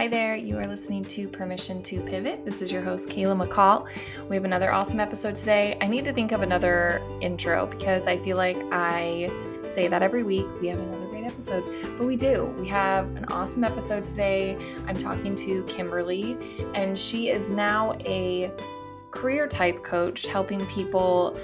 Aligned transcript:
Hi 0.00 0.08
there, 0.08 0.34
you 0.34 0.56
are 0.56 0.66
listening 0.66 1.04
to 1.04 1.28
Permission 1.28 1.82
to 1.82 2.00
Pivot. 2.00 2.42
This 2.42 2.62
is 2.62 2.72
your 2.72 2.80
host, 2.80 3.10
Kayla 3.10 3.46
McCall. 3.46 3.86
We 4.30 4.34
have 4.34 4.46
another 4.46 4.72
awesome 4.72 4.98
episode 4.98 5.34
today. 5.34 5.76
I 5.82 5.88
need 5.88 6.06
to 6.06 6.12
think 6.14 6.32
of 6.32 6.40
another 6.40 7.02
intro 7.20 7.66
because 7.66 8.06
I 8.06 8.16
feel 8.16 8.38
like 8.38 8.56
I 8.72 9.30
say 9.62 9.88
that 9.88 10.02
every 10.02 10.22
week. 10.22 10.46
We 10.58 10.68
have 10.68 10.78
another 10.78 11.06
great 11.08 11.24
episode, 11.24 11.64
but 11.98 12.06
we 12.06 12.16
do. 12.16 12.44
We 12.58 12.66
have 12.68 13.14
an 13.16 13.26
awesome 13.26 13.62
episode 13.62 14.04
today. 14.04 14.56
I'm 14.86 14.96
talking 14.96 15.36
to 15.36 15.64
Kimberly, 15.64 16.38
and 16.74 16.98
she 16.98 17.28
is 17.28 17.50
now 17.50 17.94
a 18.06 18.50
career 19.10 19.46
type 19.46 19.84
coach 19.84 20.24
helping 20.24 20.64
people 20.68 21.38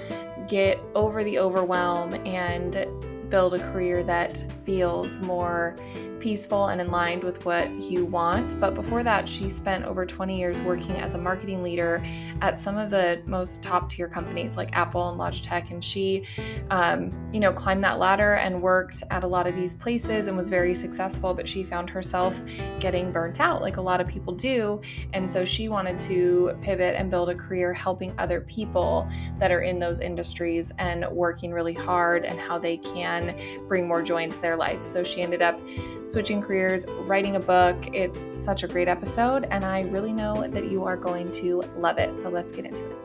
get 0.47 0.79
over 0.95 1.23
the 1.23 1.37
overwhelm 1.37 2.15
and 2.25 2.87
build 3.29 3.53
a 3.53 3.59
career 3.71 4.01
that 4.01 4.37
feels 4.65 5.19
more 5.19 5.75
peaceful 6.19 6.67
and 6.67 6.81
in 6.81 6.91
line 6.91 7.19
with 7.21 7.45
what 7.45 7.69
you 7.71 8.05
want. 8.05 8.59
But 8.59 8.75
before 8.75 9.03
that, 9.03 9.27
she 9.27 9.49
spent 9.49 9.85
over 9.85 10.05
20 10.05 10.37
years 10.37 10.61
working 10.61 10.91
as 10.97 11.13
a 11.13 11.17
marketing 11.17 11.63
leader 11.63 12.03
at 12.41 12.59
some 12.59 12.77
of 12.77 12.89
the 12.89 13.21
most 13.25 13.63
top 13.63 13.89
tier 13.89 14.07
companies 14.07 14.57
like 14.57 14.75
Apple 14.75 15.09
and 15.09 15.19
Logitech. 15.19 15.71
And 15.71 15.83
she, 15.83 16.25
um, 16.69 17.11
you 17.33 17.39
know, 17.39 17.51
climbed 17.53 17.83
that 17.83 17.99
ladder 17.99 18.35
and 18.35 18.61
worked 18.61 19.03
at 19.11 19.23
a 19.23 19.27
lot 19.27 19.47
of 19.47 19.55
these 19.55 19.73
places 19.73 20.27
and 20.27 20.37
was 20.37 20.49
very 20.49 20.73
successful. 20.73 21.33
But 21.33 21.47
she 21.47 21.63
found 21.63 21.89
herself 21.89 22.41
getting 22.79 23.11
burnt 23.11 23.39
out, 23.39 23.61
like 23.61 23.77
a 23.77 23.81
lot 23.81 24.01
of 24.01 24.07
people 24.07 24.33
do. 24.33 24.81
And 25.13 25.29
so 25.29 25.45
she 25.45 25.69
wanted 25.69 25.99
to 26.01 26.57
pivot 26.61 26.95
and 26.95 27.09
build 27.09 27.29
a 27.29 27.35
career 27.35 27.73
helping 27.73 28.13
other 28.17 28.41
people 28.41 29.07
that 29.39 29.51
are 29.51 29.61
in 29.61 29.79
those 29.79 29.99
industries 29.99 30.71
and 30.77 31.05
working 31.11 31.51
really 31.51 31.73
hard 31.73 32.25
and 32.25 32.39
how 32.39 32.57
they 32.57 32.77
can 32.77 33.35
bring 33.67 33.87
more 33.87 34.01
joy 34.01 34.23
into 34.23 34.39
their 34.39 34.55
life. 34.55 34.83
So 34.83 35.03
she 35.03 35.21
ended 35.21 35.41
up 35.41 35.59
switching 36.07 36.41
careers, 36.41 36.85
writing 36.87 37.35
a 37.35 37.39
book. 37.39 37.75
It's 37.93 38.23
such 38.43 38.63
a 38.63 38.67
great 38.67 38.87
episode, 38.87 39.45
and 39.51 39.65
I 39.65 39.81
really 39.81 40.13
know 40.13 40.47
that 40.47 40.71
you 40.71 40.83
are 40.85 40.97
going 40.97 41.31
to 41.33 41.61
love 41.77 41.97
it. 41.97 42.21
So 42.21 42.29
let's 42.29 42.51
get 42.51 42.65
into 42.65 42.89
it. 42.89 42.97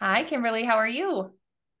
Hi, 0.00 0.24
Kimberly. 0.24 0.64
How 0.64 0.76
are 0.76 0.88
you? 0.88 1.30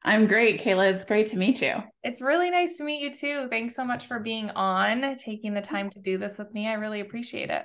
I'm 0.02 0.26
great, 0.26 0.60
Kayla. 0.60 0.92
It's 0.92 1.04
great 1.04 1.26
to 1.28 1.38
meet 1.38 1.60
you. 1.60 1.74
It's 2.02 2.22
really 2.22 2.50
nice 2.50 2.76
to 2.76 2.84
meet 2.84 3.02
you 3.02 3.12
too. 3.12 3.48
Thanks 3.48 3.74
so 3.74 3.84
much 3.84 4.06
for 4.06 4.18
being 4.18 4.50
on, 4.50 5.16
taking 5.16 5.52
the 5.54 5.60
time 5.60 5.90
to 5.90 5.98
do 5.98 6.16
this 6.16 6.38
with 6.38 6.52
me. 6.54 6.68
I 6.68 6.74
really 6.74 7.00
appreciate 7.00 7.50
it. 7.50 7.64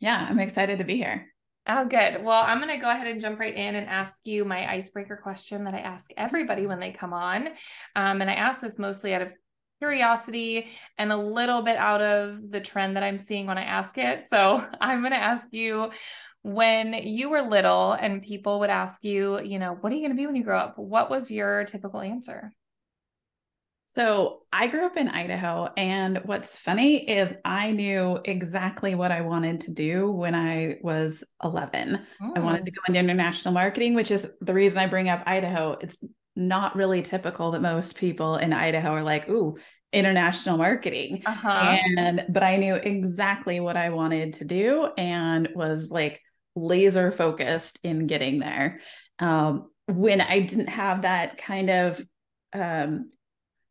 Yeah, 0.00 0.26
I'm 0.28 0.38
excited 0.38 0.78
to 0.78 0.84
be 0.84 0.96
here. 0.96 1.26
Oh, 1.70 1.84
good. 1.84 2.24
Well, 2.24 2.42
I'm 2.42 2.62
going 2.62 2.74
to 2.74 2.80
go 2.82 2.88
ahead 2.88 3.06
and 3.06 3.20
jump 3.20 3.38
right 3.38 3.54
in 3.54 3.74
and 3.74 3.86
ask 3.88 4.16
you 4.24 4.46
my 4.46 4.70
icebreaker 4.72 5.18
question 5.22 5.64
that 5.64 5.74
I 5.74 5.80
ask 5.80 6.10
everybody 6.16 6.66
when 6.66 6.80
they 6.80 6.92
come 6.92 7.12
on. 7.12 7.48
Um, 7.94 8.22
and 8.22 8.30
I 8.30 8.34
ask 8.34 8.60
this 8.62 8.78
mostly 8.78 9.12
out 9.12 9.20
of 9.20 9.32
curiosity 9.78 10.68
and 10.96 11.12
a 11.12 11.16
little 11.16 11.60
bit 11.60 11.76
out 11.76 12.00
of 12.00 12.50
the 12.50 12.60
trend 12.60 12.96
that 12.96 13.02
I'm 13.02 13.18
seeing 13.18 13.46
when 13.46 13.58
I 13.58 13.64
ask 13.64 13.98
it. 13.98 14.28
So 14.30 14.64
I'm 14.80 15.00
going 15.00 15.12
to 15.12 15.18
ask 15.18 15.44
you 15.50 15.90
when 16.40 16.94
you 16.94 17.28
were 17.28 17.42
little 17.42 17.92
and 17.92 18.22
people 18.22 18.60
would 18.60 18.70
ask 18.70 19.04
you, 19.04 19.38
you 19.42 19.58
know, 19.58 19.76
what 19.78 19.92
are 19.92 19.96
you 19.96 20.00
going 20.00 20.16
to 20.16 20.20
be 20.20 20.26
when 20.26 20.36
you 20.36 20.44
grow 20.44 20.58
up? 20.58 20.78
What 20.78 21.10
was 21.10 21.30
your 21.30 21.64
typical 21.64 22.00
answer? 22.00 22.50
So 23.90 24.40
I 24.52 24.66
grew 24.66 24.84
up 24.84 24.98
in 24.98 25.08
Idaho, 25.08 25.70
and 25.74 26.20
what's 26.26 26.58
funny 26.58 27.08
is 27.08 27.32
I 27.42 27.70
knew 27.70 28.18
exactly 28.22 28.94
what 28.94 29.10
I 29.10 29.22
wanted 29.22 29.60
to 29.60 29.72
do 29.72 30.10
when 30.10 30.34
I 30.34 30.76
was 30.82 31.24
11. 31.42 31.98
Oh. 32.22 32.32
I 32.36 32.38
wanted 32.40 32.66
to 32.66 32.70
go 32.70 32.82
into 32.86 33.00
international 33.00 33.54
marketing, 33.54 33.94
which 33.94 34.10
is 34.10 34.28
the 34.42 34.52
reason 34.52 34.76
I 34.76 34.88
bring 34.88 35.08
up 35.08 35.22
Idaho. 35.24 35.78
It's 35.80 35.96
not 36.36 36.76
really 36.76 37.00
typical 37.00 37.52
that 37.52 37.62
most 37.62 37.96
people 37.96 38.36
in 38.36 38.52
Idaho 38.52 38.90
are 38.90 39.02
like, 39.02 39.26
ooh, 39.30 39.56
international 39.90 40.58
marketing. 40.58 41.22
Uh-huh. 41.24 41.78
And 41.96 42.26
but 42.28 42.42
I 42.42 42.56
knew 42.56 42.74
exactly 42.74 43.58
what 43.58 43.78
I 43.78 43.88
wanted 43.88 44.34
to 44.34 44.44
do 44.44 44.90
and 44.98 45.48
was 45.54 45.90
like 45.90 46.20
laser 46.54 47.10
focused 47.10 47.80
in 47.84 48.06
getting 48.06 48.38
there. 48.38 48.82
Um, 49.18 49.70
when 49.86 50.20
I 50.20 50.40
didn't 50.40 50.68
have 50.68 51.02
that 51.02 51.38
kind 51.38 51.70
of 51.70 52.06
um, 52.52 53.10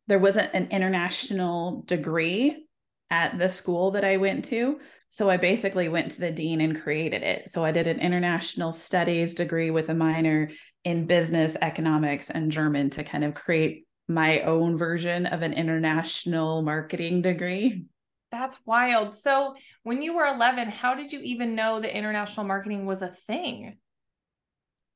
there 0.08 0.18
wasn't 0.18 0.52
an 0.54 0.68
international 0.70 1.82
degree 1.86 2.66
at 3.10 3.38
the 3.38 3.48
school 3.48 3.92
that 3.92 4.04
I 4.04 4.16
went 4.16 4.46
to. 4.46 4.80
So 5.10 5.30
I 5.30 5.36
basically 5.36 5.88
went 5.88 6.12
to 6.12 6.20
the 6.20 6.30
dean 6.30 6.60
and 6.60 6.80
created 6.80 7.22
it. 7.22 7.48
So 7.48 7.64
I 7.64 7.72
did 7.72 7.86
an 7.86 8.00
international 8.00 8.72
studies 8.72 9.34
degree 9.34 9.70
with 9.70 9.88
a 9.88 9.94
minor 9.94 10.50
in 10.84 11.06
business, 11.06 11.56
economics, 11.60 12.30
and 12.30 12.50
German 12.50 12.90
to 12.90 13.04
kind 13.04 13.24
of 13.24 13.34
create 13.34 13.86
my 14.08 14.40
own 14.40 14.76
version 14.76 15.26
of 15.26 15.42
an 15.42 15.52
international 15.52 16.62
marketing 16.62 17.22
degree. 17.22 17.86
That's 18.30 18.58
wild. 18.66 19.14
So 19.14 19.54
when 19.82 20.02
you 20.02 20.14
were 20.14 20.26
11, 20.26 20.68
how 20.68 20.94
did 20.94 21.12
you 21.12 21.20
even 21.20 21.54
know 21.54 21.80
that 21.80 21.96
international 21.96 22.46
marketing 22.46 22.84
was 22.84 23.00
a 23.00 23.14
thing? 23.26 23.78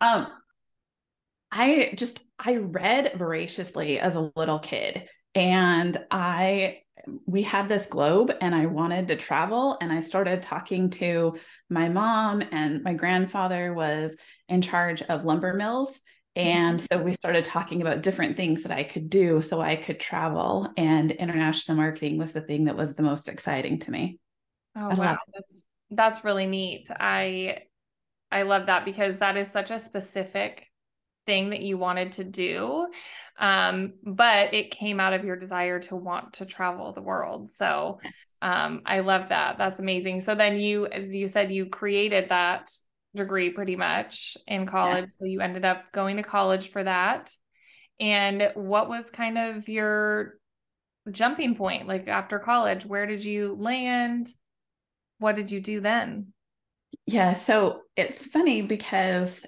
Um, 0.00 0.26
I 1.50 1.94
just 1.96 2.20
I 2.44 2.56
read 2.56 3.12
voraciously 3.16 4.00
as 4.00 4.16
a 4.16 4.30
little 4.36 4.58
kid 4.58 5.08
and 5.34 5.97
I 6.10 6.78
we 7.26 7.42
had 7.42 7.69
this 7.69 7.86
globe 7.86 8.32
and 8.41 8.54
I 8.54 8.66
wanted 8.66 9.08
to 9.08 9.16
travel 9.16 9.76
and 9.80 9.92
I 9.92 10.00
started 10.00 10.42
talking 10.42 10.91
to 10.91 11.36
my 11.69 11.88
mom 11.88 12.42
and 12.53 12.82
my 12.82 12.94
grandfather 12.94 13.75
was 13.75 14.16
in 14.48 14.62
charge 14.62 15.03
of 15.03 15.25
lumber 15.25 15.54
mills 15.54 16.00
and 16.34 16.78
mm-hmm. 16.78 16.98
so 16.98 17.03
we 17.03 17.12
started 17.12 17.44
talking 17.44 17.82
about 17.82 18.03
different 18.03 18.36
things 18.36 18.62
that 18.62 18.72
I 18.72 18.84
could 18.84 19.10
do 19.10 19.42
so 19.42 19.60
I 19.60 19.76
could 19.76 20.00
travel 20.00 20.69
and 20.76 21.10
international 21.10 21.76
marketing 21.76 22.19
was 22.19 22.32
the 22.32 22.41
thing 22.41 22.64
that 22.64 22.76
was 22.76 22.94
the 22.94 23.03
most 23.03 23.28
exciting 23.28 23.80
to 23.80 23.91
me. 23.91 24.19
Oh 24.74 24.94
wow, 24.94 25.19
that's 25.34 25.64
that's 25.91 26.24
really 26.24 26.47
neat. 26.47 26.88
I 26.98 27.59
I 28.30 28.42
love 28.42 28.66
that 28.66 28.86
because 28.86 29.19
that 29.19 29.36
is 29.36 29.48
such 29.48 29.70
a 29.70 29.78
specific 29.78 30.72
thing 31.27 31.50
that 31.50 31.62
you 31.62 31.78
wanted 31.78 32.12
to 32.12 32.25
do 32.25 32.87
um, 33.38 33.94
but 34.05 34.55
it 34.55 34.71
came 34.71 35.00
out 35.00 35.15
of 35.15 35.25
your 35.25 35.37
desire 35.37 35.81
to 35.81 35.97
want 35.97 36.34
to 36.34 36.47
travel 36.47 36.93
the 36.93 37.03
world. 37.03 37.50
So 37.53 37.99
um, 38.41 38.83
i 38.87 39.00
love 39.00 39.31
that. 39.31 39.59
That's 39.59 39.81
amazing. 39.81 40.21
So 40.21 40.34
then 40.34 40.59
you 40.59 40.87
as 40.87 41.15
you 41.15 41.28
said 41.28 41.50
you 41.50 41.66
created 41.66 42.28
that 42.28 42.71
degree 43.15 43.50
pretty 43.50 43.77
much 43.77 44.37
in 44.47 44.66
college. 44.66 45.05
Yes. 45.05 45.19
so 45.19 45.25
you 45.25 45.41
ended 45.41 45.65
up 45.65 45.91
going 45.93 46.16
to 46.16 46.22
college 46.22 46.71
for 46.71 46.83
that. 46.84 47.31
And 48.00 48.50
what 48.54 48.89
was 48.89 49.04
kind 49.12 49.39
of 49.39 49.69
your 49.69 50.34
jumping 51.10 51.54
point 51.56 51.89
like 51.89 52.09
after 52.09 52.39
college? 52.39 52.84
Where 52.84 53.06
did 53.06 53.25
you 53.25 53.56
land? 53.59 54.28
What 55.19 55.37
did 55.37 55.50
you 55.50 55.60
do 55.60 55.81
then? 55.81 56.28
Yeah 57.06 57.33
so 57.33 57.81
it's 57.97 58.27
funny 58.27 58.62
because 58.62 59.44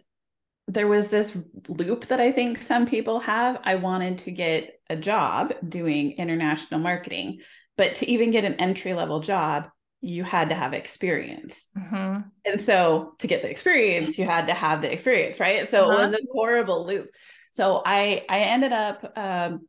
there 0.66 0.88
was 0.88 1.08
this 1.08 1.36
loop 1.69 2.06
that 2.06 2.20
I 2.20 2.32
think 2.32 2.62
some 2.62 2.86
people 2.86 3.20
have. 3.20 3.60
I 3.64 3.75
wanted 3.75 4.19
to 4.19 4.30
get 4.30 4.80
a 4.88 4.97
job 4.97 5.52
doing 5.69 6.12
international 6.12 6.80
marketing, 6.80 7.41
but 7.76 7.97
to 7.97 8.10
even 8.10 8.30
get 8.30 8.44
an 8.44 8.54
entry 8.54 8.94
level 8.94 9.20
job, 9.20 9.66
you 10.00 10.22
had 10.22 10.50
to 10.50 10.54
have 10.54 10.75
experience. 10.75 11.69
Mm-hmm. 11.76 12.28
And 12.44 12.60
so 12.60 13.14
to 13.19 13.26
get 13.26 13.42
the 13.42 13.50
experience, 13.50 14.19
you 14.19 14.26
had 14.26 14.47
to 14.47 14.54
have 14.54 14.82
the 14.82 14.92
experience, 14.92 15.41
right? 15.41 15.69
So 15.69 15.84
uh-huh. 15.84 15.92
it 15.92 15.94
was 15.94 16.02
uh-huh. 16.04 16.10
this 16.12 16.26
horrible 16.32 16.86
loop. 16.86 17.08
So 17.50 17.82
I 17.84 18.25
I 18.28 18.41
ended 18.41 18.72
up 18.72 19.12
um, 19.16 19.66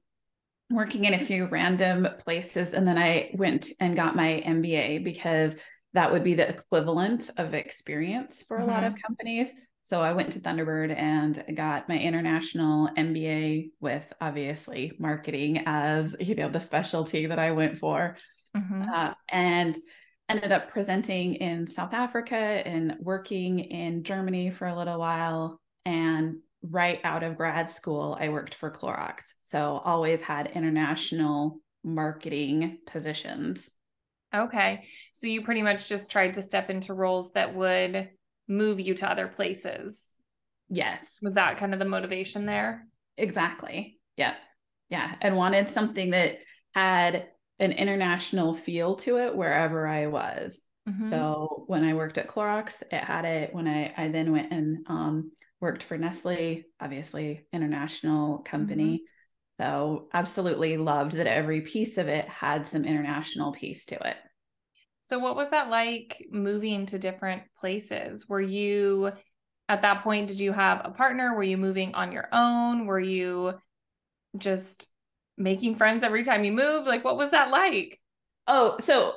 working 0.70 1.06
in 1.06 1.14
a 1.14 1.20
few 1.20 1.48
random 1.48 2.08
places, 2.24 2.74
and 2.74 2.88
then 2.88 2.98
I 2.98 3.32
went 3.36 3.70
and 3.80 3.96
got 3.96 4.16
my 4.16 4.44
MBA 4.46 5.04
because 5.04 5.56
that 5.94 6.12
would 6.12 6.24
be 6.24 6.34
the 6.34 6.50
equivalent 6.50 7.30
of 7.38 7.54
experience 7.54 8.42
for 8.42 8.58
mm-hmm. 8.58 8.70
a 8.70 8.72
lot 8.72 8.84
of 8.84 8.94
mm-hmm. 8.94 9.02
companies. 9.08 9.54
So 9.86 10.02
I 10.02 10.14
went 10.14 10.32
to 10.32 10.40
Thunderbird 10.40 11.00
and 11.00 11.44
got 11.56 11.88
my 11.88 12.00
international 12.00 12.90
MBA 12.98 13.70
with 13.80 14.12
obviously 14.20 14.94
marketing 14.98 15.62
as 15.68 16.16
you 16.20 16.34
know 16.34 16.50
the 16.50 16.60
specialty 16.60 17.28
that 17.28 17.38
I 17.38 17.52
went 17.52 17.78
for, 17.78 18.18
mm-hmm. 18.58 18.82
uh, 18.82 19.14
and 19.30 19.78
ended 20.28 20.52
up 20.52 20.72
presenting 20.72 21.36
in 21.36 21.68
South 21.68 21.94
Africa 21.94 22.36
and 22.36 22.98
working 23.00 23.60
in 23.60 24.04
Germany 24.04 24.50
for 24.50 24.66
a 24.66 24.76
little 24.76 24.98
while. 24.98 25.62
And 25.86 26.38
right 26.64 27.00
out 27.04 27.22
of 27.22 27.38
grad 27.38 27.70
school, 27.70 28.18
I 28.20 28.30
worked 28.30 28.56
for 28.56 28.72
Clorox. 28.72 29.26
So 29.44 29.80
always 29.86 30.20
had 30.20 30.48
international 30.48 31.60
marketing 31.84 32.80
positions. 32.88 33.70
Okay. 34.34 34.86
So 35.14 35.28
you 35.28 35.44
pretty 35.44 35.62
much 35.62 35.88
just 35.88 36.10
tried 36.10 36.34
to 36.34 36.42
step 36.42 36.72
into 36.72 36.96
roles 36.96 37.32
that 37.34 37.54
would 37.54 38.10
move 38.48 38.80
you 38.80 38.94
to 38.96 39.10
other 39.10 39.28
places. 39.28 40.00
Yes. 40.70 41.20
Was 41.22 41.36
that 41.36 41.58
kind 41.58 41.74
of 41.74 41.80
the 41.80 41.86
motivation 41.86 42.46
there? 42.46 42.88
Exactly. 43.18 44.00
Yeah. 44.18 44.36
Yeah. 44.90 45.16
And 45.22 45.38
wanted 45.38 45.70
something 45.70 46.12
that 46.12 46.38
had 46.74 47.28
an 47.60 47.72
international 47.72 48.54
feel 48.54 48.96
to 48.98 49.18
it 49.20 49.36
wherever 49.36 49.88
I 49.88 50.08
was. 50.08 50.62
Mm-hmm. 50.88 51.10
So 51.10 51.64
when 51.68 51.84
I 51.84 51.94
worked 51.94 52.18
at 52.18 52.28
Clorox, 52.28 52.84
it 52.92 53.04
had 53.04 53.26
it. 53.26 53.54
When 53.54 53.68
I 53.68 53.94
I 53.98 54.10
then 54.10 54.32
went 54.32 54.52
and 54.52 54.86
um, 54.88 55.32
worked 55.60 55.82
for 55.82 55.98
Nestle, 55.98 56.64
obviously 56.80 57.48
international 57.52 58.40
company. 58.40 59.04
So, 59.60 60.10
absolutely 60.14 60.78
loved 60.78 61.14
that 61.14 61.28
every 61.28 61.62
piece 61.62 61.98
of 61.98 62.08
it 62.08 62.28
had 62.28 62.68
some 62.68 62.84
international 62.84 63.54
piece 63.54 63.86
to 63.86 63.96
it. 63.96 64.18
So, 65.06 65.20
what 65.20 65.36
was 65.36 65.50
that 65.52 65.70
like 65.70 66.26
moving 66.32 66.88
to 66.88 67.00
different 67.00 67.44
places? 67.58 68.28
Were 68.28 68.42
you 68.42 69.12
at 69.68 69.82
that 69.82 70.04
point, 70.04 70.28
did 70.28 70.40
you 70.40 70.52
have 70.52 70.82
a 70.84 70.92
partner? 70.92 71.36
Were 71.36 71.44
you 71.44 71.58
moving 71.58 71.96
on 71.96 72.12
your 72.12 72.28
own? 72.32 72.86
Were 72.86 73.00
you 73.00 73.56
just 74.38 74.88
making 75.38 75.76
friends 75.76 76.04
every 76.04 76.24
time 76.24 76.44
you 76.44 76.52
moved? 76.52 76.88
Like, 76.88 77.04
what 77.04 77.18
was 77.18 77.32
that 77.32 77.50
like? 77.50 78.00
Oh, 78.48 78.78
so 78.80 79.14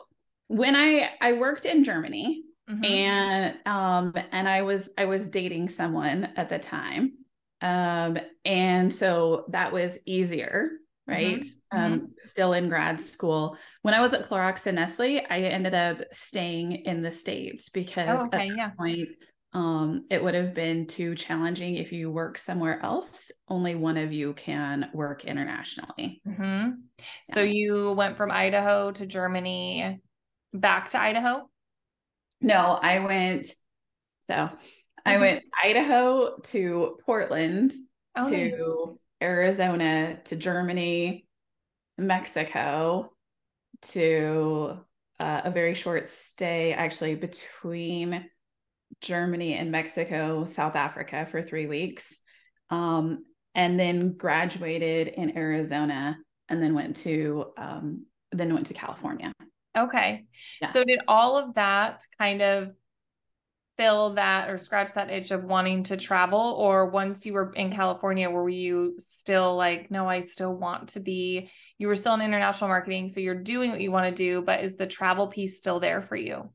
when 0.46 0.74
I 0.74 1.10
I 1.20 1.34
worked 1.34 1.66
in 1.66 1.84
Germany 1.84 2.42
mm-hmm. 2.68 2.84
and 2.84 3.54
um 3.66 4.14
and 4.32 4.48
I 4.48 4.62
was 4.62 4.88
I 4.96 5.04
was 5.04 5.26
dating 5.26 5.68
someone 5.68 6.30
at 6.36 6.48
the 6.48 6.58
time. 6.58 7.12
Um 7.60 8.18
and 8.44 8.92
so 8.92 9.44
that 9.50 9.72
was 9.72 9.98
easier, 10.06 10.70
right? 11.08 11.40
Mm-hmm. 11.40 11.78
Um 11.78 11.92
mm-hmm. 11.94 12.04
still 12.18 12.52
in 12.52 12.68
grad 12.68 13.00
school. 13.00 13.56
When 13.82 13.94
I 13.94 14.00
was 14.00 14.12
at 14.12 14.28
Clorox 14.28 14.66
and 14.66 14.76
Nestle, 14.76 15.20
I 15.28 15.40
ended 15.40 15.74
up 15.74 16.02
staying 16.12 16.72
in 16.72 17.00
the 17.00 17.12
states 17.12 17.68
because 17.68 18.20
oh, 18.20 18.26
okay, 18.26 18.48
at 18.48 18.48
that 18.48 18.56
yeah. 18.56 18.70
point 18.70 19.08
um, 19.54 20.04
it 20.10 20.22
would 20.22 20.34
have 20.34 20.52
been 20.52 20.86
too 20.86 21.14
challenging 21.14 21.76
if 21.76 21.90
you 21.90 22.10
work 22.10 22.36
somewhere 22.36 22.84
else. 22.84 23.30
Only 23.48 23.74
one 23.74 23.96
of 23.96 24.12
you 24.12 24.34
can 24.34 24.90
work 24.92 25.24
internationally. 25.24 26.20
Mm-hmm. 26.26 26.70
Yeah. 26.98 27.34
So 27.34 27.40
you 27.40 27.92
went 27.92 28.16
from 28.16 28.30
Idaho 28.30 28.92
to 28.92 29.06
Germany, 29.06 30.00
back 30.52 30.90
to 30.90 31.00
Idaho? 31.00 31.48
No, 32.40 32.78
I 32.80 33.00
went. 33.00 33.46
So 34.26 34.34
mm-hmm. 34.34 34.56
I 35.06 35.18
went 35.18 35.44
Idaho 35.64 36.38
to 36.44 36.98
Portland 37.06 37.72
oh, 38.18 38.30
to 38.30 38.98
Arizona 39.22 40.18
to 40.24 40.36
Germany, 40.36 41.26
Mexico 41.96 43.12
to 43.82 44.78
uh, 45.20 45.40
a 45.44 45.50
very 45.50 45.74
short 45.74 46.08
stay 46.08 46.72
actually 46.72 47.14
between 47.14 48.28
Germany 49.00 49.54
and 49.54 49.70
Mexico, 49.70 50.44
South 50.44 50.76
Africa 50.76 51.26
for 51.30 51.42
three 51.42 51.66
weeks, 51.66 52.18
um, 52.70 53.24
and 53.54 53.78
then 53.78 54.12
graduated 54.12 55.08
in 55.08 55.36
Arizona, 55.36 56.16
and 56.48 56.62
then 56.62 56.74
went 56.74 56.96
to 56.98 57.46
um, 57.56 58.06
then 58.32 58.54
went 58.54 58.66
to 58.68 58.74
California. 58.74 59.32
Okay, 59.76 60.26
yeah. 60.60 60.68
so 60.68 60.84
did 60.84 61.00
all 61.06 61.36
of 61.36 61.54
that 61.54 62.02
kind 62.18 62.42
of 62.42 62.72
fill 63.78 64.14
that 64.14 64.50
or 64.50 64.58
scratch 64.58 64.92
that 64.94 65.10
itch 65.10 65.30
of 65.30 65.44
wanting 65.44 65.84
to 65.84 65.96
travel, 65.96 66.56
or 66.58 66.90
once 66.90 67.24
you 67.24 67.32
were 67.32 67.52
in 67.54 67.72
California, 67.72 68.28
were 68.28 68.48
you 68.48 68.96
still 68.98 69.56
like, 69.56 69.90
no, 69.90 70.06
I 70.08 70.20
still 70.20 70.54
want 70.54 70.90
to 70.90 71.00
be? 71.00 71.50
You 71.78 71.86
were 71.86 71.96
still 71.96 72.14
in 72.14 72.20
international 72.20 72.68
marketing, 72.68 73.08
so 73.08 73.20
you're 73.20 73.42
doing 73.42 73.70
what 73.70 73.80
you 73.80 73.92
want 73.92 74.06
to 74.08 74.14
do, 74.14 74.42
but 74.42 74.64
is 74.64 74.76
the 74.76 74.86
travel 74.86 75.28
piece 75.28 75.58
still 75.58 75.80
there 75.80 76.02
for 76.02 76.16
you? 76.16 76.50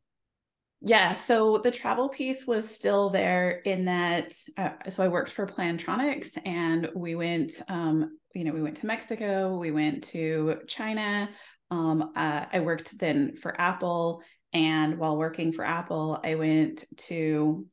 Yeah, 0.81 1.13
so 1.13 1.59
the 1.59 1.71
travel 1.71 2.09
piece 2.09 2.45
was 2.45 2.69
still 2.69 3.09
there 3.09 3.51
in 3.51 3.85
that. 3.85 4.33
Uh, 4.57 4.71
so 4.89 5.01
I 5.01 5.07
worked 5.07 5.31
for 5.31 5.47
Plantronics, 5.47 6.37
and 6.45 6.89
we 6.93 7.15
went. 7.15 7.53
Um, 7.69 8.17
you 8.35 8.43
know, 8.43 8.51
we 8.51 8.63
went 8.63 8.77
to 8.77 8.87
Mexico, 8.87 9.57
we 9.57 9.71
went 9.71 10.05
to 10.05 10.57
China. 10.67 11.29
Um, 11.69 12.11
uh, 12.15 12.45
I 12.51 12.59
worked 12.59 12.97
then 12.99 13.35
for 13.35 13.59
Apple, 13.59 14.23
and 14.53 14.97
while 14.97 15.17
working 15.17 15.51
for 15.51 15.65
Apple, 15.65 16.19
I 16.23 16.35
went 16.35 16.85
to 16.97 17.65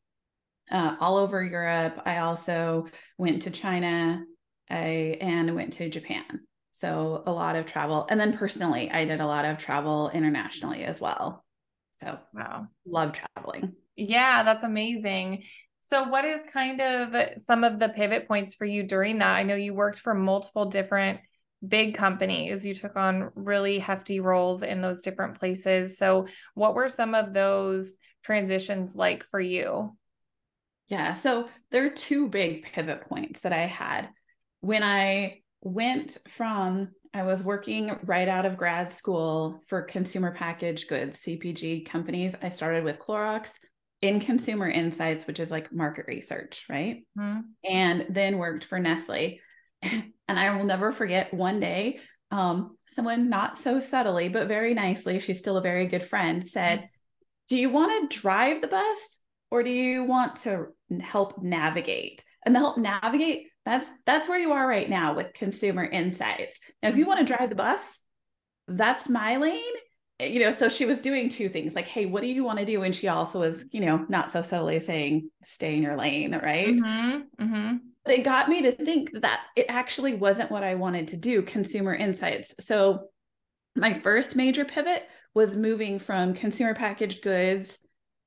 uh, 0.71 0.97
all 1.01 1.19
over 1.19 1.43
Europe. 1.43 2.01
I 2.05 2.19
also 2.19 2.87
went 3.19 3.43
to 3.43 3.51
China, 3.51 4.25
I 4.71 5.19
and 5.21 5.55
went 5.55 5.75
to 5.75 5.91
Japan. 5.91 6.41
So 6.73 7.23
a 7.27 7.33
lot 7.33 7.57
of 7.57 7.67
travel, 7.67 8.07
and 8.09 8.19
then 8.19 8.37
personally, 8.37 8.91
I 8.91 9.05
did 9.05 9.21
a 9.21 9.27
lot 9.27 9.45
of 9.45 9.59
travel 9.59 10.11
internationally 10.15 10.85
as 10.85 11.01
well. 11.01 11.45
So, 11.99 12.19
wow, 12.33 12.69
love 12.87 13.13
traveling. 13.13 13.75
Yeah, 13.97 14.45
that's 14.45 14.65
amazing. 14.65 15.43
So, 15.81 16.05
what 16.05 16.25
is 16.25 16.41
kind 16.53 16.81
of 16.81 17.43
some 17.45 17.65
of 17.65 17.79
the 17.79 17.91
pivot 17.91 18.29
points 18.29 18.55
for 18.55 18.65
you 18.65 18.85
during 18.85 19.19
that? 19.19 19.37
I 19.37 19.43
know 19.43 19.57
you 19.57 19.75
worked 19.75 19.99
for 19.99 20.15
multiple 20.15 20.67
different 20.67 21.21
big 21.67 21.95
companies. 21.95 22.65
You 22.65 22.75
took 22.75 22.97
on 22.97 23.31
really 23.35 23.79
hefty 23.79 24.21
roles 24.21 24.63
in 24.63 24.81
those 24.81 25.03
different 25.03 25.39
places. 25.39 25.99
So, 25.99 26.27
what 26.55 26.75
were 26.75 26.89
some 26.89 27.15
of 27.15 27.33
those 27.33 27.93
transitions 28.23 28.95
like 28.95 29.25
for 29.25 29.41
you? 29.41 29.97
Yeah, 30.89 31.13
so 31.13 31.49
there 31.71 31.87
are 31.87 31.91
two 31.91 32.29
big 32.29 32.65
pivot 32.65 33.09
points 33.09 33.41
that 33.41 33.53
I 33.53 33.67
had. 33.67 34.09
When 34.61 34.83
I 34.83 35.43
went 35.63 36.19
from 36.29 36.91
I 37.13 37.25
was 37.25 37.43
working 37.43 37.99
right 38.05 38.29
out 38.29 38.47
of 38.47 38.57
grad 38.57 38.93
school 38.93 39.63
for 39.67 39.83
consumer 39.83 40.33
packaged 40.33 40.89
goods, 40.89 41.21
CPG 41.21 41.87
companies. 41.87 42.37
I 42.41 42.51
started 42.51 42.85
with 42.85 43.01
Clorox 43.01 43.53
in 44.01 44.21
consumer 44.21 44.69
insights, 44.69 45.27
which 45.27 45.41
is 45.41 45.51
like 45.51 45.73
market 45.73 46.07
research, 46.07 46.67
right? 46.69 47.05
Mm-hmm. 47.19 47.41
And 47.69 48.07
then 48.11 48.39
worked 48.39 48.65
for 48.65 48.79
Nestle. 48.79 49.41
And 50.31 50.39
I 50.39 50.57
will 50.57 50.65
never 50.65 50.93
forget 50.93 51.35
one 51.35 51.59
day, 51.59 51.99
um, 52.31 52.77
someone 52.87 53.31
not 53.31 53.59
so 53.59 53.81
subtly, 53.81 54.29
but 54.29 54.47
very 54.47 54.75
nicely, 54.75 55.19
she's 55.19 55.41
still 55.41 55.57
a 55.57 55.61
very 55.61 55.89
good 55.89 56.05
friend, 56.05 56.47
said, 56.47 56.89
Do 57.49 57.57
you 57.57 57.69
want 57.69 58.09
to 58.09 58.17
drive 58.17 58.63
the 58.63 58.69
bus 58.69 59.19
or 59.51 59.65
do 59.65 59.71
you 59.71 60.05
want 60.05 60.37
to 60.43 60.69
help 61.01 61.43
navigate? 61.43 62.23
And 62.47 62.55
the 62.55 62.61
help 62.61 62.79
navigate 62.79 63.49
that's 63.65 63.91
that's 64.07 64.29
where 64.29 64.39
you 64.39 64.53
are 64.53 64.69
right 64.69 64.89
now 64.89 65.15
with 65.15 65.35
consumer 65.35 65.85
insights. 65.85 66.61
Now, 66.81 66.91
if 66.91 66.97
you 66.97 67.07
want 67.07 67.19
to 67.19 67.35
drive 67.35 67.49
the 67.49 67.57
bus, 67.57 67.99
that's 68.69 69.09
my 69.09 69.37
lane. 69.37 69.61
You 70.21 70.39
know, 70.39 70.53
so 70.53 70.69
she 70.69 70.85
was 70.85 71.01
doing 71.01 71.29
two 71.29 71.49
things 71.49 71.75
like, 71.75 71.89
hey, 71.89 72.07
what 72.07 72.21
do 72.21 72.29
you 72.29 72.45
want 72.45 72.61
to 72.61 72.65
do? 72.65 72.85
And 72.85 72.95
she 72.95 73.09
also 73.09 73.41
was, 73.41 73.65
you 73.73 73.81
know, 73.81 74.07
not 74.09 74.31
so 74.31 74.43
subtly 74.43 74.79
saying, 74.79 75.29
stay 75.43 75.75
in 75.75 75.83
your 75.83 75.97
lane, 75.97 76.39
right? 76.41 76.69
Mm-hmm, 76.69 77.43
mm-hmm. 77.43 77.77
But 78.11 78.19
it 78.19 78.25
got 78.25 78.49
me 78.49 78.63
to 78.63 78.73
think 78.73 79.13
that 79.21 79.43
it 79.55 79.67
actually 79.69 80.15
wasn't 80.15 80.51
what 80.51 80.65
I 80.65 80.75
wanted 80.75 81.07
to 81.09 81.17
do, 81.17 81.43
consumer 81.43 81.95
insights. 81.95 82.57
So 82.59 83.05
my 83.77 83.95
first 83.95 84.35
major 84.35 84.65
pivot 84.65 85.09
was 85.33 85.55
moving 85.55 86.01
from 86.01 86.35
consumer 86.35 86.75
packaged 86.75 87.23
goods 87.23 87.79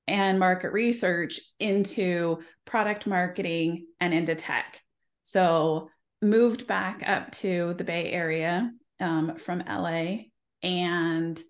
and 0.08 0.40
market 0.40 0.72
research 0.72 1.42
into 1.60 2.40
product 2.64 3.08
marketing 3.08 3.88
and 4.00 4.14
into 4.14 4.36
tech. 4.36 4.80
So 5.24 5.90
moved 6.22 6.66
back 6.66 7.04
up 7.06 7.34
to 7.40 7.74
the 7.74 7.84
Bay 7.84 8.10
Area 8.10 8.72
um, 9.02 9.36
from 9.36 9.66
LA 9.68 10.28
and 10.62 11.42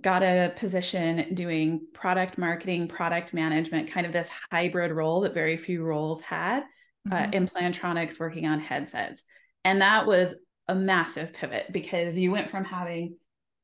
got 0.00 0.24
a 0.24 0.52
position 0.56 1.32
doing 1.36 1.86
product 1.94 2.38
marketing, 2.38 2.88
product 2.88 3.32
management, 3.32 3.92
kind 3.92 4.04
of 4.04 4.12
this 4.12 4.32
hybrid 4.50 4.90
role 4.90 5.20
that 5.20 5.32
very 5.32 5.56
few 5.56 5.84
roles 5.84 6.22
had 6.22 6.64
mm-hmm. 7.08 7.12
uh, 7.12 7.30
in 7.32 7.46
Plantronics 7.46 8.18
working 8.18 8.46
on 8.46 8.60
headsets. 8.60 9.24
And 9.64 9.80
that 9.80 10.06
was 10.06 10.34
a 10.68 10.74
massive 10.74 11.32
pivot 11.32 11.66
because 11.72 12.18
you 12.18 12.30
went 12.30 12.50
from 12.50 12.64
having 12.64 13.16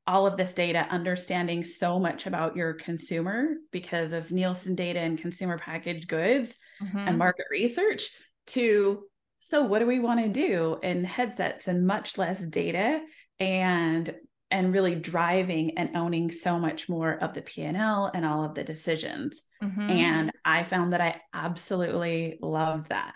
all 0.06 0.26
of 0.26 0.38
this 0.38 0.54
data, 0.54 0.86
understanding 0.90 1.64
so 1.64 1.98
much 1.98 2.26
about 2.26 2.56
your 2.56 2.72
consumer 2.72 3.48
because 3.70 4.14
of 4.14 4.32
Nielsen 4.32 4.74
data 4.74 5.00
and 5.00 5.18
consumer 5.18 5.58
packaged 5.58 6.08
goods 6.08 6.56
mm-hmm. 6.82 6.98
and 6.98 7.18
market 7.18 7.44
research 7.50 8.08
to 8.48 9.04
so 9.40 9.62
what 9.62 9.78
do 9.78 9.86
we 9.86 10.00
want 10.00 10.20
to 10.20 10.28
do 10.28 10.78
in 10.82 11.04
headsets 11.04 11.68
and 11.68 11.86
much 11.86 12.18
less 12.18 12.44
data 12.44 13.00
and 13.38 14.14
and 14.50 14.72
really 14.72 14.94
driving 14.94 15.76
and 15.76 15.94
owning 15.94 16.30
so 16.30 16.58
much 16.58 16.88
more 16.88 17.12
of 17.12 17.34
the 17.34 17.42
P&L 17.42 18.10
and 18.14 18.24
all 18.24 18.44
of 18.44 18.54
the 18.54 18.64
decisions. 18.64 19.42
Mm-hmm. 19.62 19.90
And 19.90 20.32
I 20.42 20.64
found 20.64 20.94
that 20.94 21.02
I 21.02 21.20
absolutely 21.34 22.38
love 22.40 22.88
that. 22.88 23.12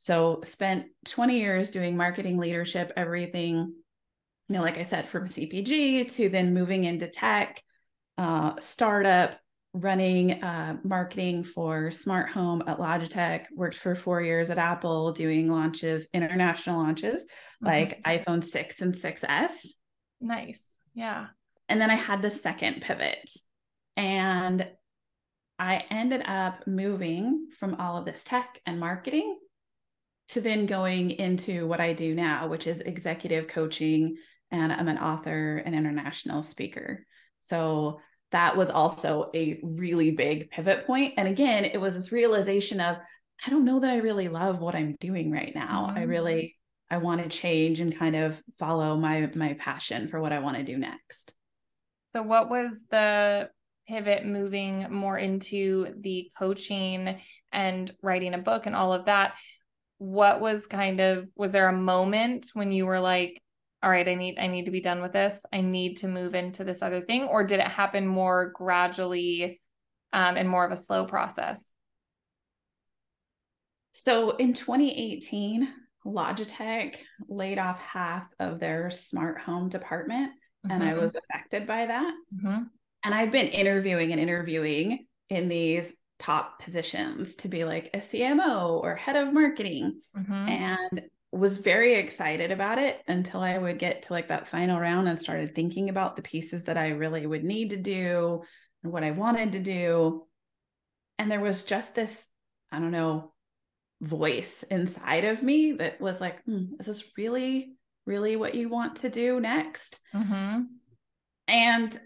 So 0.00 0.40
spent 0.44 0.86
20 1.04 1.38
years 1.38 1.70
doing 1.70 1.96
marketing 1.96 2.38
leadership, 2.38 2.90
everything, 2.96 3.74
you 4.48 4.54
know, 4.54 4.62
like 4.62 4.78
I 4.78 4.82
said, 4.82 5.06
from 5.06 5.26
CPG 5.26 6.10
to 6.14 6.28
then 6.30 6.54
moving 6.54 6.84
into 6.84 7.06
tech, 7.06 7.62
uh, 8.16 8.54
startup, 8.58 9.38
running 9.74 10.42
uh, 10.42 10.78
marketing 10.82 11.44
for 11.44 11.90
smart 11.90 12.30
home 12.30 12.62
at 12.66 12.78
Logitech, 12.78 13.44
worked 13.54 13.76
for 13.76 13.94
four 13.94 14.22
years 14.22 14.48
at 14.48 14.56
Apple 14.56 15.12
doing 15.12 15.50
launches, 15.50 16.08
international 16.14 16.82
launches 16.82 17.22
mm-hmm. 17.22 17.66
like 17.66 18.02
iPhone 18.04 18.42
6 18.42 18.80
and 18.80 18.94
6S. 18.94 19.52
Nice. 20.18 20.62
Yeah. 20.94 21.26
And 21.68 21.78
then 21.78 21.90
I 21.90 21.94
had 21.94 22.22
the 22.22 22.30
second 22.30 22.80
pivot. 22.80 23.30
And 23.98 24.66
I 25.58 25.84
ended 25.90 26.22
up 26.24 26.66
moving 26.66 27.48
from 27.58 27.74
all 27.74 27.98
of 27.98 28.06
this 28.06 28.24
tech 28.24 28.60
and 28.64 28.80
marketing 28.80 29.36
to 30.30 30.40
then 30.40 30.66
going 30.66 31.12
into 31.12 31.66
what 31.66 31.80
I 31.80 31.92
do 31.92 32.14
now, 32.14 32.46
which 32.46 32.66
is 32.66 32.80
executive 32.80 33.48
coaching. 33.48 34.16
And 34.50 34.72
I'm 34.72 34.88
an 34.88 34.98
author 34.98 35.58
and 35.58 35.74
international 35.74 36.42
speaker. 36.42 37.06
So 37.40 38.00
that 38.30 38.56
was 38.56 38.70
also 38.70 39.30
a 39.34 39.60
really 39.62 40.12
big 40.12 40.50
pivot 40.50 40.86
point. 40.86 41.14
And 41.16 41.26
again, 41.28 41.64
it 41.64 41.80
was 41.80 41.94
this 41.94 42.12
realization 42.12 42.80
of, 42.80 42.96
I 43.44 43.50
don't 43.50 43.64
know 43.64 43.80
that 43.80 43.90
I 43.90 43.98
really 43.98 44.28
love 44.28 44.60
what 44.60 44.74
I'm 44.74 44.96
doing 45.00 45.32
right 45.32 45.52
now. 45.54 45.86
Mm-hmm. 45.88 45.98
I 45.98 46.02
really, 46.02 46.56
I 46.90 46.98
want 46.98 47.22
to 47.22 47.28
change 47.28 47.80
and 47.80 47.96
kind 47.96 48.16
of 48.16 48.40
follow 48.58 48.96
my 48.96 49.30
my 49.34 49.54
passion 49.54 50.08
for 50.08 50.20
what 50.20 50.32
I 50.32 50.40
want 50.40 50.56
to 50.56 50.64
do 50.64 50.76
next. 50.76 51.32
So 52.08 52.22
what 52.22 52.50
was 52.50 52.84
the 52.90 53.50
pivot 53.88 54.26
moving 54.26 54.86
more 54.90 55.16
into 55.16 55.94
the 56.00 56.30
coaching 56.38 57.20
and 57.52 57.92
writing 58.02 58.34
a 58.34 58.38
book 58.38 58.66
and 58.66 58.76
all 58.76 58.92
of 58.92 59.06
that? 59.06 59.34
What 60.00 60.40
was 60.40 60.66
kind 60.66 60.98
of 60.98 61.28
was 61.36 61.50
there 61.50 61.68
a 61.68 61.76
moment 61.76 62.46
when 62.54 62.72
you 62.72 62.86
were 62.86 63.00
like, 63.00 63.40
all 63.82 63.90
right, 63.90 64.08
I 64.08 64.14
need 64.14 64.38
I 64.38 64.46
need 64.46 64.64
to 64.64 64.70
be 64.70 64.80
done 64.80 65.02
with 65.02 65.12
this. 65.12 65.38
I 65.52 65.60
need 65.60 65.98
to 65.98 66.08
move 66.08 66.34
into 66.34 66.64
this 66.64 66.82
other 66.82 67.02
thing 67.02 67.24
or 67.24 67.44
did 67.44 67.60
it 67.60 67.68
happen 67.68 68.06
more 68.06 68.50
gradually 68.54 69.60
um, 70.12 70.36
and 70.36 70.48
more 70.48 70.64
of 70.64 70.72
a 70.72 70.76
slow 70.76 71.04
process? 71.04 71.70
So 73.92 74.36
in 74.36 74.54
2018, 74.54 75.68
Logitech 76.06 76.96
laid 77.28 77.58
off 77.58 77.78
half 77.80 78.26
of 78.38 78.58
their 78.58 78.90
smart 78.90 79.38
home 79.40 79.68
department, 79.68 80.30
mm-hmm. 80.30 80.70
and 80.70 80.82
I 80.82 80.92
mm-hmm. 80.92 81.00
was 81.00 81.14
affected 81.14 81.66
by 81.66 81.86
that. 81.86 82.14
Mm-hmm. 82.34 82.62
And 83.04 83.14
I've 83.14 83.30
been 83.30 83.48
interviewing 83.48 84.12
and 84.12 84.20
interviewing 84.20 85.06
in 85.28 85.48
these 85.48 85.94
top 86.20 86.62
positions 86.62 87.34
to 87.36 87.48
be 87.48 87.64
like 87.64 87.90
a 87.94 87.98
CMO 87.98 88.80
or 88.82 88.94
head 88.94 89.16
of 89.16 89.32
marketing, 89.32 90.00
mm-hmm. 90.16 90.32
and 90.32 91.02
was 91.32 91.58
very 91.58 91.94
excited 91.94 92.50
about 92.50 92.78
it 92.78 93.00
until 93.08 93.40
I 93.40 93.56
would 93.56 93.78
get 93.78 94.02
to 94.02 94.12
like 94.12 94.28
that 94.28 94.48
final 94.48 94.78
round 94.78 95.08
and 95.08 95.18
started 95.18 95.54
thinking 95.54 95.88
about 95.88 96.16
the 96.16 96.22
pieces 96.22 96.64
that 96.64 96.76
I 96.76 96.88
really 96.88 97.26
would 97.26 97.44
need 97.44 97.70
to 97.70 97.76
do 97.76 98.42
and 98.82 98.92
what 98.92 99.04
I 99.04 99.12
wanted 99.12 99.52
to 99.52 99.60
do. 99.60 100.26
And 101.18 101.30
there 101.30 101.40
was 101.40 101.64
just 101.64 101.94
this, 101.94 102.26
I 102.72 102.80
don't 102.80 102.90
know, 102.90 103.32
voice 104.00 104.64
inside 104.64 105.24
of 105.24 105.42
me 105.42 105.72
that 105.72 106.00
was 106.00 106.20
like, 106.20 106.42
hmm, 106.44 106.74
is 106.80 106.86
this 106.86 107.04
really, 107.16 107.74
really 108.06 108.36
what 108.36 108.54
you 108.54 108.68
want 108.68 108.96
to 108.96 109.08
do 109.08 109.38
next? 109.40 110.00
Mm-hmm. 110.12 110.62
And 111.46 111.98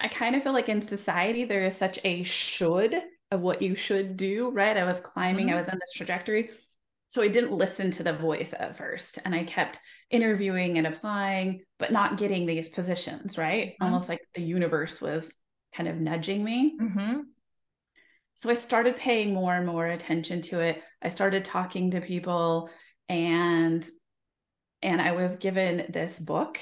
I 0.00 0.08
kind 0.08 0.36
of 0.36 0.44
feel 0.44 0.52
like 0.52 0.68
in 0.68 0.82
society, 0.82 1.44
there 1.44 1.64
is 1.64 1.76
such 1.76 1.98
a 2.04 2.22
should 2.22 2.94
of 3.30 3.40
what 3.40 3.62
you 3.62 3.74
should 3.74 4.16
do, 4.16 4.50
right? 4.50 4.76
I 4.76 4.84
was 4.84 5.00
climbing, 5.00 5.46
mm-hmm. 5.46 5.54
I 5.54 5.58
was 5.58 5.68
on 5.68 5.78
this 5.80 5.92
trajectory. 5.92 6.50
So 7.08 7.22
I 7.22 7.28
didn't 7.28 7.52
listen 7.52 7.90
to 7.92 8.02
the 8.02 8.12
voice 8.12 8.52
at 8.58 8.76
first. 8.76 9.18
And 9.24 9.34
I 9.34 9.44
kept 9.44 9.80
interviewing 10.10 10.76
and 10.76 10.86
applying, 10.86 11.62
but 11.78 11.90
not 11.90 12.18
getting 12.18 12.44
these 12.44 12.68
positions, 12.68 13.38
right? 13.38 13.68
Mm-hmm. 13.68 13.84
Almost 13.84 14.08
like 14.08 14.20
the 14.34 14.42
universe 14.42 15.00
was 15.00 15.34
kind 15.74 15.88
of 15.88 15.96
nudging 15.96 16.44
me. 16.44 16.76
Mm-hmm. 16.80 17.20
So 18.34 18.50
I 18.50 18.54
started 18.54 18.96
paying 18.96 19.34
more 19.34 19.54
and 19.54 19.66
more 19.66 19.86
attention 19.86 20.42
to 20.42 20.60
it. 20.60 20.82
I 21.02 21.08
started 21.08 21.44
talking 21.44 21.90
to 21.92 22.00
people 22.00 22.70
and 23.08 23.86
and 24.82 25.02
I 25.02 25.12
was 25.12 25.36
given 25.36 25.86
this 25.88 26.18
book. 26.18 26.60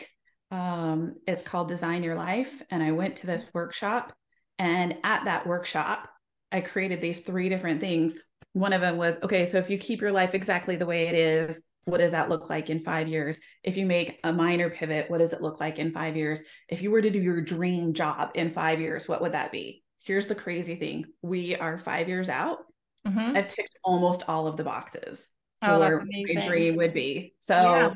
Um, 0.51 1.17
it's 1.27 1.43
called 1.43 1.69
Design 1.69 2.03
Your 2.03 2.15
Life. 2.15 2.63
And 2.71 2.83
I 2.83 2.93
went 2.93 3.17
to 3.17 3.27
this 3.27 3.51
workshop. 3.53 4.15
And 4.59 4.97
at 5.05 5.27
that 5.27 5.47
workshop, 5.47 6.09
I 6.53 6.61
created 6.61 7.01
these 7.01 7.21
three 7.21 7.49
different 7.49 7.81
things. 7.81 8.15
One 8.53 8.73
of 8.73 8.81
them 8.81 8.97
was 8.97 9.19
okay, 9.23 9.47
so 9.47 9.59
if 9.59 9.69
you 9.69 9.79
keep 9.79 10.01
your 10.01 10.13
life 10.13 10.35
exactly 10.35 10.77
the 10.77 10.87
way 10.87 11.09
it 11.09 11.15
is, 11.15 11.63
what 11.85 11.99
does 11.99 12.13
that 12.13 12.29
look 12.29 12.51
like 12.51 12.71
in 12.71 12.81
five 12.81 13.09
years? 13.09 13.39
If 13.63 13.77
you 13.77 13.87
make 13.87 14.19
a 14.25 14.33
minor 14.33 14.71
pivot, 14.71 15.11
what 15.11 15.19
does 15.19 15.33
it 15.33 15.43
look 15.43 15.61
like 15.61 15.79
in 15.79 15.93
five 15.93 16.17
years? 16.17 16.41
If 16.69 16.83
you 16.83 16.91
were 16.91 17.03
to 17.03 17.11
do 17.11 17.21
your 17.21 17.41
dream 17.41 17.93
job 17.93 18.31
in 18.35 18.53
five 18.53 18.81
years, 18.81 19.09
what 19.09 19.21
would 19.23 19.33
that 19.33 19.53
be? 19.53 19.85
here's 20.07 20.27
the 20.27 20.35
crazy 20.35 20.77
thing 20.77 21.05
we 21.23 21.57
are 21.57 21.79
five 21.79 22.09
years 22.09 22.29
out 22.29 22.59
mm-hmm. 23.07 23.37
i've 23.37 23.49
ticked 23.49 23.77
almost 23.85 24.23
all 24.29 24.47
of 24.47 24.57
the 24.57 24.65
boxes 24.65 25.31
oh, 25.63 25.79
where 25.79 26.05
my 26.05 26.47
dream 26.47 26.77
would 26.77 26.95
be 26.95 27.35
so 27.39 27.55
yeah. 27.55 27.91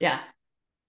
yeah 0.00 0.20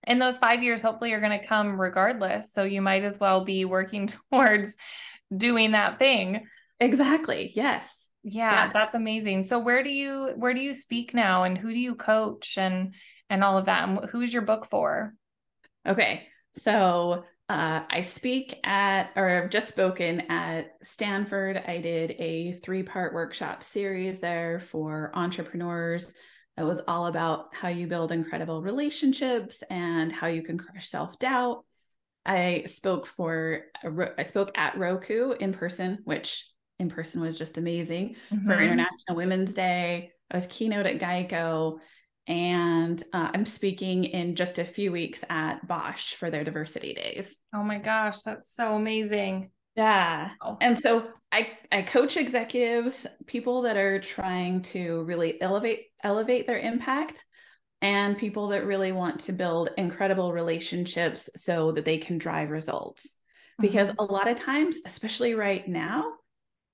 in 0.06 0.20
those 0.20 0.38
five 0.38 0.64
years 0.64 0.82
hopefully 0.82 1.10
you're 1.10 1.22
going 1.22 1.38
to 1.38 1.46
come 1.46 1.80
regardless 1.80 2.54
so 2.54 2.64
you 2.64 2.82
might 2.82 3.04
as 3.04 3.20
well 3.20 3.44
be 3.44 3.66
working 3.66 4.08
towards 4.32 4.76
doing 5.36 5.72
that 5.72 6.00
thing 6.00 6.46
exactly 6.80 7.52
yes 7.56 8.10
yeah, 8.24 8.66
yeah, 8.66 8.72
that's 8.74 8.96
amazing 8.96 9.44
so 9.44 9.60
where 9.60 9.84
do 9.84 9.90
you 9.90 10.34
where 10.36 10.54
do 10.54 10.60
you 10.60 10.74
speak 10.74 11.14
now 11.14 11.44
and 11.44 11.58
who 11.58 11.74
do 11.74 11.80
you 11.80 11.96
coach 11.96 12.58
and 12.58 12.94
and 13.30 13.44
all 13.44 13.58
of 13.58 13.66
that 13.66 13.88
and 13.88 14.10
who's 14.10 14.34
your 14.34 14.42
book 14.42 14.66
for 14.66 15.14
okay 15.88 16.28
so 16.54 17.24
uh, 17.50 17.82
I 17.90 18.02
speak 18.02 18.60
at, 18.66 19.12
or 19.16 19.30
I've 19.30 19.50
just 19.50 19.70
spoken 19.70 20.22
at 20.30 20.76
Stanford. 20.84 21.64
I 21.66 21.78
did 21.78 22.12
a 22.20 22.52
three 22.54 22.84
part 22.84 23.14
workshop 23.14 23.64
series 23.64 24.20
there 24.20 24.60
for 24.60 25.12
entrepreneurs. 25.14 26.14
It 26.58 26.64
was 26.64 26.82
all 26.88 27.08
about 27.08 27.56
how 27.56 27.70
you 27.70 27.88
build 27.88 28.12
incredible 28.12 28.62
relationships 28.62 29.64
and 29.70 30.12
how 30.12 30.28
you 30.28 30.44
can 30.44 30.58
crush 30.58 30.90
self 30.90 31.18
doubt. 31.20 31.64
I 32.26 32.64
spoke 32.66 33.08
for, 33.08 33.62
I 34.18 34.24
spoke 34.24 34.52
at 34.56 34.78
Roku 34.78 35.32
in 35.32 35.54
person, 35.54 36.00
which 36.04 36.46
in 36.80 36.90
person 36.90 37.22
was 37.22 37.38
just 37.38 37.58
amazing 37.58 38.16
mm-hmm. 38.32 38.46
for 38.46 38.54
International 38.54 39.16
Women's 39.16 39.54
Day. 39.54 40.12
I 40.32 40.38
was 40.38 40.48
keynote 40.48 40.86
at 40.86 41.00
Geico 41.00 41.80
and 42.28 43.02
uh, 43.14 43.30
I'm 43.34 43.46
speaking 43.46 44.04
in 44.04 44.36
just 44.36 44.60
a 44.60 44.66
few 44.66 44.92
weeks 44.92 45.24
at 45.30 45.66
Bosch 45.66 46.14
for 46.16 46.30
their 46.30 46.44
diversity 46.44 46.94
days. 46.94 47.38
Oh 47.54 47.64
my 47.64 47.78
gosh, 47.78 48.22
that's 48.24 48.54
so 48.54 48.76
amazing. 48.76 49.52
Yeah. 49.78 50.32
Oh. 50.42 50.58
And 50.60 50.78
so 50.78 51.08
I 51.32 51.52
I 51.72 51.84
coach 51.84 52.18
executives, 52.18 53.06
people 53.28 53.62
that 53.62 53.78
are 53.78 54.00
trying 54.00 54.64
to 54.64 55.04
really 55.04 55.40
elevate 55.42 55.86
elevate 56.04 56.48
their 56.48 56.58
impact 56.58 57.24
and 57.82 58.18
people 58.18 58.48
that 58.50 58.66
really 58.66 58.92
want 58.92 59.22
to 59.22 59.34
build 59.34 59.70
incredible 59.78 60.34
relationships 60.34 61.30
so 61.36 61.72
that 61.74 61.86
they 61.86 62.00
can 62.00 62.18
drive 62.18 62.50
results. 62.50 63.06
Mm-hmm. 63.06 63.62
Because 63.62 63.92
a 64.00 64.04
lot 64.04 64.28
of 64.28 64.40
times, 64.40 64.78
especially 64.86 65.36
right 65.36 65.66
now, 65.68 66.12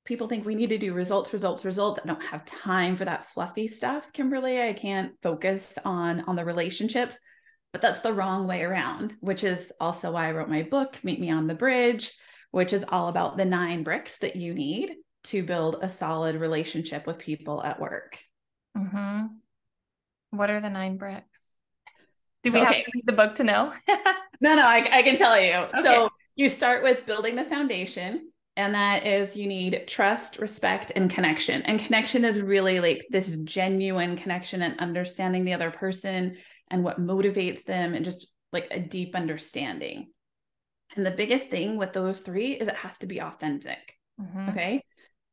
people 0.06 0.28
think 0.28 0.46
we 0.46 0.56
need 0.56 0.70
to 0.70 0.78
do 0.78 0.94
results, 0.94 1.32
results, 1.32 1.66
results. 1.66 2.00
I 2.04 2.08
don't 2.08 2.24
have 2.24 2.46
time 2.46 2.96
for 2.96 3.06
that 3.06 3.30
fluffy 3.30 3.68
stuff, 3.68 4.12
Kimberly. 4.12 4.62
I 4.62 4.74
can't 4.74 5.14
focus 5.22 5.78
on 5.86 6.22
on 6.22 6.36
the 6.36 6.46
relationships. 6.46 7.20
But 7.72 7.82
that's 7.82 8.02
the 8.02 8.14
wrong 8.14 8.48
way 8.48 8.62
around, 8.62 9.16
which 9.20 9.44
is 9.44 9.74
also 9.80 10.12
why 10.12 10.28
I 10.28 10.32
wrote 10.32 10.50
my 10.50 10.62
book, 10.62 11.00
Meet 11.04 11.20
Me 11.20 11.32
on 11.32 11.48
the 11.48 11.56
Bridge, 11.56 12.14
which 12.52 12.72
is 12.72 12.86
all 12.88 13.08
about 13.08 13.36
the 13.36 13.46
nine 13.46 13.84
bricks 13.84 14.20
that 14.20 14.36
you 14.36 14.54
need 14.54 14.94
to 15.26 15.42
build 15.42 15.78
a 15.82 15.90
solid 15.90 16.36
relationship 16.36 17.08
with 17.08 17.18
people 17.18 17.64
at 17.64 17.80
work. 17.80 18.20
Mm-hmm. 18.78 19.26
What 20.32 20.50
are 20.52 20.60
the 20.60 20.70
nine 20.70 20.98
bricks? 20.98 21.42
Do 22.44 22.52
we 22.52 22.60
okay. 22.60 22.66
have 22.66 22.86
to 22.86 22.92
read 22.94 23.08
the 23.08 23.14
book 23.14 23.36
to 23.36 23.44
know? 23.44 23.74
no, 24.42 24.56
no, 24.56 24.64
I, 24.64 24.98
I, 24.98 25.02
can 25.02 25.16
tell 25.16 25.40
you. 25.40 25.54
Okay. 25.54 25.82
So 25.82 26.10
you 26.36 26.50
start 26.50 26.84
with 26.84 27.06
building 27.06 27.36
the 27.36 27.46
foundation 27.46 28.33
and 28.56 28.76
that 28.76 29.06
is 29.06 29.36
you 29.36 29.48
need 29.48 29.86
trust, 29.88 30.38
respect, 30.38 30.92
and 30.96 31.10
connection. 31.10 31.64
And 31.64 31.80
connection 31.80 32.24
is 32.24 32.42
really 32.42 32.80
like 32.80 33.06
this 33.10 33.36
genuine 33.44 34.16
connection 34.16 34.62
and 34.62 34.80
understanding 34.80 35.44
the 35.44 35.54
other 35.54 35.72
person 35.72 36.38
and 36.70 36.84
what 36.84 37.02
motivates 37.02 37.64
them 37.64 37.94
and 37.96 38.06
just 38.06 38.28
like 38.52 38.68
a 38.70 38.80
deep 38.80 39.16
understanding. 39.16 40.12
And 40.96 41.06
the 41.06 41.12
biggest 41.12 41.48
thing 41.48 41.78
with 41.78 41.94
those 41.94 42.20
three 42.20 42.52
is 42.54 42.68
it 42.68 42.76
has 42.76 43.00
to 43.00 43.08
be 43.08 43.22
authentic. 43.22 43.98
Mm-hmm. 44.22 44.50
Okay. 44.50 44.84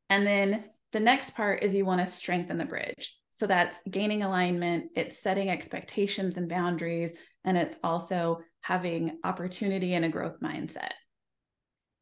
And 0.09 0.27
then 0.27 0.65
the 0.93 1.01
next 1.01 1.35
part 1.35 1.63
is 1.63 1.75
you 1.75 1.85
want 1.85 2.01
to 2.01 2.07
strengthen 2.07 2.57
the 2.57 2.65
bridge. 2.65 3.17
So 3.31 3.47
that's 3.47 3.79
gaining 3.89 4.23
alignment, 4.23 4.87
it's 4.97 5.23
setting 5.23 5.51
expectations 5.51 6.37
and 6.37 6.49
boundaries, 6.49 7.15
and 7.45 7.57
it's 7.57 7.79
also 7.85 8.41
having 8.63 9.19
opportunity 9.25 9.95
and 9.95 10.05
a 10.05 10.09
growth 10.09 10.41
mindset. 10.43 10.91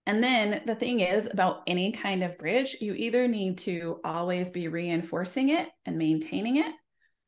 And 0.08 0.24
then 0.24 0.62
the 0.64 0.74
thing 0.74 1.00
is 1.00 1.28
about 1.30 1.62
any 1.66 1.92
kind 1.92 2.24
of 2.24 2.38
bridge, 2.38 2.78
you 2.80 2.94
either 2.94 3.28
need 3.28 3.58
to 3.58 4.00
always 4.02 4.48
be 4.48 4.66
reinforcing 4.66 5.50
it 5.50 5.68
and 5.84 5.98
maintaining 5.98 6.56
it, 6.56 6.72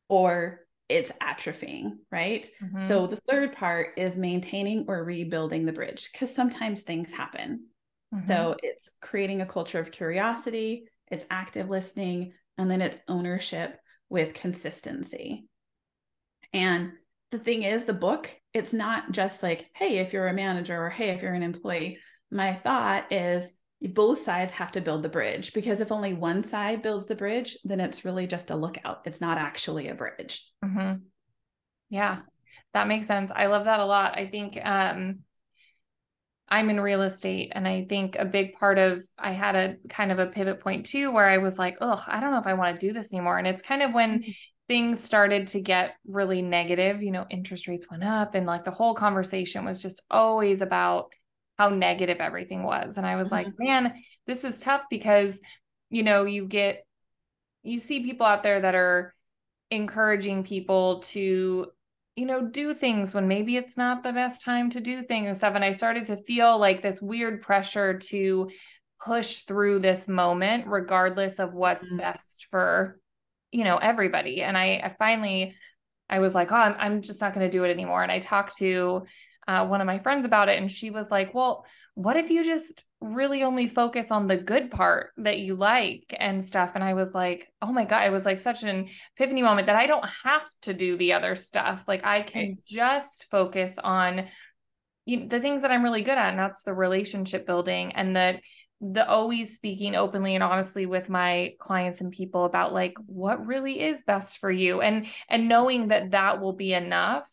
or 0.08 0.60
it's 0.88 1.12
atrophying, 1.22 1.98
right? 2.10 2.48
Mm-hmm. 2.64 2.80
So 2.80 3.06
the 3.06 3.20
third 3.28 3.54
part 3.54 3.90
is 3.98 4.16
maintaining 4.16 4.86
or 4.88 5.04
rebuilding 5.04 5.66
the 5.66 5.74
bridge 5.74 6.08
because 6.10 6.34
sometimes 6.34 6.80
things 6.80 7.12
happen. 7.12 7.66
Mm-hmm. 8.14 8.26
So 8.26 8.56
it's 8.62 8.90
creating 9.02 9.42
a 9.42 9.46
culture 9.46 9.78
of 9.78 9.92
curiosity, 9.92 10.88
it's 11.08 11.26
active 11.30 11.68
listening, 11.68 12.32
and 12.56 12.70
then 12.70 12.80
it's 12.80 12.98
ownership 13.06 13.78
with 14.08 14.32
consistency. 14.32 15.46
And 16.54 16.92
the 17.30 17.38
thing 17.38 17.62
is, 17.62 17.84
the 17.84 17.92
book, 17.92 18.34
it's 18.54 18.72
not 18.72 19.12
just 19.12 19.42
like, 19.42 19.66
hey, 19.74 19.98
if 19.98 20.14
you're 20.14 20.28
a 20.28 20.32
manager 20.32 20.82
or 20.82 20.88
hey, 20.88 21.10
if 21.10 21.20
you're 21.20 21.34
an 21.34 21.42
employee, 21.42 21.98
my 22.30 22.54
thought 22.54 23.12
is 23.12 23.50
both 23.82 24.20
sides 24.20 24.52
have 24.52 24.72
to 24.72 24.80
build 24.80 25.02
the 25.02 25.08
bridge 25.08 25.54
because 25.54 25.80
if 25.80 25.90
only 25.90 26.12
one 26.12 26.44
side 26.44 26.82
builds 26.82 27.06
the 27.06 27.14
bridge, 27.14 27.56
then 27.64 27.80
it's 27.80 28.04
really 28.04 28.26
just 28.26 28.50
a 28.50 28.56
lookout. 28.56 29.00
It's 29.06 29.20
not 29.20 29.38
actually 29.38 29.88
a 29.88 29.94
bridge. 29.94 30.46
Mm-hmm. 30.64 31.02
Yeah, 31.88 32.20
that 32.74 32.88
makes 32.88 33.06
sense. 33.06 33.32
I 33.34 33.46
love 33.46 33.64
that 33.64 33.80
a 33.80 33.86
lot. 33.86 34.18
I 34.18 34.26
think 34.26 34.58
um, 34.62 35.20
I'm 36.48 36.70
in 36.70 36.80
real 36.80 37.02
estate, 37.02 37.52
and 37.54 37.66
I 37.66 37.86
think 37.88 38.16
a 38.16 38.24
big 38.24 38.54
part 38.54 38.78
of 38.78 39.02
I 39.18 39.32
had 39.32 39.56
a 39.56 39.76
kind 39.88 40.12
of 40.12 40.18
a 40.18 40.26
pivot 40.26 40.60
point 40.60 40.86
too, 40.86 41.10
where 41.10 41.26
I 41.26 41.38
was 41.38 41.58
like, 41.58 41.78
"Oh, 41.80 42.02
I 42.06 42.20
don't 42.20 42.32
know 42.32 42.38
if 42.38 42.46
I 42.46 42.54
want 42.54 42.78
to 42.78 42.86
do 42.86 42.92
this 42.92 43.12
anymore." 43.12 43.38
And 43.38 43.46
it's 43.46 43.62
kind 43.62 43.82
of 43.82 43.94
when 43.94 44.20
mm-hmm 44.20 44.30
things 44.70 45.02
started 45.02 45.48
to 45.48 45.60
get 45.60 45.96
really 46.06 46.42
negative, 46.42 47.02
you 47.02 47.10
know, 47.10 47.26
interest 47.28 47.66
rates 47.66 47.88
went 47.90 48.04
up 48.04 48.36
and 48.36 48.46
like 48.46 48.62
the 48.62 48.70
whole 48.70 48.94
conversation 48.94 49.64
was 49.64 49.82
just 49.82 50.00
always 50.08 50.62
about 50.62 51.10
how 51.60 51.68
negative 51.68 52.20
everything 52.20 52.62
was. 52.62 52.96
And 52.96 53.04
I 53.04 53.16
was 53.16 53.26
mm-hmm. 53.26 53.34
like, 53.34 53.48
man, 53.58 54.02
this 54.26 54.44
is 54.44 54.60
tough 54.60 54.84
because, 54.88 55.38
you 55.90 56.02
know, 56.02 56.24
you 56.24 56.46
get, 56.46 56.86
you 57.62 57.76
see 57.76 58.02
people 58.02 58.24
out 58.24 58.42
there 58.42 58.62
that 58.62 58.74
are 58.74 59.14
encouraging 59.70 60.42
people 60.42 61.00
to, 61.00 61.66
you 62.16 62.26
know, 62.26 62.40
do 62.40 62.72
things 62.72 63.12
when 63.12 63.28
maybe 63.28 63.58
it's 63.58 63.76
not 63.76 64.02
the 64.02 64.12
best 64.14 64.42
time 64.42 64.70
to 64.70 64.80
do 64.80 65.02
things 65.02 65.28
and 65.28 65.36
stuff. 65.36 65.54
And 65.54 65.62
I 65.62 65.72
started 65.72 66.06
to 66.06 66.16
feel 66.16 66.56
like 66.56 66.80
this 66.80 67.02
weird 67.02 67.42
pressure 67.42 67.98
to 67.98 68.50
push 69.04 69.40
through 69.42 69.80
this 69.80 70.08
moment, 70.08 70.66
regardless 70.66 71.38
of 71.38 71.52
what's 71.52 71.88
mm-hmm. 71.88 71.98
best 71.98 72.46
for, 72.50 72.98
you 73.52 73.64
know, 73.64 73.76
everybody. 73.76 74.40
And 74.40 74.56
I, 74.56 74.80
I 74.82 74.94
finally, 74.98 75.56
I 76.08 76.20
was 76.20 76.34
like, 76.34 76.52
oh, 76.52 76.56
I'm, 76.56 76.74
I'm 76.78 77.02
just 77.02 77.20
not 77.20 77.34
going 77.34 77.46
to 77.46 77.52
do 77.52 77.64
it 77.64 77.70
anymore. 77.70 78.02
And 78.02 78.10
I 78.10 78.18
talked 78.18 78.56
to 78.56 79.04
uh, 79.50 79.66
one 79.66 79.80
of 79.80 79.86
my 79.86 79.98
friends 79.98 80.24
about 80.24 80.48
it, 80.48 80.58
and 80.58 80.70
she 80.70 80.90
was 80.90 81.10
like, 81.10 81.34
well, 81.34 81.66
what 81.94 82.16
if 82.16 82.30
you 82.30 82.44
just 82.44 82.84
really 83.00 83.42
only 83.42 83.66
focus 83.66 84.12
on 84.12 84.28
the 84.28 84.36
good 84.36 84.70
part 84.70 85.10
that 85.16 85.40
you 85.40 85.56
like 85.56 86.14
and 86.16 86.44
stuff? 86.44 86.72
And 86.76 86.84
I 86.84 86.94
was 86.94 87.12
like, 87.14 87.48
oh 87.60 87.72
my 87.72 87.84
God, 87.84 88.06
it 88.06 88.12
was 88.12 88.24
like 88.24 88.38
such 88.38 88.62
an 88.62 88.88
epiphany 89.16 89.42
moment 89.42 89.66
that 89.66 89.74
I 89.74 89.86
don't 89.86 90.08
have 90.24 90.48
to 90.62 90.72
do 90.72 90.96
the 90.96 91.14
other 91.14 91.34
stuff. 91.34 91.82
Like 91.88 92.04
I 92.04 92.22
can 92.22 92.50
right. 92.50 92.58
just 92.64 93.26
focus 93.28 93.74
on 93.82 94.28
you 95.04 95.16
know, 95.16 95.26
the 95.26 95.40
things 95.40 95.62
that 95.62 95.72
I'm 95.72 95.82
really 95.82 96.02
good 96.02 96.16
at, 96.16 96.30
and 96.30 96.38
that's 96.38 96.62
the 96.62 96.72
relationship 96.72 97.44
building 97.44 97.90
and 97.96 98.14
that 98.14 98.40
the 98.80 99.06
always 99.06 99.56
speaking 99.56 99.96
openly 99.96 100.36
and 100.36 100.44
honestly 100.44 100.86
with 100.86 101.08
my 101.08 101.54
clients 101.58 102.00
and 102.00 102.12
people 102.12 102.44
about 102.44 102.72
like 102.72 102.94
what 103.04 103.44
really 103.46 103.80
is 103.80 104.00
best 104.06 104.38
for 104.38 104.50
you 104.50 104.80
and 104.80 105.06
and 105.28 105.50
knowing 105.50 105.88
that 105.88 106.12
that 106.12 106.40
will 106.40 106.54
be 106.54 106.72
enough 106.72 107.28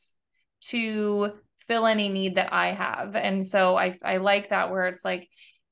to 0.60 1.32
fill 1.68 1.86
any 1.86 2.10
need 2.10 2.36
that 2.36 2.54
I 2.54 2.74
have. 2.74 3.16
And 3.16 3.46
so 3.46 3.78
I 3.78 3.98
I 4.04 4.18
like 4.18 4.50
that 4.50 4.72
where 4.72 4.88
it's 4.88 5.06
like 5.06 5.28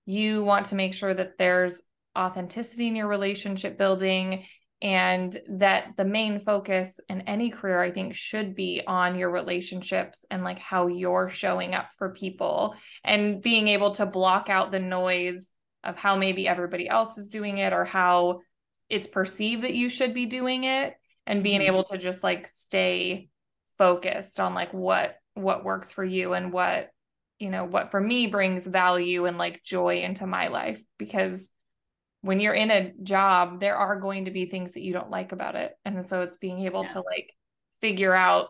you 0.05 0.43
want 0.43 0.67
to 0.67 0.75
make 0.75 0.93
sure 0.93 1.13
that 1.13 1.37
there's 1.37 1.81
authenticity 2.17 2.87
in 2.87 2.95
your 2.95 3.07
relationship 3.07 3.77
building 3.77 4.45
and 4.81 5.37
that 5.49 5.93
the 5.97 6.05
main 6.05 6.41
focus 6.41 6.99
in 7.09 7.21
any 7.21 7.49
career 7.49 7.81
i 7.81 7.91
think 7.91 8.13
should 8.13 8.55
be 8.55 8.81
on 8.85 9.17
your 9.17 9.31
relationships 9.31 10.25
and 10.29 10.43
like 10.43 10.59
how 10.59 10.87
you're 10.87 11.29
showing 11.29 11.73
up 11.73 11.89
for 11.97 12.13
people 12.13 12.75
and 13.03 13.41
being 13.41 13.67
able 13.67 13.91
to 13.91 14.05
block 14.05 14.49
out 14.49 14.71
the 14.71 14.79
noise 14.79 15.49
of 15.83 15.97
how 15.97 16.15
maybe 16.15 16.47
everybody 16.47 16.87
else 16.89 17.17
is 17.17 17.29
doing 17.29 17.57
it 17.57 17.73
or 17.73 17.85
how 17.85 18.39
it's 18.89 19.07
perceived 19.07 19.63
that 19.63 19.73
you 19.73 19.89
should 19.89 20.13
be 20.13 20.25
doing 20.25 20.63
it 20.65 20.93
and 21.25 21.43
being 21.43 21.61
mm-hmm. 21.61 21.67
able 21.67 21.83
to 21.83 21.97
just 21.97 22.23
like 22.23 22.47
stay 22.47 23.29
focused 23.77 24.39
on 24.39 24.53
like 24.53 24.73
what 24.73 25.15
what 25.35 25.63
works 25.63 25.91
for 25.91 26.03
you 26.03 26.33
and 26.33 26.51
what 26.51 26.89
you 27.39 27.49
know 27.49 27.65
what 27.65 27.91
for 27.91 27.99
me 27.99 28.27
brings 28.27 28.65
value 28.65 29.25
and 29.25 29.37
like 29.37 29.63
joy 29.63 30.01
into 30.01 30.25
my 30.25 30.47
life. 30.47 30.83
Because 30.97 31.47
when 32.21 32.39
you're 32.39 32.53
in 32.53 32.71
a 32.71 32.91
job 33.03 33.59
there 33.59 33.77
are 33.77 33.99
going 33.99 34.25
to 34.25 34.31
be 34.31 34.45
things 34.45 34.73
that 34.73 34.81
you 34.81 34.93
don't 34.93 35.11
like 35.11 35.31
about 35.31 35.55
it. 35.55 35.73
And 35.83 36.07
so 36.07 36.21
it's 36.21 36.37
being 36.37 36.61
able 36.61 36.83
yeah. 36.83 36.93
to 36.93 37.01
like 37.01 37.31
figure 37.81 38.15
out 38.15 38.47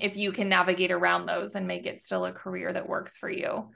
if 0.00 0.16
you 0.16 0.32
can 0.32 0.48
navigate 0.48 0.90
around 0.90 1.26
those 1.26 1.54
and 1.54 1.66
make 1.66 1.86
it 1.86 2.02
still 2.02 2.24
a 2.24 2.32
career 2.32 2.72
that 2.72 2.88
works 2.88 3.18
for 3.18 3.30
you. 3.30 3.70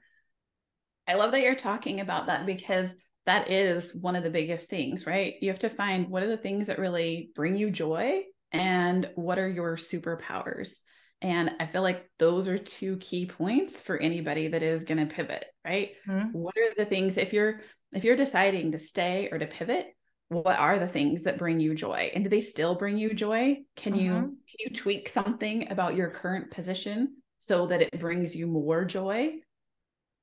I 1.06 1.14
love 1.14 1.32
that 1.32 1.42
you're 1.42 1.54
talking 1.54 2.00
about 2.00 2.26
that 2.26 2.46
because 2.46 2.94
that 3.26 3.50
is 3.50 3.94
one 3.94 4.16
of 4.16 4.22
the 4.22 4.30
biggest 4.30 4.68
things 4.68 5.06
right? 5.06 5.34
You 5.40 5.50
have 5.50 5.60
to 5.60 5.68
find 5.68 6.08
what 6.08 6.22
are 6.22 6.28
the 6.28 6.36
things 6.36 6.68
that 6.68 6.78
really 6.78 7.30
bring 7.34 7.56
you 7.56 7.70
joy 7.70 8.22
and 8.50 9.10
what 9.14 9.38
are 9.38 9.48
your 9.48 9.76
superpowers 9.76 10.76
and 11.22 11.52
I 11.60 11.66
feel 11.66 11.82
like 11.82 12.10
those 12.18 12.48
are 12.48 12.58
two 12.58 12.96
key 12.96 13.26
points 13.26 13.80
for 13.80 13.96
anybody 13.96 14.48
that 14.48 14.62
is 14.62 14.84
going 14.84 14.98
to 14.98 15.14
pivot, 15.14 15.44
right? 15.64 15.92
Mm-hmm. 16.06 16.36
What 16.36 16.56
are 16.56 16.74
the 16.76 16.84
things 16.84 17.16
if 17.16 17.32
you're 17.32 17.60
if 17.92 18.04
you're 18.04 18.16
deciding 18.16 18.72
to 18.72 18.78
stay 18.78 19.28
or 19.30 19.38
to 19.38 19.46
pivot, 19.46 19.86
what 20.28 20.58
are 20.58 20.78
the 20.78 20.88
things 20.88 21.24
that 21.24 21.38
bring 21.38 21.60
you 21.60 21.74
joy? 21.74 22.10
And 22.14 22.24
do 22.24 22.30
they 22.30 22.40
still 22.40 22.74
bring 22.74 22.98
you 22.98 23.14
joy? 23.14 23.58
Can 23.76 23.92
mm-hmm. 23.92 24.04
you 24.04 24.12
can 24.12 24.58
you 24.58 24.70
tweak 24.70 25.08
something 25.08 25.70
about 25.70 25.94
your 25.94 26.10
current 26.10 26.50
position 26.50 27.16
so 27.38 27.66
that 27.68 27.82
it 27.82 28.00
brings 28.00 28.34
you 28.34 28.48
more 28.48 28.84
joy? 28.84 29.34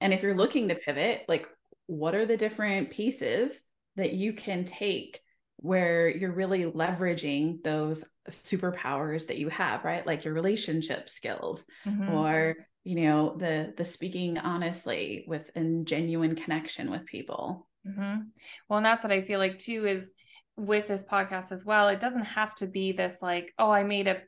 And 0.01 0.13
if 0.13 0.21
you're 0.21 0.35
looking 0.35 0.67
to 0.67 0.75
pivot, 0.75 1.23
like 1.29 1.47
what 1.87 2.13
are 2.13 2.25
the 2.25 2.37
different 2.37 2.89
pieces 2.89 3.61
that 3.95 4.13
you 4.13 4.33
can 4.33 4.65
take 4.65 5.21
where 5.61 6.07
you're 6.09 6.31
really 6.31 6.65
leveraging 6.65 7.61
those 7.63 8.05
superpowers 8.29 9.27
that 9.27 9.37
you 9.37 9.49
have 9.49 9.83
right 9.83 10.07
like 10.07 10.23
your 10.23 10.33
relationship 10.33 11.09
skills 11.09 11.65
mm-hmm. 11.85 12.13
or 12.13 12.55
you 12.83 12.95
know 12.95 13.35
the 13.37 13.73
the 13.75 13.83
speaking 13.83 14.37
honestly 14.37 15.25
with 15.27 15.51
a 15.55 15.81
genuine 15.83 16.35
connection 16.35 16.89
with 16.89 17.05
people 17.05 17.67
mm-hmm. 17.85 18.21
well 18.67 18.77
and 18.77 18.85
that's 18.85 19.03
what 19.03 19.11
i 19.11 19.21
feel 19.21 19.39
like 19.39 19.57
too 19.57 19.85
is 19.85 20.11
with 20.55 20.87
this 20.87 21.03
podcast 21.03 21.51
as 21.51 21.65
well 21.65 21.89
it 21.89 21.99
doesn't 21.99 22.23
have 22.23 22.55
to 22.55 22.65
be 22.65 22.93
this 22.93 23.15
like 23.21 23.53
oh 23.59 23.71
i 23.71 23.83
made 23.83 24.07
a 24.07 24.21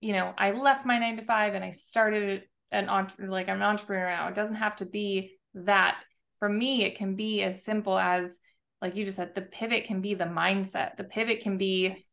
you 0.00 0.12
know 0.12 0.32
i 0.36 0.50
left 0.50 0.84
my 0.84 0.98
nine 0.98 1.16
to 1.16 1.22
five 1.22 1.54
and 1.54 1.64
i 1.64 1.70
started 1.70 2.42
an 2.72 2.88
entre- 2.88 3.28
like 3.28 3.48
i'm 3.48 3.56
an 3.56 3.62
entrepreneur 3.62 4.06
now 4.06 4.28
it 4.28 4.34
doesn't 4.34 4.56
have 4.56 4.74
to 4.74 4.86
be 4.86 5.36
that 5.54 5.98
for 6.38 6.48
me 6.48 6.84
it 6.84 6.96
can 6.96 7.14
be 7.14 7.42
as 7.42 7.64
simple 7.64 7.96
as 7.96 8.40
like 8.82 8.96
you 8.96 9.04
just 9.04 9.16
said, 9.16 9.34
the 9.34 9.42
pivot 9.42 9.84
can 9.84 10.00
be 10.00 10.14
the 10.14 10.24
mindset. 10.24 10.96
The 10.96 11.04
pivot 11.04 11.40
can 11.40 11.56
be, 11.56 12.04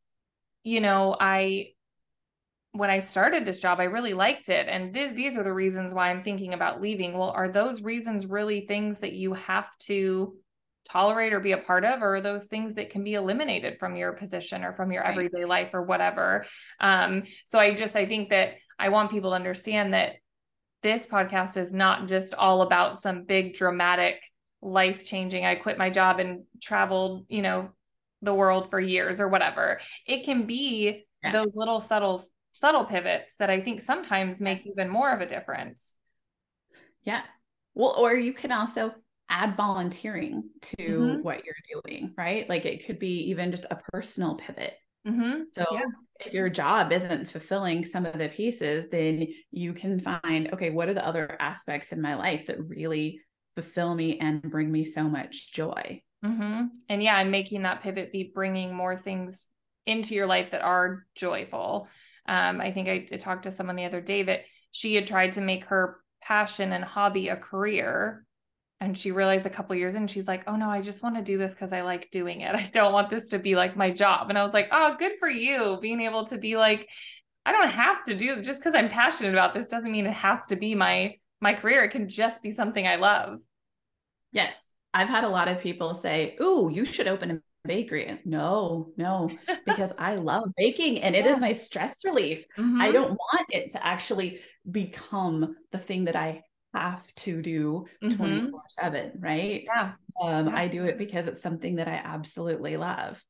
you 0.63 0.79
know, 0.79 1.17
I, 1.19 1.69
when 2.73 2.91
I 2.91 2.99
started 2.99 3.43
this 3.43 3.59
job, 3.59 3.79
I 3.79 3.85
really 3.85 4.13
liked 4.13 4.49
it. 4.49 4.67
And 4.69 4.93
th- 4.93 5.15
these 5.15 5.35
are 5.35 5.43
the 5.43 5.51
reasons 5.51 5.93
why 5.93 6.11
I'm 6.11 6.23
thinking 6.23 6.53
about 6.53 6.79
leaving. 6.79 7.17
Well, 7.17 7.31
are 7.31 7.49
those 7.49 7.81
reasons 7.81 8.27
really 8.27 8.67
things 8.67 8.99
that 8.99 9.13
you 9.13 9.33
have 9.33 9.75
to 9.79 10.35
tolerate 10.85 11.33
or 11.33 11.39
be 11.39 11.53
a 11.53 11.57
part 11.57 11.85
of, 11.85 12.03
or 12.03 12.15
are 12.15 12.21
those 12.21 12.45
things 12.45 12.75
that 12.75 12.91
can 12.91 13.03
be 13.03 13.15
eliminated 13.15 13.79
from 13.79 13.95
your 13.95 14.13
position 14.13 14.63
or 14.63 14.71
from 14.71 14.91
your 14.91 15.01
right. 15.01 15.11
everyday 15.11 15.45
life 15.45 15.73
or 15.73 15.81
whatever? 15.81 16.45
Um, 16.79 17.23
so 17.45 17.57
I 17.57 17.73
just, 17.73 17.95
I 17.95 18.05
think 18.05 18.29
that 18.29 18.53
I 18.77 18.89
want 18.89 19.11
people 19.11 19.31
to 19.31 19.35
understand 19.35 19.95
that 19.95 20.17
this 20.83 21.07
podcast 21.07 21.57
is 21.57 21.73
not 21.73 22.07
just 22.07 22.35
all 22.35 22.61
about 22.61 23.01
some 23.01 23.23
big 23.23 23.55
dramatic 23.55 24.21
life 24.61 25.05
changing. 25.05 25.45
I 25.45 25.55
quit 25.55 25.77
my 25.77 25.89
job 25.89 26.19
and 26.19 26.43
traveled, 26.61 27.25
you 27.29 27.41
know, 27.41 27.69
the 28.21 28.33
world 28.33 28.69
for 28.69 28.79
years 28.79 29.19
or 29.19 29.27
whatever. 29.27 29.79
It 30.05 30.23
can 30.23 30.45
be 30.45 31.05
yeah. 31.23 31.31
those 31.31 31.55
little 31.55 31.81
subtle 31.81 32.25
subtle 32.51 32.85
pivots 32.85 33.35
that 33.37 33.49
I 33.49 33.61
think 33.61 33.79
sometimes 33.79 34.41
make 34.41 34.65
even 34.65 34.89
more 34.89 35.11
of 35.11 35.21
a 35.21 35.25
difference. 35.25 35.93
Yeah. 37.03 37.21
Well, 37.75 37.95
or 37.97 38.13
you 38.15 38.33
can 38.33 38.51
also 38.51 38.93
add 39.29 39.55
volunteering 39.55 40.49
to 40.61 40.75
mm-hmm. 40.75 41.21
what 41.21 41.43
you're 41.45 41.81
doing, 41.83 42.13
right? 42.17 42.49
Like 42.49 42.65
it 42.65 42.85
could 42.85 42.99
be 42.99 43.29
even 43.29 43.51
just 43.51 43.65
a 43.69 43.79
personal 43.91 44.35
pivot. 44.35 44.73
Mm-hmm. 45.07 45.43
So 45.47 45.65
yeah. 45.71 45.81
if 46.19 46.33
your 46.33 46.49
job 46.49 46.91
isn't 46.91 47.29
fulfilling 47.29 47.85
some 47.85 48.05
of 48.05 48.17
the 48.17 48.29
pieces, 48.29 48.89
then 48.89 49.27
you 49.51 49.73
can 49.73 49.99
find, 49.99 50.51
okay, 50.53 50.71
what 50.71 50.89
are 50.89 50.93
the 50.93 51.05
other 51.05 51.37
aspects 51.39 51.91
in 51.91 52.01
my 52.01 52.15
life 52.15 52.47
that 52.47 52.67
really 52.67 53.21
fulfill 53.61 53.95
me 53.95 54.19
and 54.19 54.41
bring 54.41 54.71
me 54.71 54.85
so 54.85 55.03
much 55.03 55.53
joy. 55.53 56.01
Mm-hmm. 56.25 56.65
And 56.89 57.03
yeah, 57.03 57.19
and 57.19 57.31
making 57.31 57.63
that 57.63 57.81
pivot 57.81 58.11
be 58.11 58.31
bringing 58.33 58.73
more 58.73 58.95
things 58.95 59.41
into 59.85 60.15
your 60.15 60.27
life 60.27 60.51
that 60.51 60.61
are 60.61 61.05
joyful. 61.15 61.87
Um, 62.27 62.61
I 62.61 62.71
think 62.71 62.87
I, 62.87 63.05
I 63.11 63.17
talked 63.17 63.43
to 63.43 63.51
someone 63.51 63.75
the 63.75 63.85
other 63.85 64.01
day 64.01 64.23
that 64.23 64.41
she 64.71 64.95
had 64.95 65.07
tried 65.07 65.33
to 65.33 65.41
make 65.41 65.65
her 65.65 65.97
passion 66.21 66.73
and 66.73 66.83
hobby 66.83 67.29
a 67.29 67.35
career 67.35 68.25
and 68.81 68.97
she 68.97 69.11
realized 69.11 69.45
a 69.45 69.49
couple 69.49 69.75
years 69.75 69.95
in 69.95 70.07
she's 70.07 70.27
like 70.27 70.43
oh 70.47 70.55
no 70.55 70.69
i 70.69 70.81
just 70.81 71.03
want 71.03 71.15
to 71.15 71.21
do 71.21 71.37
this 71.37 71.53
because 71.53 71.73
i 71.73 71.81
like 71.81 72.09
doing 72.11 72.41
it 72.41 72.55
i 72.55 72.69
don't 72.73 72.93
want 72.93 73.09
this 73.09 73.29
to 73.29 73.39
be 73.39 73.55
like 73.55 73.77
my 73.77 73.89
job 73.89 74.29
and 74.29 74.37
i 74.37 74.43
was 74.43 74.53
like 74.53 74.69
oh 74.71 74.95
good 74.99 75.13
for 75.19 75.29
you 75.29 75.77
being 75.81 76.01
able 76.01 76.25
to 76.25 76.37
be 76.37 76.57
like 76.57 76.87
i 77.45 77.51
don't 77.51 77.69
have 77.69 78.03
to 78.03 78.15
do 78.15 78.41
just 78.41 78.59
because 78.59 78.75
i'm 78.75 78.89
passionate 78.89 79.33
about 79.33 79.53
this 79.53 79.67
doesn't 79.67 79.91
mean 79.91 80.05
it 80.05 80.13
has 80.13 80.45
to 80.47 80.55
be 80.55 80.75
my 80.75 81.15
my 81.41 81.53
career 81.53 81.83
it 81.83 81.91
can 81.91 82.09
just 82.09 82.41
be 82.41 82.51
something 82.51 82.85
i 82.85 82.95
love 82.95 83.39
Yes. 84.31 84.73
I've 84.93 85.07
had 85.07 85.23
a 85.23 85.29
lot 85.29 85.47
of 85.47 85.61
people 85.61 85.93
say, 85.93 86.35
Ooh, 86.41 86.69
you 86.71 86.85
should 86.85 87.07
open 87.07 87.31
a 87.31 87.67
bakery. 87.67 88.19
No, 88.25 88.91
no, 88.97 89.29
because 89.65 89.93
I 89.97 90.15
love 90.15 90.51
baking 90.57 91.01
and 91.01 91.15
it 91.15 91.25
yeah. 91.25 91.31
is 91.31 91.39
my 91.39 91.51
stress 91.51 92.03
relief. 92.03 92.45
Mm-hmm. 92.57 92.81
I 92.81 92.91
don't 92.91 93.11
want 93.11 93.45
it 93.49 93.71
to 93.71 93.85
actually 93.85 94.39
become 94.69 95.55
the 95.71 95.77
thing 95.77 96.05
that 96.05 96.15
I 96.15 96.43
have 96.73 97.13
to 97.15 97.41
do 97.41 97.85
24 98.01 98.27
mm-hmm. 98.27 98.55
7, 98.67 99.11
right? 99.19 99.63
Yeah. 99.65 99.91
Um, 100.21 100.47
yeah. 100.47 100.55
I 100.55 100.67
do 100.67 100.85
it 100.85 100.97
because 100.97 101.27
it's 101.27 101.41
something 101.41 101.75
that 101.75 101.87
I 101.87 102.01
absolutely 102.03 102.77
love. 102.77 103.23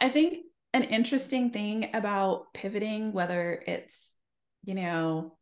I 0.00 0.08
think 0.08 0.46
an 0.72 0.84
interesting 0.84 1.50
thing 1.50 1.90
about 1.94 2.52
pivoting, 2.54 3.12
whether 3.12 3.62
it's, 3.66 4.14
you 4.64 4.74
know, 4.74 5.36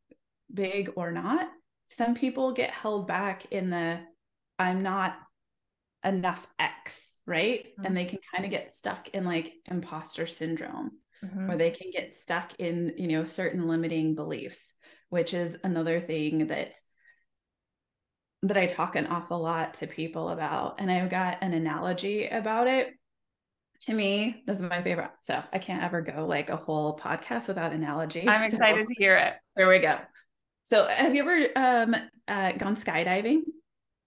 big 0.52 0.90
or 0.96 1.12
not, 1.12 1.48
some 1.86 2.14
people 2.14 2.52
get 2.52 2.70
held 2.70 3.06
back 3.06 3.46
in 3.50 3.70
the 3.70 4.00
I'm 4.60 4.82
not 4.82 5.16
enough 6.04 6.46
X, 6.58 7.16
right? 7.26 7.64
Mm-hmm. 7.64 7.86
And 7.86 7.96
they 7.96 8.04
can 8.04 8.18
kind 8.32 8.44
of 8.44 8.50
get 8.50 8.70
stuck 8.70 9.08
in 9.08 9.24
like 9.24 9.52
imposter 9.70 10.26
syndrome. 10.26 10.92
mm-hmm. 11.24 11.50
or 11.50 11.56
they 11.56 11.70
can 11.70 11.90
get 11.90 12.12
stuck 12.14 12.52
in 12.58 12.94
you 12.96 13.08
know 13.08 13.24
certain 13.24 13.68
limiting 13.68 14.14
beliefs 14.14 14.72
which 15.10 15.34
is 15.34 15.58
another 15.62 16.00
thing 16.00 16.46
that 16.46 16.74
that 18.42 18.56
I 18.56 18.66
talk 18.66 18.96
an 18.96 19.06
awful 19.08 19.38
lot 19.38 19.74
to 19.74 19.86
people 19.86 20.30
about. 20.30 20.76
And 20.78 20.90
I've 20.90 21.10
got 21.10 21.38
an 21.42 21.52
analogy 21.52 22.26
about 22.26 22.68
it. 22.68 22.94
To 23.82 23.92
me, 23.92 24.42
this 24.46 24.56
is 24.56 24.62
my 24.62 24.82
favorite. 24.82 25.10
So 25.20 25.42
I 25.52 25.58
can't 25.58 25.82
ever 25.82 26.00
go 26.00 26.24
like 26.26 26.48
a 26.48 26.56
whole 26.56 26.98
podcast 26.98 27.48
without 27.48 27.72
analogy. 27.72 28.26
I'm 28.26 28.44
excited 28.44 28.88
so, 28.88 28.94
to 28.94 28.98
hear 28.98 29.16
it. 29.16 29.34
There 29.56 29.68
we 29.68 29.78
go. 29.78 29.98
So 30.62 30.86
have 30.86 31.14
you 31.14 31.22
ever 31.22 31.92
um, 31.94 31.96
uh, 32.28 32.52
gone 32.52 32.76
skydiving? 32.76 33.42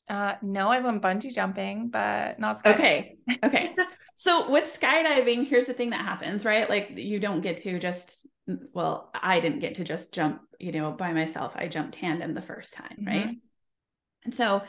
Uh, 0.10 0.36
no, 0.42 0.70
I 0.70 0.80
went 0.80 1.02
bungee 1.02 1.34
jumping, 1.34 1.90
but 1.90 2.40
not 2.40 2.64
skydiving. 2.64 2.74
Okay. 2.74 3.18
Okay. 3.44 3.76
so 4.16 4.50
with 4.50 4.78
skydiving, 4.80 5.48
here's 5.48 5.66
the 5.66 5.74
thing 5.74 5.92
that 5.92 6.02
happens, 6.02 6.46
right? 6.46 6.70
Like 6.70 6.92
you 6.96 7.20
don't 7.20 7.42
get 7.42 7.58
to 7.58 7.80
just, 7.80 8.28
well, 8.74 9.12
I 9.14 9.40
didn't 9.40 9.60
get 9.60 9.76
to 9.76 9.84
just 9.84 10.14
jump, 10.14 10.42
you 10.60 10.72
know, 10.72 10.92
by 10.92 11.14
myself. 11.14 11.54
I 11.56 11.68
jumped 11.68 11.96
tandem 11.96 12.34
the 12.34 12.42
first 12.42 12.74
time, 12.74 12.98
mm-hmm. 13.00 13.08
right? 13.08 13.36
And 14.26 14.36
so 14.36 14.64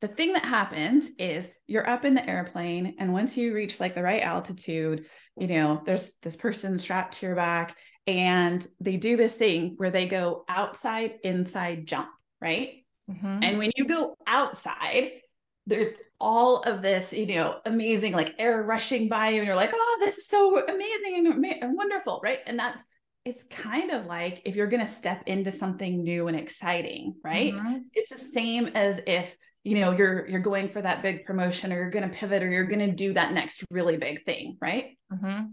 the 0.00 0.08
thing 0.08 0.34
that 0.34 0.44
happens 0.44 1.08
is 1.18 1.50
you're 1.66 1.88
up 1.88 2.04
in 2.04 2.14
the 2.14 2.28
airplane 2.28 2.96
and 2.98 3.12
once 3.12 3.36
you 3.36 3.54
reach 3.54 3.80
like 3.80 3.94
the 3.94 4.02
right 4.02 4.22
altitude 4.22 5.06
you 5.38 5.46
know 5.46 5.82
there's 5.86 6.10
this 6.22 6.36
person 6.36 6.78
strapped 6.78 7.14
to 7.14 7.26
your 7.26 7.34
back 7.34 7.76
and 8.06 8.66
they 8.80 8.96
do 8.96 9.16
this 9.16 9.34
thing 9.34 9.74
where 9.78 9.90
they 9.90 10.06
go 10.06 10.44
outside 10.48 11.14
inside 11.24 11.86
jump 11.86 12.08
right 12.40 12.84
mm-hmm. 13.10 13.42
and 13.42 13.58
when 13.58 13.70
you 13.76 13.86
go 13.86 14.16
outside 14.26 15.10
there's 15.66 15.88
all 16.20 16.62
of 16.62 16.82
this 16.82 17.12
you 17.12 17.26
know 17.26 17.58
amazing 17.66 18.12
like 18.12 18.34
air 18.38 18.62
rushing 18.62 19.08
by 19.08 19.30
you 19.30 19.38
and 19.38 19.46
you're 19.46 19.56
like 19.56 19.72
oh 19.74 19.96
this 20.00 20.18
is 20.18 20.26
so 20.26 20.64
amazing 20.66 21.26
and, 21.26 21.44
and 21.62 21.76
wonderful 21.76 22.20
right 22.22 22.40
and 22.46 22.58
that's 22.58 22.84
it's 23.24 23.42
kind 23.44 23.90
of 23.90 24.06
like 24.06 24.40
if 24.44 24.54
you're 24.54 24.68
going 24.68 24.84
to 24.84 24.90
step 24.90 25.24
into 25.26 25.50
something 25.50 26.02
new 26.02 26.28
and 26.28 26.38
exciting 26.38 27.14
right 27.22 27.54
mm-hmm. 27.54 27.78
it's 27.92 28.10
the 28.10 28.18
same 28.18 28.68
as 28.68 29.00
if 29.06 29.36
you 29.64 29.74
know 29.74 29.90
you're 29.90 30.26
you're 30.28 30.40
going 30.40 30.68
for 30.68 30.80
that 30.80 31.02
big 31.02 31.24
promotion 31.24 31.72
or 31.72 31.76
you're 31.76 31.90
going 31.90 32.08
to 32.08 32.16
pivot 32.16 32.42
or 32.42 32.48
you're 32.48 32.66
going 32.66 32.88
to 32.88 32.92
do 32.92 33.12
that 33.12 33.32
next 33.32 33.64
really 33.70 33.96
big 33.96 34.24
thing 34.24 34.56
right 34.60 34.96
mm-hmm. 35.12 35.46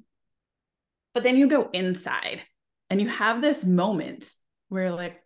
but 1.13 1.23
then 1.23 1.35
you 1.35 1.47
go 1.47 1.69
inside 1.73 2.41
and 2.89 3.01
you 3.01 3.07
have 3.07 3.41
this 3.41 3.65
moment 3.65 4.31
where 4.69 4.91
like 4.91 5.22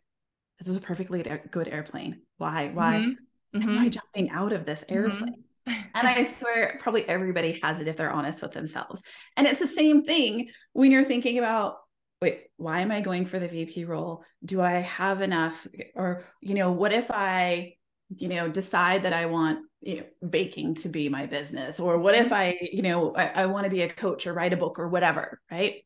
this 0.59 0.67
is 0.67 0.75
a 0.75 0.81
perfectly 0.81 1.23
good 1.51 1.67
airplane 1.67 2.21
why 2.37 2.69
why 2.73 2.95
mm-hmm. 2.95 3.61
am 3.61 3.77
i 3.77 3.81
mm-hmm. 3.81 3.89
jumping 3.89 4.29
out 4.29 4.53
of 4.53 4.65
this 4.65 4.83
mm-hmm. 4.83 4.95
airplane 4.95 5.43
and 5.67 6.07
I 6.07 6.23
swear, 6.23 6.77
probably 6.79 7.03
everybody 7.09 7.59
has 7.61 7.81
it 7.81 7.89
if 7.89 7.97
they're 7.97 8.09
honest 8.09 8.41
with 8.41 8.53
themselves. 8.53 9.01
And 9.35 9.45
it's 9.45 9.59
the 9.59 9.67
same 9.67 10.05
thing 10.05 10.49
when 10.71 10.93
you're 10.93 11.03
thinking 11.03 11.37
about 11.39 11.75
wait, 12.21 12.45
why 12.57 12.79
am 12.79 12.91
I 12.91 13.01
going 13.01 13.25
for 13.25 13.39
the 13.39 13.47
VP 13.47 13.85
role? 13.85 14.23
Do 14.43 14.61
I 14.61 14.73
have 14.73 15.21
enough? 15.21 15.67
Or, 15.93 16.25
you 16.41 16.55
know, 16.55 16.71
what 16.71 16.91
if 16.91 17.11
I, 17.11 17.75
you 18.15 18.29
know, 18.29 18.49
decide 18.49 19.03
that 19.03 19.13
I 19.13 19.27
want 19.27 19.59
you 19.81 19.97
know, 19.97 20.27
baking 20.27 20.75
to 20.75 20.89
be 20.89 21.09
my 21.09 21.27
business? 21.27 21.79
Or 21.79 21.99
what 21.99 22.15
if 22.15 22.27
mm-hmm. 22.27 22.33
I, 22.33 22.57
you 22.71 22.81
know, 22.81 23.13
I, 23.15 23.43
I 23.43 23.45
want 23.45 23.65
to 23.65 23.69
be 23.69 23.81
a 23.81 23.89
coach 23.89 24.25
or 24.25 24.33
write 24.33 24.53
a 24.53 24.57
book 24.57 24.79
or 24.79 24.87
whatever, 24.87 25.39
right? 25.51 25.83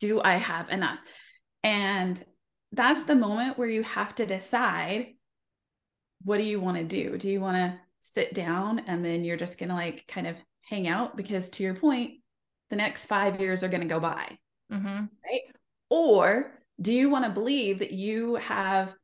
Do 0.00 0.20
I 0.20 0.34
have 0.34 0.70
enough? 0.70 1.00
And 1.62 2.22
that's 2.72 3.04
the 3.04 3.14
moment 3.14 3.58
where 3.58 3.68
you 3.68 3.82
have 3.82 4.14
to 4.16 4.26
decide 4.26 5.14
what 6.24 6.38
do 6.38 6.44
you 6.44 6.60
want 6.60 6.76
to 6.76 6.84
do? 6.84 7.16
Do 7.16 7.30
you 7.30 7.40
want 7.40 7.56
to 7.56 7.78
sit 8.00 8.34
down 8.34 8.80
and 8.80 9.04
then 9.04 9.24
you're 9.24 9.36
just 9.36 9.58
going 9.58 9.68
to 9.68 9.74
like 9.74 10.06
kind 10.08 10.26
of 10.26 10.36
hang 10.68 10.88
out? 10.88 11.16
Because 11.16 11.48
to 11.50 11.62
your 11.62 11.74
point, 11.74 12.14
the 12.70 12.76
next 12.76 13.06
five 13.06 13.40
years 13.40 13.62
are 13.62 13.68
going 13.68 13.82
to 13.82 13.86
go 13.86 14.00
by 14.00 14.36
Mm-hmm. 14.72 15.04
Right. 15.24 15.42
Or 15.90 16.52
do 16.80 16.92
you 16.92 17.10
want 17.10 17.24
to 17.24 17.30
believe 17.30 17.80
that 17.80 17.92
you 17.92 18.36
have 18.36 18.94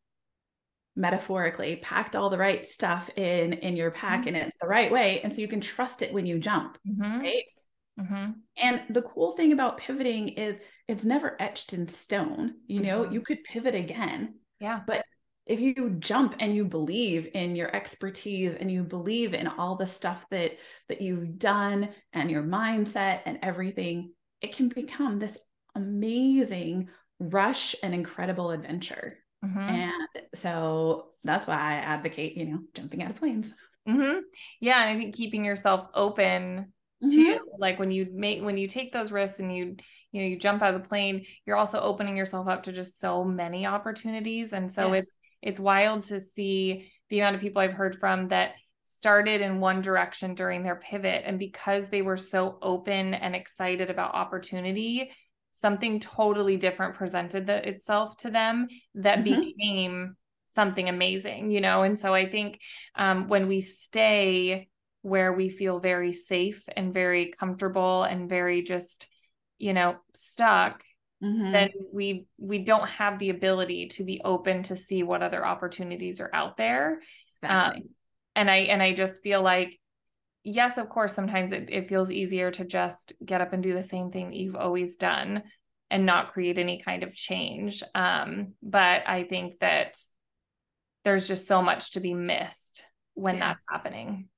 metaphorically 0.97 1.77
packed 1.77 2.15
all 2.15 2.31
the 2.31 2.39
right 2.39 2.65
stuff 2.65 3.11
in 3.17 3.53
in 3.53 3.77
your 3.77 3.91
pack 3.91 4.21
mm-hmm. 4.21 4.29
and 4.29 4.37
it's 4.37 4.57
the 4.61 4.67
right 4.67 4.93
way 4.93 5.21
and 5.23 5.33
so 5.33 5.41
you 5.41 5.49
can 5.49 5.61
trust 5.61 6.03
it 6.03 6.15
when 6.15 6.25
you 6.25 6.39
jump 6.39 6.79
mm-hmm. 6.89 7.19
right 7.19 7.53
mm-hmm. 8.01 8.31
and 8.57 8.83
the 8.91 9.03
cool 9.03 9.33
thing 9.33 9.53
about 9.53 9.79
pivoting 9.79 10.29
is 10.29 10.59
it's 10.89 11.05
never 11.05 11.41
etched 11.41 11.73
in 11.73 11.89
stone 11.89 12.55
you 12.67 12.81
know 12.81 13.03
mm-hmm. 13.03 13.15
you 13.15 13.21
could 13.21 13.43
pivot 13.45 13.75
again 13.75 14.35
yeah 14.61 14.81
but 14.87 15.05
if 15.47 15.61
you 15.61 15.91
jump 15.99 16.35
and 16.41 16.55
you 16.55 16.65
believe 16.65 17.29
in 17.35 17.55
your 17.55 17.75
expertise 17.77 18.55
and 18.55 18.71
you 18.71 18.83
believe 18.83 19.35
in 19.35 19.47
all 19.47 19.77
the 19.77 19.87
stuff 19.87 20.25
that 20.31 20.59
that 20.89 21.01
you've 21.01 21.39
done 21.39 21.91
and 22.13 22.31
your 22.31 22.43
mindset 22.43 23.21
and 23.27 23.39
everything 23.43 24.13
it 24.41 24.55
can 24.55 24.69
become 24.69 25.19
this 25.19 25.39
amazing 25.75 26.89
rush 27.19 27.75
and 27.83 27.95
incredible 27.95 28.51
adventure. 28.51 29.19
Mm-hmm. 29.45 29.59
And 29.59 30.09
so 30.35 31.11
that's 31.25 31.47
why 31.47 31.57
I 31.57 31.75
advocate, 31.75 32.37
you 32.37 32.47
know, 32.47 32.59
jumping 32.75 33.03
out 33.03 33.11
of 33.11 33.17
planes. 33.17 33.53
Mm-hmm. 33.89 34.21
Yeah. 34.61 34.83
And 34.83 34.91
I 34.91 35.01
think 35.01 35.15
keeping 35.15 35.45
yourself 35.45 35.89
open 35.95 36.73
to 37.11 37.17
mm-hmm. 37.17 37.45
like 37.59 37.79
when 37.79 37.91
you 37.91 38.07
make 38.13 38.43
when 38.43 38.57
you 38.57 38.69
take 38.69 38.93
those 38.93 39.13
risks 39.13 39.41
and 39.41 39.55
you 39.55 39.77
you 40.13 40.21
know 40.21 40.27
you 40.27 40.39
jump 40.39 40.63
out 40.63 40.75
of 40.75 40.83
the 40.83 40.89
plane 40.89 41.25
you're 41.47 41.57
also 41.57 41.81
opening 41.81 42.17
yourself 42.17 42.49
up 42.49 42.65
to 42.65 42.73
just 42.73 43.01
so 43.01 43.25
many 43.25 43.67
opportunities 43.67 44.53
and 44.53 44.73
so 44.73 44.93
yes. 44.93 45.05
it's 45.05 45.17
it's 45.43 45.61
wild 45.61 46.03
to 46.05 46.21
see 46.21 46.91
the 47.11 47.21
amount 47.21 47.37
of 47.37 47.43
people 47.43 47.61
i've 47.61 47.73
heard 47.73 47.99
from 47.99 48.29
that 48.29 48.53
started 48.85 49.41
in 49.41 49.61
one 49.61 49.81
direction 49.81 50.35
during 50.35 50.63
their 50.63 50.77
pivot 50.77 51.23
and 51.25 51.39
because 51.39 51.89
they 51.89 52.03
were 52.03 52.19
so 52.19 52.59
open 52.61 53.15
and 53.15 53.35
excited 53.35 53.91
about 53.91 54.15
opportunity 54.15 55.11
something 55.53 56.01
totally 56.01 56.57
different 56.57 56.95
presented 56.95 57.47
the, 57.47 57.67
itself 57.67 58.17
to 58.17 58.31
them 58.31 58.67
that 58.95 59.21
mm-hmm. 59.21 59.41
became 59.41 60.17
something 60.55 60.89
amazing, 60.89 61.51
you 61.51 61.61
know? 61.61 61.83
And 61.83 61.99
so 61.99 62.15
I 62.15 62.29
think 62.29 62.61
um, 62.95 63.29
when 63.29 63.49
we 63.49 63.61
stay 63.61 64.69
where 65.05 65.35
we 65.35 65.51
feel 65.51 65.81
very 65.81 66.15
safe 66.15 66.67
and 66.75 66.95
very 66.95 67.31
comfortable 67.39 68.05
and 68.05 68.27
very 68.27 68.63
just, 68.63 69.07
you 69.59 69.75
know, 69.75 69.97
stuck, 70.15 70.83
mm-hmm. 71.23 71.53
then 71.53 71.71
we 71.93 72.27
we 72.39 72.61
don't 72.61 72.89
have 72.89 73.19
the 73.19 73.29
ability 73.29 73.89
to 73.89 74.03
be 74.03 74.23
open 74.25 74.63
to 74.63 74.79
see 74.79 75.03
what 75.03 75.23
other 75.23 75.45
opportunities 75.45 76.23
are 76.23 76.31
out 76.33 76.57
there. 76.57 77.01
Exactly. 77.43 77.83
Um, 77.83 77.89
and 78.35 78.51
I 78.51 78.57
and 78.57 78.83
I 78.83 78.95
just 78.95 79.23
feel 79.23 79.43
like 79.43 79.79
yes, 80.43 80.79
of 80.79 80.89
course, 80.89 81.13
sometimes 81.13 81.53
it, 81.53 81.69
it 81.71 81.87
feels 81.87 82.11
easier 82.11 82.51
to 82.53 82.65
just 82.65 83.13
get 83.23 83.43
up 83.43 83.53
and 83.53 83.63
do 83.63 83.75
the 83.75 83.83
same 83.83 84.11
thing 84.11 84.31
that 84.31 84.37
you've 84.37 84.57
always 84.57 84.97
done 84.97 85.43
and 85.91 86.07
not 86.07 86.33
create 86.33 86.59
any 86.59 86.81
kind 86.81 87.03
of 87.03 87.15
change. 87.15 87.83
Um, 87.95 88.55
but 88.63 89.03
I 89.07 89.25
think 89.25 89.59
that 89.59 89.99
there's 91.05 91.29
just 91.29 91.47
so 91.47 91.61
much 91.61 91.93
to 91.93 92.01
be 92.01 92.15
missed 92.15 92.85
when 93.13 93.35
yeah. 93.35 93.49
that's 93.49 93.67
happening. 93.69 94.31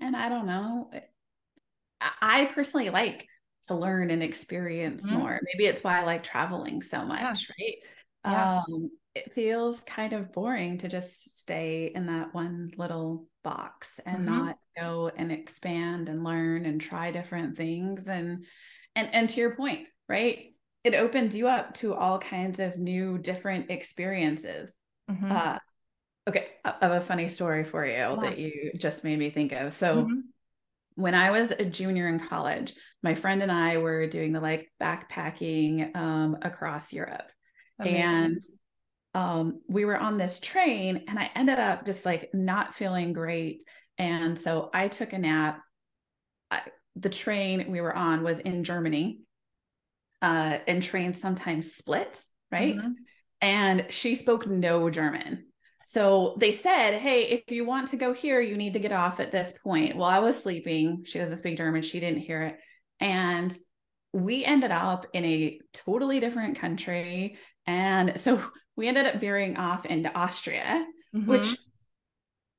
And 0.00 0.16
I 0.16 0.28
don't 0.28 0.46
know. 0.46 0.90
I 2.00 2.50
personally 2.54 2.90
like 2.90 3.26
to 3.64 3.74
learn 3.74 4.10
and 4.10 4.22
experience 4.22 5.06
mm-hmm. 5.06 5.18
more. 5.18 5.40
Maybe 5.42 5.66
it's 5.66 5.82
why 5.82 6.00
I 6.00 6.04
like 6.04 6.22
traveling 6.22 6.82
so 6.82 7.04
much, 7.04 7.48
yeah. 7.48 7.54
right? 7.58 7.76
Yeah. 8.24 8.62
Um, 8.68 8.90
it 9.16 9.32
feels 9.32 9.80
kind 9.80 10.12
of 10.12 10.30
boring 10.32 10.76
to 10.78 10.88
just 10.88 11.38
stay 11.38 11.90
in 11.94 12.06
that 12.06 12.34
one 12.34 12.70
little 12.76 13.26
box 13.42 13.98
and 14.04 14.26
mm-hmm. 14.26 14.36
not 14.36 14.58
go 14.78 15.10
and 15.16 15.32
expand 15.32 16.10
and 16.10 16.22
learn 16.22 16.66
and 16.66 16.80
try 16.80 17.10
different 17.10 17.56
things 17.56 18.08
and 18.08 18.44
and 18.94 19.08
and 19.14 19.30
to 19.30 19.40
your 19.40 19.56
point 19.56 19.86
right 20.08 20.52
it 20.84 20.94
opens 20.94 21.34
you 21.34 21.48
up 21.48 21.72
to 21.74 21.94
all 21.94 22.18
kinds 22.18 22.60
of 22.60 22.76
new 22.76 23.16
different 23.16 23.70
experiences 23.70 24.74
mm-hmm. 25.10 25.32
uh, 25.32 25.58
okay 26.28 26.48
i 26.64 26.74
have 26.80 26.92
a 26.92 27.00
funny 27.00 27.28
story 27.28 27.64
for 27.64 27.84
you 27.84 27.92
yeah. 27.92 28.16
that 28.20 28.38
you 28.38 28.72
just 28.76 29.04
made 29.04 29.18
me 29.18 29.30
think 29.30 29.52
of 29.52 29.74
so 29.74 29.96
mm-hmm. 30.04 30.20
when 30.94 31.14
i 31.14 31.30
was 31.30 31.50
a 31.50 31.64
junior 31.64 32.08
in 32.08 32.18
college 32.18 32.74
my 33.02 33.14
friend 33.14 33.42
and 33.42 33.52
i 33.52 33.76
were 33.76 34.06
doing 34.06 34.32
the 34.32 34.40
like 34.40 34.70
backpacking 34.80 35.94
um, 35.96 36.36
across 36.42 36.92
europe 36.92 37.30
Amazing. 37.78 38.02
and 38.02 38.42
um, 39.16 39.62
we 39.66 39.86
were 39.86 39.96
on 39.96 40.18
this 40.18 40.40
train 40.40 41.04
and 41.08 41.18
I 41.18 41.30
ended 41.34 41.58
up 41.58 41.86
just 41.86 42.04
like 42.04 42.28
not 42.34 42.74
feeling 42.74 43.14
great. 43.14 43.64
And 43.96 44.38
so 44.38 44.68
I 44.74 44.88
took 44.88 45.14
a 45.14 45.18
nap. 45.18 45.62
I, 46.50 46.60
the 46.96 47.08
train 47.08 47.70
we 47.70 47.80
were 47.80 47.96
on 47.96 48.22
was 48.22 48.40
in 48.40 48.62
Germany, 48.62 49.20
uh, 50.20 50.58
and 50.66 50.82
trains 50.82 51.18
sometimes 51.18 51.74
split, 51.74 52.22
right? 52.52 52.76
Mm-hmm. 52.76 52.92
And 53.40 53.86
she 53.88 54.16
spoke 54.16 54.46
no 54.46 54.90
German. 54.90 55.46
So 55.88 56.34
they 56.40 56.50
said, 56.50 56.98
Hey, 56.98 57.28
if 57.28 57.44
you 57.48 57.64
want 57.64 57.86
to 57.88 57.96
go 57.96 58.12
here, 58.12 58.40
you 58.40 58.56
need 58.56 58.72
to 58.72 58.80
get 58.80 58.90
off 58.90 59.20
at 59.20 59.30
this 59.30 59.54
point. 59.62 59.94
Well, 59.94 60.08
I 60.08 60.18
was 60.18 60.42
sleeping. 60.42 61.04
She 61.06 61.20
doesn't 61.20 61.36
speak 61.36 61.56
German. 61.56 61.82
She 61.82 62.00
didn't 62.00 62.22
hear 62.22 62.42
it. 62.42 62.56
And 62.98 63.56
we 64.12 64.44
ended 64.44 64.72
up 64.72 65.06
in 65.12 65.24
a 65.24 65.60
totally 65.72 66.18
different 66.18 66.58
country. 66.58 67.38
And 67.68 68.18
so 68.18 68.42
we 68.74 68.88
ended 68.88 69.06
up 69.06 69.20
veering 69.20 69.58
off 69.58 69.86
into 69.86 70.12
Austria, 70.12 70.84
mm-hmm. 71.14 71.30
which 71.30 71.56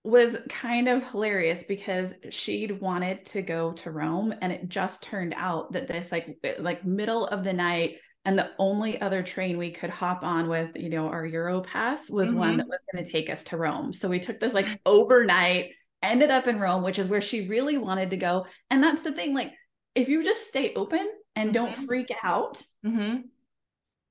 was 0.05 0.37
kind 0.47 0.87
of 0.87 1.03
hilarious 1.03 1.65
because 1.67 2.15
she'd 2.29 2.79
wanted 2.79 3.25
to 3.25 3.41
go 3.41 3.73
to 3.73 3.91
Rome 3.91 4.33
and 4.41 4.53
it 4.53 4.69
just 4.69 5.03
turned 5.03 5.33
out 5.35 5.73
that 5.73 5.89
this 5.89 6.13
like 6.13 6.39
like 6.59 6.85
middle 6.85 7.25
of 7.25 7.43
the 7.43 7.51
night 7.51 7.97
and 8.27 8.37
the 8.37 8.51
only 8.59 8.99
other 9.01 9.23
train 9.23 9.57
we 9.57 9.71
could 9.71 9.89
hop 9.89 10.21
on 10.21 10.47
with 10.49 10.75
you 10.75 10.89
know 10.89 11.07
our 11.07 11.27
Europass 11.27 12.11
was 12.11 12.29
mm-hmm. 12.29 12.37
one 12.37 12.57
that 12.57 12.67
was 12.67 12.81
going 12.91 13.03
to 13.03 13.11
take 13.11 13.29
us 13.29 13.43
to 13.45 13.57
Rome. 13.57 13.93
So 13.93 14.07
we 14.07 14.19
took 14.19 14.39
this 14.39 14.53
like 14.53 14.67
overnight 14.85 15.71
ended 16.03 16.29
up 16.29 16.45
in 16.45 16.59
Rome 16.59 16.83
which 16.83 16.99
is 16.99 17.07
where 17.07 17.21
she 17.21 17.47
really 17.47 17.77
wanted 17.77 18.11
to 18.11 18.17
go 18.17 18.45
and 18.69 18.83
that's 18.83 19.01
the 19.01 19.11
thing 19.11 19.33
like 19.33 19.51
if 19.95 20.07
you 20.07 20.23
just 20.23 20.47
stay 20.47 20.73
open 20.75 21.09
and 21.35 21.51
don't 21.51 21.71
mm-hmm. 21.71 21.85
freak 21.85 22.11
out 22.21 22.61
mm-hmm. 22.85 23.21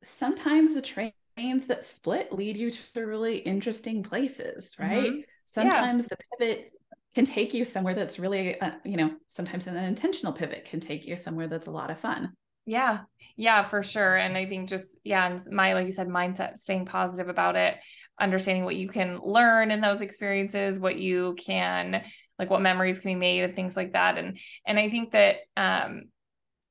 sometimes 0.02 0.74
the 0.74 0.82
trains 0.82 1.66
that 1.68 1.84
split 1.84 2.32
lead 2.32 2.56
you 2.56 2.72
to 2.72 3.06
really 3.06 3.36
interesting 3.36 4.02
places 4.02 4.74
right 4.80 5.12
mm-hmm 5.12 5.20
sometimes 5.46 6.04
yeah. 6.04 6.08
the 6.10 6.46
pivot 6.46 6.72
can 7.14 7.24
take 7.24 7.54
you 7.54 7.64
somewhere 7.64 7.94
that's 7.94 8.18
really 8.18 8.60
uh, 8.60 8.72
you 8.84 8.96
know 8.96 9.10
sometimes 9.28 9.66
an 9.66 9.76
intentional 9.76 10.32
pivot 10.32 10.66
can 10.66 10.80
take 10.80 11.06
you 11.06 11.16
somewhere 11.16 11.48
that's 11.48 11.66
a 11.66 11.70
lot 11.70 11.90
of 11.90 11.98
fun 11.98 12.32
yeah. 12.66 13.00
Yeah 13.36 13.64
for 13.64 13.82
sure. 13.82 14.16
And 14.16 14.36
i 14.36 14.46
think 14.46 14.68
just 14.68 14.98
yeah 15.04 15.26
and 15.26 15.40
my 15.52 15.72
like 15.74 15.86
you 15.86 15.92
said 15.92 16.08
mindset 16.08 16.58
staying 16.58 16.86
positive 16.86 17.28
about 17.28 17.56
it 17.56 17.76
understanding 18.18 18.64
what 18.64 18.76
you 18.76 18.88
can 18.88 19.20
learn 19.22 19.70
in 19.70 19.80
those 19.80 20.00
experiences 20.00 20.80
what 20.80 20.96
you 20.96 21.34
can 21.38 22.02
like 22.38 22.48
what 22.50 22.62
memories 22.62 22.98
can 22.98 23.10
be 23.10 23.14
made 23.14 23.42
and 23.42 23.54
things 23.54 23.76
like 23.76 23.92
that. 23.92 24.18
And 24.18 24.38
and 24.66 24.78
i 24.78 24.90
think 24.90 25.12
that 25.12 25.36
um 25.56 26.04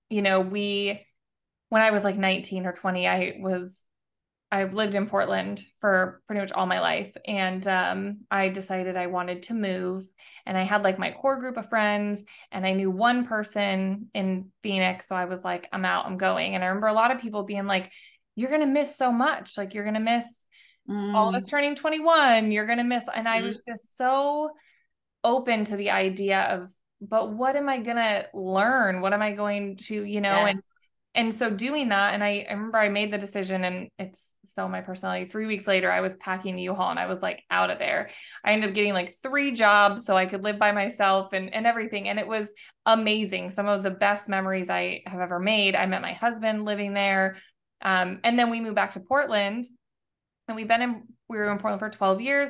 you 0.10 0.22
know 0.22 0.42
we 0.42 1.06
when 1.70 1.82
i 1.82 1.92
was 1.92 2.04
like 2.04 2.18
19 2.18 2.66
or 2.66 2.74
20 2.74 3.08
i 3.08 3.38
was 3.40 3.80
I've 4.52 4.74
lived 4.74 4.96
in 4.96 5.08
Portland 5.08 5.64
for 5.80 6.22
pretty 6.28 6.40
much 6.40 6.52
all 6.52 6.66
my 6.66 6.80
life. 6.80 7.16
And 7.28 7.66
um, 7.68 8.20
I 8.30 8.50
decided 8.50 8.96
I 8.96 9.08
wanted 9.08 9.44
to 9.44 9.54
move. 9.54 10.06
And 10.46 10.58
I 10.58 10.64
had 10.64 10.84
like 10.84 11.00
my 11.00 11.12
core 11.12 11.40
group 11.40 11.58
of 11.58 11.70
friends, 11.70 12.24
and 12.52 12.66
I 12.66 12.74
knew 12.74 12.92
one 12.92 13.26
person 13.26 14.10
in 14.14 14.52
Phoenix. 14.64 15.08
So 15.08 15.16
I 15.16 15.26
was 15.26 15.44
like, 15.44 15.68
I'm 15.74 15.86
out, 15.86 16.06
I'm 16.06 16.18
going. 16.18 16.56
And 16.56 16.64
I 16.64 16.68
remember 16.68 16.88
a 16.88 16.94
lot 16.94 17.12
of 17.12 17.20
people 17.20 17.44
being 17.44 17.66
like, 17.66 17.92
You're 18.36 18.50
going 18.50 18.62
to 18.62 18.68
miss 18.68 18.96
so 18.96 19.12
much. 19.12 19.58
Like, 19.58 19.74
you're 19.74 19.84
going 19.84 19.96
to 19.96 20.00
miss 20.00 20.26
mm. 20.90 21.14
all 21.14 21.30
of 21.30 21.36
us 21.36 21.46
mm. 21.46 21.50
turning 21.50 21.76
21. 21.76 22.52
You're 22.52 22.68
going 22.68 22.78
to 22.78 22.84
miss. 22.84 23.06
And 23.14 23.28
I 23.28 23.42
mm. 23.42 23.48
was 23.48 23.62
just 23.68 23.98
so 23.98 24.52
open 25.24 25.66
to 25.66 25.76
the 25.76 25.90
idea 25.90 26.42
of, 26.42 26.72
but 27.02 27.34
what 27.34 27.56
am 27.56 27.68
I 27.68 27.80
going 27.80 27.98
to 27.98 28.28
learn? 28.34 29.02
What 29.02 29.14
am 29.14 29.22
I 29.22 29.34
going 29.34 29.78
to, 29.88 30.04
you 30.04 30.22
know, 30.22 30.36
yes. 30.36 30.52
and 30.52 30.62
and 31.16 31.34
so 31.34 31.50
doing 31.50 31.90
that 31.90 32.14
and 32.14 32.24
I, 32.24 32.46
I, 32.48 32.54
remember 32.54 32.78
i 32.78 32.90
made 32.90 33.12
the 33.12 33.18
decision 33.18 33.64
and 33.64 33.90
it's 33.98 34.34
so 34.44 34.68
my 34.68 34.82
personality. 34.82 35.30
Three 35.30 35.48
weeks 35.48 35.66
later 35.66 35.92
i 35.92 36.02
was 36.02 36.16
packing 36.18 36.56
the 36.56 36.64
u-haul 36.64 36.92
and 36.92 37.00
i 37.00 37.08
was 37.08 37.22
like 37.22 37.42
out 37.50 37.72
of 37.72 37.80
there. 37.80 38.10
I 38.44 38.52
ended 38.52 38.70
up 38.70 38.76
getting 38.76 38.94
like 38.94 39.16
three 39.24 39.52
jobs 39.52 40.06
so 40.06 40.16
i 40.16 40.26
could 40.26 40.44
live 40.44 40.60
by 40.60 40.72
myself 40.72 41.34
and, 41.34 41.54
and 41.54 41.66
everything 41.66 42.08
and 42.10 42.20
it 42.20 42.28
was 42.28 42.48
amazing. 42.86 43.50
Some 43.50 43.68
of 43.68 43.82
the 43.82 43.92
best 43.92 44.30
memories 44.30 44.70
i 44.70 45.02
have 45.08 45.22
ever 45.22 45.40
made 45.40 45.76
i 45.76 45.86
met 45.86 46.02
my 46.02 46.14
husband 46.14 46.66
living 46.66 46.94
there 46.94 47.38
um, 47.82 48.20
and 48.24 48.38
then 48.38 48.50
we 48.50 48.62
moved 48.62 48.76
back 48.76 48.92
to 48.92 49.00
portland 49.00 49.66
and 50.48 50.56
we've 50.56 50.68
been 50.68 50.82
in 50.82 51.04
we 51.28 51.38
were 51.38 51.52
in 51.52 51.58
portland 51.58 51.80
for 51.80 51.90
12 51.90 52.22
years. 52.22 52.50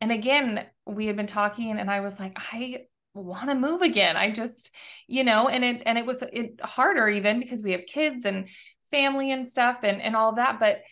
And 0.00 0.12
again 0.12 0.66
we 0.84 1.06
had 1.06 1.16
been 1.16 1.26
talking 1.26 1.78
and 1.78 1.90
i 1.90 2.00
was 2.00 2.18
like 2.18 2.32
i 2.36 2.86
want 3.24 3.48
to 3.48 3.54
move 3.54 3.82
again. 3.82 4.16
I 4.16 4.30
just, 4.30 4.70
you 5.06 5.24
know, 5.24 5.48
and 5.48 5.64
it 5.64 5.82
and 5.86 5.98
it 5.98 6.06
was 6.06 6.22
it 6.22 6.60
harder 6.62 7.08
even 7.08 7.40
because 7.40 7.62
we 7.62 7.72
have 7.72 7.86
kids 7.86 8.24
and 8.24 8.48
family 8.90 9.32
and 9.32 9.48
stuff 9.48 9.80
and 9.82 10.00
and 10.00 10.16
all 10.16 10.30
of 10.30 10.36
that. 10.36 10.60
But 10.60 10.82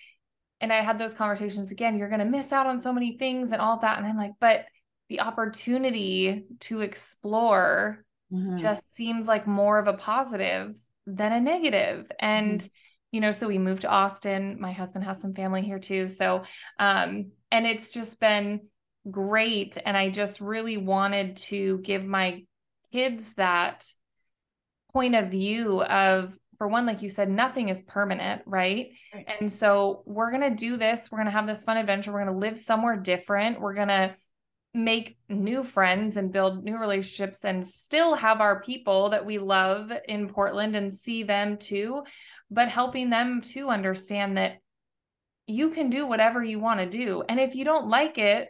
and 0.60 0.72
I 0.72 0.80
had 0.80 0.98
those 0.98 1.14
conversations 1.14 1.72
again. 1.72 1.98
You're 1.98 2.08
going 2.08 2.20
to 2.20 2.24
miss 2.24 2.52
out 2.52 2.66
on 2.66 2.80
so 2.80 2.92
many 2.92 3.18
things 3.18 3.52
and 3.52 3.60
all 3.60 3.78
that. 3.80 3.98
And 3.98 4.06
I'm 4.06 4.16
like, 4.16 4.32
but 4.40 4.66
the 5.08 5.20
opportunity 5.20 6.44
to 6.60 6.80
explore 6.80 8.04
mm-hmm. 8.32 8.56
just 8.56 8.94
seems 8.96 9.28
like 9.28 9.46
more 9.46 9.78
of 9.78 9.88
a 9.88 9.92
positive 9.94 10.76
than 11.06 11.32
a 11.32 11.40
negative. 11.40 12.10
And 12.18 12.60
mm-hmm. 12.60 12.68
you 13.12 13.20
know, 13.20 13.32
so 13.32 13.46
we 13.46 13.58
moved 13.58 13.82
to 13.82 13.90
Austin. 13.90 14.58
My 14.60 14.72
husband 14.72 15.04
has 15.04 15.20
some 15.20 15.34
family 15.34 15.62
here 15.62 15.78
too. 15.78 16.08
So, 16.08 16.44
um, 16.78 17.32
and 17.50 17.66
it's 17.66 17.90
just 17.90 18.18
been 18.18 18.60
great. 19.10 19.76
And 19.84 19.96
I 19.96 20.10
just 20.10 20.40
really 20.40 20.76
wanted 20.76 21.36
to 21.36 21.78
give 21.78 22.04
my 22.04 22.44
kids 22.92 23.32
that 23.36 23.86
point 24.92 25.14
of 25.14 25.30
view 25.30 25.82
of, 25.82 26.38
for 26.56 26.68
one, 26.68 26.86
like 26.86 27.02
you 27.02 27.08
said, 27.08 27.28
nothing 27.28 27.68
is 27.68 27.82
permanent, 27.82 28.42
right? 28.46 28.90
right. 29.12 29.26
And 29.40 29.50
so 29.50 30.02
we're 30.06 30.30
going 30.30 30.48
to 30.48 30.56
do 30.56 30.76
this. 30.76 31.08
We're 31.10 31.18
going 31.18 31.26
to 31.26 31.32
have 31.32 31.46
this 31.46 31.64
fun 31.64 31.76
adventure. 31.76 32.12
We're 32.12 32.24
going 32.24 32.34
to 32.34 32.46
live 32.46 32.58
somewhere 32.58 32.96
different. 32.96 33.60
We're 33.60 33.74
going 33.74 33.88
to 33.88 34.14
make 34.72 35.16
new 35.28 35.62
friends 35.62 36.16
and 36.16 36.32
build 36.32 36.64
new 36.64 36.76
relationships 36.76 37.44
and 37.44 37.66
still 37.66 38.14
have 38.14 38.40
our 38.40 38.60
people 38.60 39.10
that 39.10 39.24
we 39.24 39.38
love 39.38 39.92
in 40.08 40.28
Portland 40.28 40.74
and 40.74 40.92
see 40.92 41.22
them 41.22 41.58
too, 41.58 42.02
but 42.50 42.68
helping 42.68 43.10
them 43.10 43.40
to 43.40 43.68
understand 43.68 44.36
that 44.36 44.58
you 45.46 45.70
can 45.70 45.90
do 45.90 46.06
whatever 46.06 46.42
you 46.42 46.58
want 46.58 46.80
to 46.80 46.86
do. 46.86 47.22
And 47.28 47.38
if 47.38 47.54
you 47.54 47.64
don't 47.64 47.88
like 47.88 48.18
it, 48.18 48.48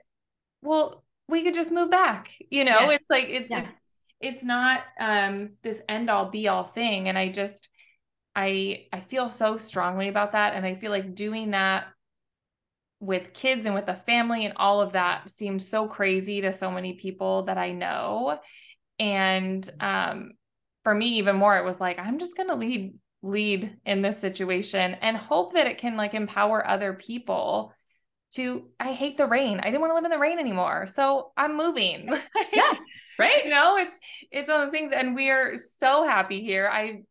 well, 0.64 1.04
we 1.28 1.42
could 1.42 1.54
just 1.54 1.70
move 1.70 1.90
back. 1.90 2.32
You 2.50 2.64
know, 2.64 2.90
it's 2.90 3.04
like 3.08 3.26
it's 3.28 3.50
yeah. 3.50 3.68
it's 4.20 4.42
not 4.42 4.82
um 4.98 5.50
this 5.62 5.80
end 5.88 6.10
all 6.10 6.30
be 6.30 6.48
all 6.48 6.64
thing. 6.64 7.08
And 7.08 7.16
I 7.16 7.28
just 7.28 7.68
I 8.34 8.86
I 8.92 9.00
feel 9.00 9.30
so 9.30 9.56
strongly 9.58 10.08
about 10.08 10.32
that. 10.32 10.54
And 10.54 10.66
I 10.66 10.74
feel 10.74 10.90
like 10.90 11.14
doing 11.14 11.52
that 11.52 11.86
with 13.00 13.34
kids 13.34 13.66
and 13.66 13.74
with 13.74 13.88
a 13.88 13.94
family 13.94 14.46
and 14.46 14.54
all 14.56 14.80
of 14.80 14.92
that 14.92 15.28
seems 15.28 15.68
so 15.68 15.86
crazy 15.86 16.40
to 16.40 16.52
so 16.52 16.70
many 16.70 16.94
people 16.94 17.44
that 17.44 17.58
I 17.58 17.72
know. 17.72 18.40
And 18.98 19.68
um 19.80 20.32
for 20.82 20.94
me 20.94 21.18
even 21.18 21.36
more 21.36 21.56
it 21.56 21.64
was 21.64 21.80
like 21.80 21.98
I'm 21.98 22.18
just 22.18 22.36
going 22.36 22.48
to 22.48 22.54
lead 22.56 22.94
lead 23.22 23.78
in 23.86 24.02
this 24.02 24.18
situation 24.18 24.94
and 25.00 25.16
hope 25.16 25.54
that 25.54 25.66
it 25.66 25.78
can 25.78 25.96
like 25.96 26.12
empower 26.12 26.66
other 26.66 26.92
people 26.92 27.72
to 28.34 28.68
I 28.80 28.92
hate 28.92 29.16
the 29.16 29.26
rain. 29.26 29.60
I 29.60 29.64
didn't 29.64 29.80
want 29.80 29.90
to 29.90 29.94
live 29.94 30.04
in 30.04 30.10
the 30.10 30.18
rain 30.18 30.38
anymore. 30.38 30.86
So 30.86 31.32
I'm 31.36 31.56
moving. 31.56 32.08
yeah. 32.52 32.72
Right. 33.18 33.44
you 33.44 33.50
know, 33.50 33.76
it's 33.76 33.98
it's 34.30 34.48
one 34.48 34.60
of 34.60 34.66
those 34.66 34.72
things. 34.72 34.92
And 34.92 35.14
we 35.14 35.30
are 35.30 35.54
so 35.78 36.04
happy 36.04 36.42
here. 36.42 36.68
I 36.68 37.02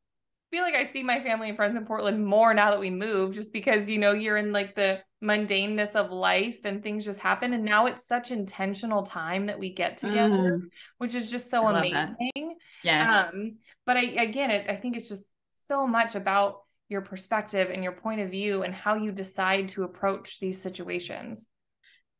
feel 0.52 0.64
like 0.64 0.76
I 0.76 0.88
see 0.88 1.02
my 1.02 1.24
family 1.24 1.50
and 1.50 1.58
friends 1.58 1.76
in 1.76 1.86
Portland 1.86 2.26
more 2.26 2.54
now 2.54 2.72
that 2.72 2.80
we 2.80 2.90
moved, 2.90 3.36
just 3.36 3.54
because 3.54 3.90
you 3.90 3.98
know 3.98 4.12
you're 4.12 4.38
in 4.38 4.52
like 4.52 4.76
the 4.76 5.00
mundaneness 5.24 5.96
of 5.96 6.12
life 6.12 6.60
and 6.66 6.84
things 6.84 7.06
just 7.06 7.20
happen. 7.20 7.54
And 7.54 7.64
now 7.64 7.86
it's 7.86 8.06
such 8.06 8.32
intentional 8.32 9.04
time 9.04 9.48
that 9.48 9.58
we 9.58 9.74
get 9.74 9.98
together, 9.98 10.60
mm. 10.60 10.62
which 10.98 11.16
is 11.16 11.32
just 11.32 11.50
so 11.50 11.68
amazing. 11.68 12.56
Yes. 12.84 13.34
Um, 13.34 13.58
but 13.86 13.98
I 13.98 14.02
again 14.02 14.52
it, 14.52 14.70
I 14.70 14.76
think 14.76 14.98
it's 14.98 15.10
just 15.10 15.24
so 15.70 15.88
much 15.88 16.16
about 16.16 16.63
your 16.90 17.02
perspective 17.02 17.70
and 17.72 17.84
your 17.84 17.94
point 17.94 18.22
of 18.22 18.30
view 18.30 18.64
and 18.64 18.74
how 18.74 18.96
you 18.96 19.12
decide 19.12 19.70
to 19.70 19.84
approach 19.84 20.40
these 20.40 20.62
situations. 20.62 21.48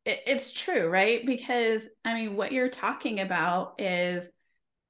It's 0.04 0.52
true, 0.52 0.88
right? 0.88 1.24
Because 1.24 1.88
I 2.04 2.14
mean, 2.14 2.36
what 2.36 2.52
you're 2.52 2.68
talking 2.68 3.20
about 3.20 3.80
is 3.80 4.28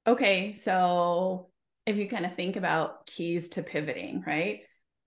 okay, 0.05 0.55
so 0.55 1.49
if 1.85 1.97
you 1.97 2.07
kind 2.07 2.25
of 2.25 2.35
think 2.35 2.55
about 2.55 3.05
keys 3.05 3.49
to 3.49 3.63
pivoting, 3.63 4.23
right? 4.25 4.61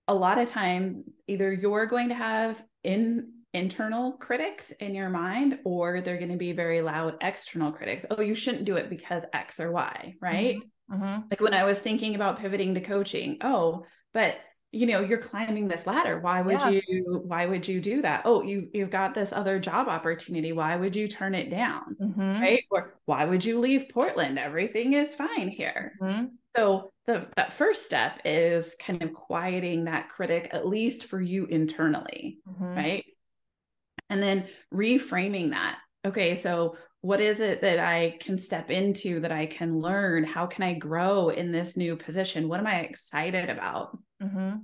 A 0.06 0.14
lot 0.14 0.38
of 0.38 0.48
time, 0.48 1.04
either 1.26 1.52
you're 1.52 1.86
going 1.86 2.08
to 2.08 2.14
have 2.14 2.62
in 2.82 3.32
internal 3.52 4.12
critics 4.12 4.70
in 4.72 4.94
your 4.94 5.10
mind, 5.10 5.58
or 5.64 6.00
they're 6.00 6.18
going 6.18 6.30
to 6.30 6.36
be 6.36 6.52
very 6.52 6.80
loud 6.80 7.16
external 7.20 7.72
critics. 7.72 8.06
Oh, 8.10 8.20
you 8.20 8.34
shouldn't 8.34 8.64
do 8.64 8.76
it 8.76 8.88
because 8.88 9.24
X 9.32 9.60
or 9.60 9.70
Y, 9.72 10.14
right? 10.20 10.56
Mm-hmm. 10.56 11.02
Mm-hmm. 11.02 11.22
Like 11.30 11.40
when 11.40 11.54
I 11.54 11.64
was 11.64 11.78
thinking 11.78 12.14
about 12.14 12.38
pivoting 12.38 12.74
to 12.74 12.80
coaching, 12.80 13.38
oh, 13.42 13.84
but 14.14 14.36
you 14.70 14.86
know 14.86 15.00
you're 15.00 15.18
climbing 15.18 15.66
this 15.66 15.86
ladder 15.86 16.20
why 16.20 16.42
would 16.42 16.60
yeah. 16.60 16.80
you 16.88 17.22
why 17.24 17.46
would 17.46 17.66
you 17.66 17.80
do 17.80 18.02
that 18.02 18.22
oh 18.26 18.42
you 18.42 18.68
you've 18.74 18.90
got 18.90 19.14
this 19.14 19.32
other 19.32 19.58
job 19.58 19.88
opportunity 19.88 20.52
why 20.52 20.76
would 20.76 20.94
you 20.94 21.08
turn 21.08 21.34
it 21.34 21.50
down 21.50 21.96
mm-hmm. 22.00 22.40
right 22.40 22.64
or 22.70 22.94
why 23.06 23.24
would 23.24 23.44
you 23.44 23.58
leave 23.58 23.88
portland 23.88 24.38
everything 24.38 24.92
is 24.92 25.14
fine 25.14 25.48
here 25.48 25.92
mm-hmm. 26.02 26.26
so 26.54 26.90
the 27.06 27.26
that 27.36 27.52
first 27.52 27.86
step 27.86 28.20
is 28.26 28.76
kind 28.78 29.02
of 29.02 29.14
quieting 29.14 29.84
that 29.84 30.10
critic 30.10 30.50
at 30.52 30.66
least 30.66 31.06
for 31.06 31.20
you 31.20 31.46
internally 31.46 32.38
mm-hmm. 32.46 32.64
right 32.64 33.04
and 34.10 34.22
then 34.22 34.46
reframing 34.72 35.50
that 35.50 35.78
okay 36.04 36.34
so 36.34 36.76
what 37.00 37.20
is 37.20 37.38
it 37.38 37.60
that 37.62 37.78
I 37.78 38.16
can 38.18 38.36
step 38.38 38.72
into 38.72 39.20
that 39.20 39.30
I 39.30 39.46
can 39.46 39.78
learn? 39.78 40.24
How 40.24 40.46
can 40.46 40.64
I 40.64 40.74
grow 40.74 41.28
in 41.28 41.52
this 41.52 41.76
new 41.76 41.94
position? 41.94 42.48
What 42.48 42.58
am 42.58 42.66
I 42.66 42.80
excited 42.80 43.48
about? 43.48 43.96
Mm-hmm. 44.22 44.56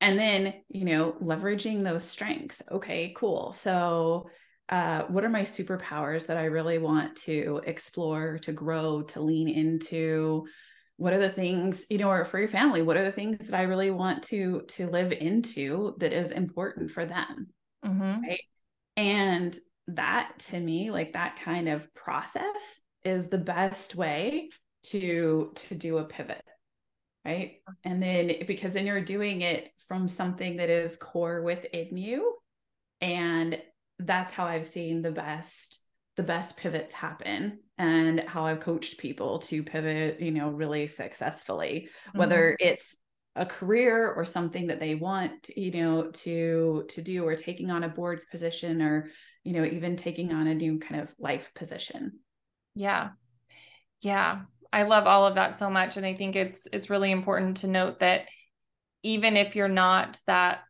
And 0.00 0.18
then, 0.18 0.54
you 0.68 0.84
know, 0.84 1.12
leveraging 1.22 1.82
those 1.82 2.04
strengths. 2.04 2.62
Okay, 2.70 3.14
cool. 3.16 3.52
So, 3.52 4.28
uh, 4.68 5.02
what 5.04 5.24
are 5.24 5.30
my 5.30 5.42
superpowers 5.42 6.26
that 6.26 6.36
I 6.36 6.44
really 6.44 6.78
want 6.78 7.16
to 7.18 7.62
explore, 7.64 8.38
to 8.40 8.52
grow, 8.52 9.02
to 9.02 9.20
lean 9.20 9.48
into? 9.48 10.46
What 10.96 11.12
are 11.12 11.20
the 11.20 11.30
things, 11.30 11.84
you 11.88 11.98
know, 11.98 12.10
or 12.10 12.24
for 12.24 12.38
your 12.38 12.48
family, 12.48 12.82
what 12.82 12.96
are 12.96 13.04
the 13.04 13.12
things 13.12 13.46
that 13.46 13.58
I 13.58 13.62
really 13.62 13.90
want 13.90 14.24
to 14.24 14.62
to 14.68 14.88
live 14.88 15.12
into 15.12 15.94
that 15.98 16.12
is 16.12 16.30
important 16.30 16.90
for 16.90 17.04
them? 17.04 17.48
Mm-hmm. 17.84 18.22
Right. 18.22 18.40
And 18.96 19.56
that 19.88 20.38
to 20.50 20.58
me, 20.58 20.90
like 20.90 21.12
that 21.12 21.38
kind 21.38 21.68
of 21.68 21.92
process 21.94 22.80
is 23.04 23.28
the 23.28 23.38
best 23.38 23.94
way 23.94 24.48
to 24.84 25.52
to 25.54 25.74
do 25.74 25.98
a 25.98 26.04
pivot 26.04 26.42
right? 27.26 27.56
And 27.84 28.02
then 28.02 28.32
because 28.46 28.72
then 28.72 28.86
you're 28.86 29.00
doing 29.00 29.40
it 29.40 29.70
from 29.88 30.08
something 30.08 30.56
that 30.56 30.70
is 30.70 30.96
core 30.96 31.42
within 31.42 31.96
you. 31.96 32.36
And 33.00 33.58
that's 33.98 34.32
how 34.32 34.44
i've 34.44 34.66
seen 34.66 35.02
the 35.02 35.10
best 35.10 35.80
the 36.16 36.22
best 36.22 36.56
pivots 36.56 36.92
happen 36.94 37.58
and 37.78 38.20
how 38.20 38.44
i've 38.44 38.60
coached 38.60 38.98
people 38.98 39.38
to 39.38 39.62
pivot 39.62 40.20
you 40.20 40.30
know 40.30 40.50
really 40.50 40.86
successfully. 40.86 41.88
Mm-hmm. 42.08 42.18
whether 42.18 42.56
it's 42.60 42.96
a 43.36 43.44
career 43.44 44.12
or 44.12 44.24
something 44.24 44.68
that 44.68 44.80
they 44.80 44.94
want 44.94 45.50
you 45.56 45.70
know 45.70 46.10
to 46.10 46.84
to 46.88 47.02
do 47.02 47.26
or 47.26 47.36
taking 47.36 47.70
on 47.70 47.84
a 47.84 47.88
board 47.88 48.20
position 48.30 48.80
or 48.80 49.10
you 49.44 49.52
know 49.52 49.64
even 49.64 49.96
taking 49.96 50.32
on 50.32 50.46
a 50.46 50.54
new 50.54 50.78
kind 50.78 51.00
of 51.00 51.14
life 51.18 51.52
position. 51.54 52.20
Yeah. 52.74 53.10
Yeah 54.00 54.40
I 54.76 54.82
love 54.82 55.06
all 55.06 55.26
of 55.26 55.36
that 55.36 55.58
so 55.58 55.70
much 55.70 55.96
and 55.96 56.04
I 56.04 56.12
think 56.12 56.36
it's 56.36 56.68
it's 56.70 56.90
really 56.90 57.10
important 57.10 57.58
to 57.58 57.66
note 57.66 58.00
that 58.00 58.26
even 59.02 59.34
if 59.34 59.56
you're 59.56 59.68
not 59.68 60.20
that 60.26 60.64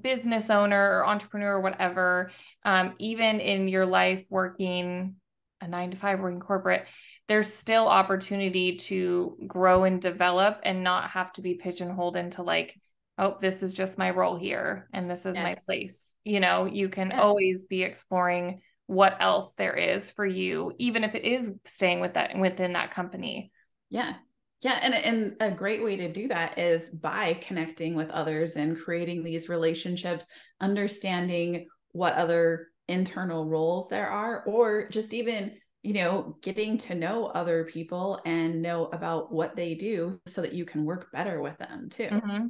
business 0.00 0.50
owner 0.50 0.98
or 0.98 1.04
entrepreneur 1.04 1.54
or 1.54 1.60
whatever 1.60 2.30
um, 2.64 2.94
even 3.00 3.40
in 3.40 3.66
your 3.66 3.86
life 3.86 4.24
working 4.30 5.16
a 5.60 5.66
9 5.66 5.90
to 5.90 5.96
5 5.96 6.20
working 6.20 6.38
corporate 6.38 6.86
there's 7.26 7.52
still 7.52 7.88
opportunity 7.88 8.76
to 8.76 9.36
grow 9.48 9.82
and 9.82 10.00
develop 10.00 10.60
and 10.62 10.84
not 10.84 11.10
have 11.10 11.32
to 11.32 11.42
be 11.42 11.54
pigeonholed 11.54 12.16
into 12.16 12.44
like 12.44 12.80
oh 13.18 13.36
this 13.40 13.64
is 13.64 13.74
just 13.74 13.98
my 13.98 14.10
role 14.10 14.36
here 14.36 14.88
and 14.92 15.10
this 15.10 15.26
is 15.26 15.34
yes. 15.34 15.42
my 15.42 15.56
place 15.66 16.14
you 16.22 16.38
know 16.38 16.66
you 16.66 16.88
can 16.88 17.10
yes. 17.10 17.18
always 17.20 17.64
be 17.64 17.82
exploring 17.82 18.60
what 18.88 19.18
else 19.20 19.52
there 19.52 19.74
is 19.74 20.10
for 20.10 20.24
you 20.24 20.72
even 20.78 21.04
if 21.04 21.14
it 21.14 21.22
is 21.22 21.50
staying 21.66 22.00
with 22.00 22.14
that 22.14 22.36
within 22.36 22.72
that 22.72 22.90
company. 22.90 23.52
Yeah. 23.90 24.14
Yeah 24.62 24.78
and, 24.82 24.94
and 24.94 25.36
a 25.40 25.54
great 25.54 25.84
way 25.84 25.96
to 25.96 26.10
do 26.10 26.28
that 26.28 26.58
is 26.58 26.88
by 26.88 27.34
connecting 27.34 27.94
with 27.94 28.08
others 28.08 28.56
and 28.56 28.80
creating 28.80 29.22
these 29.22 29.50
relationships 29.50 30.26
understanding 30.60 31.68
what 31.92 32.14
other 32.14 32.68
internal 32.88 33.44
roles 33.44 33.88
there 33.88 34.08
are 34.08 34.42
or 34.44 34.88
just 34.88 35.12
even 35.12 35.52
you 35.82 35.92
know 35.92 36.38
getting 36.40 36.78
to 36.78 36.94
know 36.94 37.26
other 37.26 37.64
people 37.64 38.20
and 38.24 38.62
know 38.62 38.86
about 38.86 39.30
what 39.30 39.54
they 39.54 39.74
do 39.74 40.18
so 40.26 40.40
that 40.40 40.54
you 40.54 40.64
can 40.64 40.86
work 40.86 41.12
better 41.12 41.42
with 41.42 41.58
them 41.58 41.90
too. 41.90 42.08
Mm-hmm. 42.08 42.46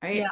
right? 0.00 0.16
Yeah 0.16 0.28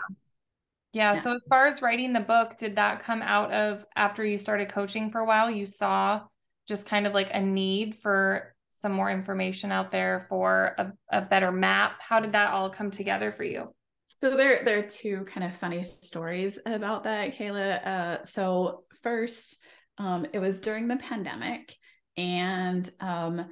yeah, 0.93 1.15
yeah. 1.15 1.21
So 1.21 1.35
as 1.35 1.47
far 1.49 1.67
as 1.67 1.83
writing 1.83 2.13
the 2.13 2.21
book, 2.21 2.57
did 2.57 2.77
that 2.77 3.01
come 3.01 3.23
out 3.23 3.53
of 3.53 3.85
after 3.95 4.25
you 4.25 4.39
started 4.39 4.69
coaching 4.69 5.11
for 5.11 5.21
a 5.21 5.25
while? 5.25 5.51
You 5.51 5.67
saw 5.67 6.23
just 6.67 6.87
kind 6.87 7.07
of 7.07 7.15
like 7.15 7.31
a 7.33 7.41
need 7.41 7.95
for 7.95 8.55
some 8.71 8.93
more 8.93 9.11
information 9.11 9.71
out 9.73 9.91
there 9.91 10.21
for 10.29 10.75
a, 10.79 10.93
a 11.11 11.21
better 11.21 11.53
map. 11.53 12.01
How 12.01 12.21
did 12.21 12.33
that 12.33 12.53
all 12.53 12.71
come 12.71 12.91
together 12.91 13.31
for 13.31 13.45
you? 13.45 13.75
So 14.21 14.37
there, 14.37 14.63
there 14.65 14.79
are 14.81 14.89
two 14.89 15.25
kind 15.25 15.47
of 15.47 15.57
funny 15.57 15.83
stories 15.83 16.59
about 16.67 17.05
that, 17.05 17.37
Kayla. 17.37 17.87
Uh, 17.87 18.25
so 18.25 18.85
first, 19.03 19.57
um, 19.99 20.27
it 20.33 20.39
was 20.39 20.61
during 20.61 20.89
the 20.89 20.97
pandemic, 20.97 21.75
and 22.17 22.91
um, 23.01 23.47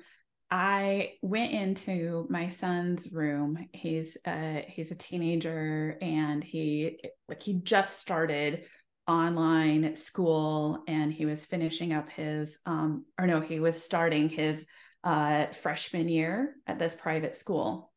I 0.51 1.15
went 1.21 1.53
into 1.53 2.27
my 2.31 2.49
son's 2.49 3.13
room. 3.13 3.69
He's 3.73 4.17
uh 4.25 4.63
he's 4.67 4.91
a 4.91 4.97
teenager 4.97 5.99
and 6.01 6.43
he 6.43 7.01
like 7.29 7.43
he 7.43 7.55
just 7.55 7.99
started 8.01 8.65
online 9.07 9.95
school 9.95 10.85
and 10.89 11.13
he 11.13 11.27
was 11.27 11.45
finishing 11.45 11.93
up 11.93 12.09
his 12.09 12.59
um 12.65 13.05
or 13.19 13.27
no, 13.27 13.41
he 13.41 13.61
was 13.61 13.83
starting 13.83 14.31
his 14.31 14.67
uh 15.05 15.47
freshman 15.47 16.09
year 16.09 16.55
at 16.67 16.79
this 16.79 16.95
private 16.95 17.37
school. 17.37 17.93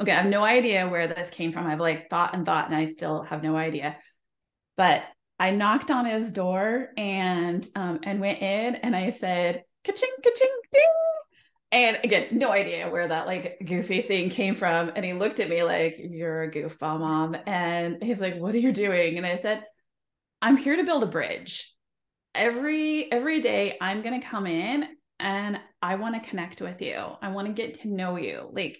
Okay, 0.00 0.12
I 0.12 0.22
have 0.22 0.30
no 0.30 0.44
idea 0.44 0.88
where 0.88 1.08
this 1.08 1.30
came 1.30 1.52
from. 1.52 1.66
I've 1.66 1.80
like 1.80 2.08
thought 2.08 2.34
and 2.34 2.46
thought 2.46 2.66
and 2.66 2.76
I 2.76 2.86
still 2.86 3.22
have 3.24 3.42
no 3.42 3.56
idea. 3.56 3.96
But 4.76 5.02
I 5.38 5.50
knocked 5.50 5.90
on 5.90 6.06
his 6.06 6.30
door 6.30 6.90
and 6.96 7.66
um 7.74 7.98
and 8.04 8.20
went 8.20 8.40
in 8.40 8.76
and 8.76 8.94
I 8.94 9.10
said, 9.10 9.64
ka-ching, 9.84 10.10
ka-ching, 10.22 10.52
ding 10.70 10.88
and 11.72 11.98
again, 12.04 12.28
no 12.30 12.52
idea 12.52 12.90
where 12.90 13.08
that 13.08 13.26
like 13.26 13.62
goofy 13.66 14.02
thing 14.02 14.28
came 14.28 14.54
from. 14.54 14.92
And 14.94 15.04
he 15.04 15.14
looked 15.14 15.40
at 15.40 15.48
me 15.48 15.62
like, 15.62 15.96
You're 15.98 16.42
a 16.42 16.50
goofball, 16.50 17.00
mom. 17.00 17.34
And 17.46 18.02
he's 18.02 18.20
like, 18.20 18.36
What 18.36 18.54
are 18.54 18.58
you 18.58 18.72
doing? 18.72 19.16
And 19.16 19.26
I 19.26 19.36
said, 19.36 19.64
I'm 20.42 20.58
here 20.58 20.76
to 20.76 20.84
build 20.84 21.02
a 21.02 21.06
bridge. 21.06 21.74
Every 22.34 23.10
every 23.10 23.40
day 23.40 23.78
I'm 23.80 24.02
gonna 24.02 24.20
come 24.20 24.46
in 24.46 24.86
and 25.18 25.58
I 25.80 25.94
want 25.94 26.22
to 26.22 26.28
connect 26.28 26.60
with 26.60 26.82
you. 26.82 26.96
I 27.22 27.30
want 27.30 27.46
to 27.46 27.54
get 27.54 27.80
to 27.80 27.88
know 27.88 28.16
you. 28.16 28.50
Like, 28.52 28.78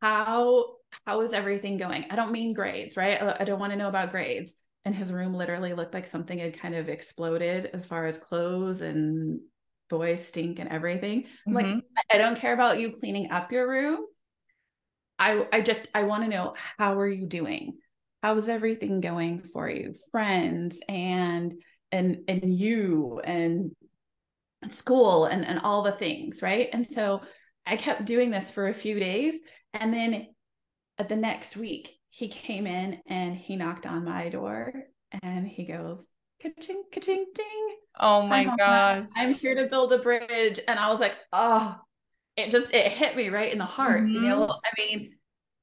how 0.00 0.76
how 1.06 1.22
is 1.22 1.32
everything 1.32 1.76
going? 1.76 2.04
I 2.08 2.16
don't 2.16 2.32
mean 2.32 2.54
grades, 2.54 2.96
right? 2.96 3.20
I 3.20 3.44
don't 3.44 3.60
want 3.60 3.72
to 3.72 3.78
know 3.78 3.88
about 3.88 4.10
grades. 4.10 4.54
And 4.84 4.94
his 4.94 5.12
room 5.12 5.34
literally 5.34 5.74
looked 5.74 5.92
like 5.92 6.06
something 6.06 6.38
had 6.38 6.58
kind 6.58 6.74
of 6.74 6.88
exploded 6.88 7.66
as 7.74 7.84
far 7.84 8.06
as 8.06 8.16
clothes 8.16 8.80
and 8.80 9.40
boy 9.88 10.16
stink 10.16 10.58
and 10.58 10.68
everything. 10.68 11.24
I'm 11.46 11.54
mm-hmm. 11.54 11.74
like, 11.74 11.84
I 12.12 12.18
don't 12.18 12.38
care 12.38 12.52
about 12.52 12.78
you 12.78 12.92
cleaning 12.92 13.30
up 13.30 13.52
your 13.52 13.68
room. 13.68 14.04
I 15.18 15.46
I 15.52 15.60
just 15.60 15.88
I 15.94 16.04
want 16.04 16.24
to 16.24 16.30
know 16.30 16.54
how 16.78 16.98
are 16.98 17.08
you 17.08 17.26
doing? 17.26 17.78
How's 18.22 18.48
everything 18.48 19.00
going 19.00 19.42
for 19.42 19.68
you? 19.68 19.94
Friends 20.10 20.80
and 20.88 21.54
and 21.90 22.18
and 22.28 22.54
you 22.54 23.20
and 23.24 23.72
school 24.68 25.24
and 25.24 25.44
and 25.44 25.60
all 25.60 25.82
the 25.82 25.92
things, 25.92 26.42
right? 26.42 26.68
And 26.72 26.88
so 26.88 27.22
I 27.66 27.76
kept 27.76 28.04
doing 28.04 28.30
this 28.30 28.50
for 28.50 28.68
a 28.68 28.74
few 28.74 28.98
days 28.98 29.36
and 29.74 29.92
then 29.92 30.26
at 30.98 31.08
the 31.08 31.16
next 31.16 31.56
week 31.56 31.92
he 32.10 32.28
came 32.28 32.66
in 32.66 33.00
and 33.06 33.36
he 33.36 33.56
knocked 33.56 33.86
on 33.86 34.04
my 34.04 34.28
door 34.28 34.72
and 35.22 35.46
he 35.46 35.64
goes, 35.64 36.08
ka-ching, 36.42 36.82
ka-ching, 36.92 37.26
ding. 37.34 37.76
Oh 37.98 38.22
my 38.22 38.40
I'm 38.40 38.56
gosh. 38.56 39.06
I'm 39.16 39.34
here 39.34 39.54
to 39.54 39.66
build 39.66 39.92
a 39.92 39.98
bridge. 39.98 40.60
And 40.66 40.78
I 40.78 40.90
was 40.90 41.00
like, 41.00 41.16
oh, 41.32 41.76
it 42.36 42.50
just, 42.50 42.72
it 42.72 42.92
hit 42.92 43.16
me 43.16 43.28
right 43.28 43.52
in 43.52 43.58
the 43.58 43.64
heart. 43.64 44.02
Mm-hmm. 44.02 44.14
You 44.14 44.20
know, 44.20 44.44
I 44.48 44.70
mean, 44.78 45.12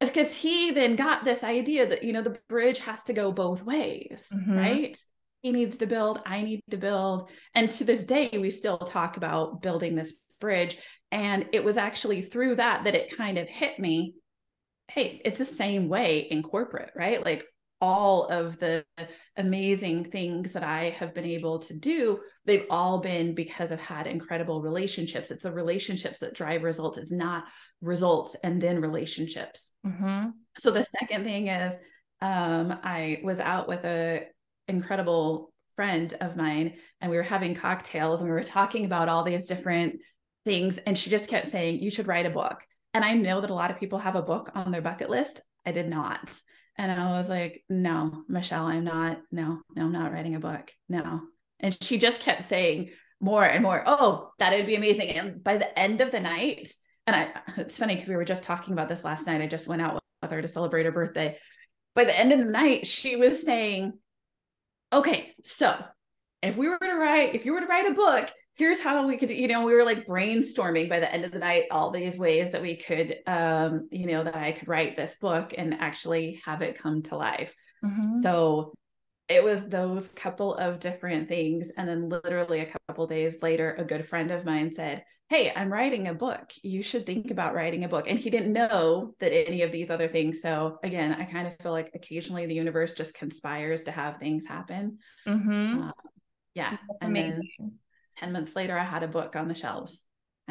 it's 0.01 0.11
because 0.11 0.35
he 0.35 0.71
then 0.71 0.95
got 0.95 1.23
this 1.23 1.43
idea 1.43 1.87
that, 1.87 2.03
you 2.03 2.13
know, 2.13 2.21
the 2.21 2.37
bridge 2.49 2.79
has 2.79 3.03
to 3.05 3.13
go 3.13 3.31
both 3.31 3.63
ways, 3.63 4.27
mm-hmm. 4.33 4.57
right? 4.57 4.97
He 5.41 5.51
needs 5.51 5.77
to 5.77 5.85
build, 5.85 6.19
I 6.25 6.41
need 6.41 6.61
to 6.71 6.77
build. 6.77 7.29
And 7.53 7.71
to 7.71 7.83
this 7.83 8.05
day, 8.05 8.29
we 8.33 8.49
still 8.49 8.77
talk 8.77 9.17
about 9.17 9.61
building 9.61 9.95
this 9.95 10.13
bridge. 10.41 10.77
And 11.11 11.45
it 11.53 11.63
was 11.63 11.77
actually 11.77 12.21
through 12.21 12.55
that 12.55 12.83
that 12.83 12.95
it 12.95 13.15
kind 13.15 13.37
of 13.37 13.47
hit 13.47 13.79
me 13.79 14.15
hey, 14.87 15.21
it's 15.25 15.37
the 15.37 15.45
same 15.45 15.89
way 15.89 16.27
in 16.29 16.43
corporate, 16.43 16.91
right? 16.95 17.23
Like 17.23 17.45
all 17.81 18.27
of 18.27 18.59
the 18.59 18.85
amazing 19.37 20.05
things 20.05 20.53
that 20.53 20.63
I 20.63 20.91
have 20.91 21.13
been 21.13 21.25
able 21.25 21.59
to 21.59 21.77
do, 21.77 22.19
they've 22.45 22.65
all 22.69 22.99
been 22.99 23.35
because 23.35 23.71
I've 23.71 23.79
had 23.79 24.07
incredible 24.07 24.61
relationships. 24.61 25.29
It's 25.29 25.43
the 25.43 25.51
relationships 25.51 26.19
that 26.19 26.33
drive 26.33 26.63
results. 26.63 26.97
It's 26.97 27.11
not 27.11 27.43
results 27.81 28.35
and 28.43 28.61
then 28.61 28.79
relationships. 28.79 29.71
Mm-hmm. 29.85 30.29
So 30.57 30.71
the 30.71 30.85
second 30.85 31.23
thing 31.25 31.47
is, 31.47 31.73
um, 32.21 32.79
I 32.83 33.19
was 33.23 33.39
out 33.39 33.67
with 33.67 33.83
a 33.83 34.27
incredible 34.67 35.53
friend 35.75 36.13
of 36.21 36.37
mine, 36.37 36.75
and 37.01 37.11
we 37.11 37.17
were 37.17 37.23
having 37.23 37.53
cocktails, 37.53 38.21
and 38.21 38.29
we 38.29 38.33
were 38.33 38.43
talking 38.43 38.85
about 38.85 39.09
all 39.09 39.23
these 39.23 39.45
different 39.45 39.99
things, 40.45 40.77
and 40.77 40.97
she 40.97 41.09
just 41.09 41.29
kept 41.29 41.49
saying, 41.49 41.79
"You 41.81 41.91
should 41.91 42.07
write 42.07 42.25
a 42.25 42.29
book." 42.29 42.65
And 42.93 43.03
I 43.03 43.13
know 43.13 43.41
that 43.41 43.49
a 43.49 43.55
lot 43.55 43.71
of 43.71 43.79
people 43.79 43.99
have 43.99 44.15
a 44.15 44.21
book 44.21 44.51
on 44.55 44.71
their 44.71 44.81
bucket 44.81 45.09
list. 45.09 45.41
I 45.65 45.73
did 45.73 45.89
not. 45.89 46.33
And 46.77 46.91
I 46.91 47.11
was 47.17 47.29
like, 47.29 47.63
no, 47.69 48.23
Michelle, 48.27 48.65
I'm 48.65 48.83
not, 48.83 49.19
no, 49.31 49.61
no, 49.75 49.83
I'm 49.83 49.91
not 49.91 50.11
writing 50.11 50.35
a 50.35 50.39
book. 50.39 50.71
No. 50.89 51.21
And 51.59 51.77
she 51.81 51.97
just 51.97 52.21
kept 52.21 52.43
saying 52.43 52.89
more 53.21 53.45
and 53.45 53.63
more, 53.63 53.81
oh, 53.85 54.31
that'd 54.39 54.65
be 54.65 54.75
amazing. 54.75 55.09
And 55.09 55.43
by 55.43 55.57
the 55.57 55.79
end 55.79 56.01
of 56.01 56.11
the 56.11 56.19
night, 56.19 56.69
and 57.07 57.15
I, 57.15 57.29
it's 57.57 57.77
funny 57.77 57.95
because 57.95 58.09
we 58.09 58.15
were 58.15 58.25
just 58.25 58.43
talking 58.43 58.73
about 58.73 58.89
this 58.89 59.03
last 59.03 59.25
night. 59.27 59.41
I 59.41 59.47
just 59.47 59.67
went 59.67 59.81
out 59.81 60.01
with 60.21 60.31
her 60.31 60.41
to 60.41 60.47
celebrate 60.47 60.85
her 60.85 60.91
birthday. 60.91 61.37
By 61.93 62.03
the 62.03 62.19
end 62.19 62.33
of 62.33 62.39
the 62.39 62.45
night, 62.45 62.87
she 62.87 63.15
was 63.15 63.43
saying, 63.43 63.93
okay, 64.91 65.33
so 65.43 65.77
if 66.41 66.57
we 66.57 66.67
were 66.67 66.77
to 66.77 66.95
write, 66.95 67.35
if 67.35 67.45
you 67.45 67.53
were 67.53 67.61
to 67.61 67.67
write 67.67 67.89
a 67.89 67.93
book, 67.93 68.29
here's 68.57 68.79
how 68.79 69.05
we 69.05 69.17
could 69.17 69.29
you 69.29 69.47
know 69.47 69.63
we 69.63 69.73
were 69.73 69.83
like 69.83 70.07
brainstorming 70.07 70.89
by 70.89 70.99
the 70.99 71.13
end 71.13 71.25
of 71.25 71.31
the 71.31 71.39
night 71.39 71.65
all 71.71 71.91
these 71.91 72.17
ways 72.17 72.51
that 72.51 72.61
we 72.61 72.75
could 72.75 73.17
um 73.27 73.87
you 73.91 74.07
know 74.07 74.23
that 74.23 74.35
i 74.35 74.51
could 74.51 74.67
write 74.67 74.95
this 74.95 75.15
book 75.17 75.53
and 75.57 75.73
actually 75.75 76.41
have 76.45 76.61
it 76.61 76.77
come 76.77 77.01
to 77.01 77.15
life 77.15 77.53
mm-hmm. 77.83 78.15
so 78.21 78.73
it 79.27 79.43
was 79.43 79.67
those 79.67 80.09
couple 80.09 80.53
of 80.55 80.79
different 80.79 81.27
things 81.27 81.71
and 81.77 81.87
then 81.87 82.09
literally 82.09 82.61
a 82.61 82.73
couple 82.87 83.07
days 83.07 83.41
later 83.41 83.75
a 83.77 83.83
good 83.83 84.05
friend 84.05 84.31
of 84.31 84.45
mine 84.45 84.71
said 84.71 85.03
hey 85.29 85.51
i'm 85.55 85.73
writing 85.73 86.07
a 86.07 86.13
book 86.13 86.51
you 86.61 86.83
should 86.83 87.05
think 87.05 87.31
about 87.31 87.55
writing 87.55 87.83
a 87.83 87.89
book 87.89 88.05
and 88.07 88.19
he 88.19 88.29
didn't 88.29 88.53
know 88.53 89.13
that 89.19 89.33
any 89.33 89.63
of 89.63 89.71
these 89.71 89.89
other 89.89 90.07
things 90.07 90.41
so 90.41 90.77
again 90.83 91.13
i 91.13 91.25
kind 91.25 91.47
of 91.47 91.57
feel 91.61 91.71
like 91.71 91.89
occasionally 91.95 92.45
the 92.45 92.53
universe 92.53 92.93
just 92.93 93.15
conspires 93.15 93.83
to 93.83 93.91
have 93.91 94.17
things 94.17 94.45
happen 94.45 94.99
mm-hmm. 95.27 95.81
uh, 95.81 95.91
Yeah. 96.53 96.71
That's 96.71 97.01
and 97.01 97.09
amazing. 97.09 97.49
then 97.59 97.79
10 98.17 98.31
months 98.31 98.55
later, 98.55 98.77
I 98.77 98.83
had 98.83 99.03
a 99.03 99.07
book 99.07 99.35
on 99.35 99.47
the 99.47 99.55
shelves. 99.55 100.05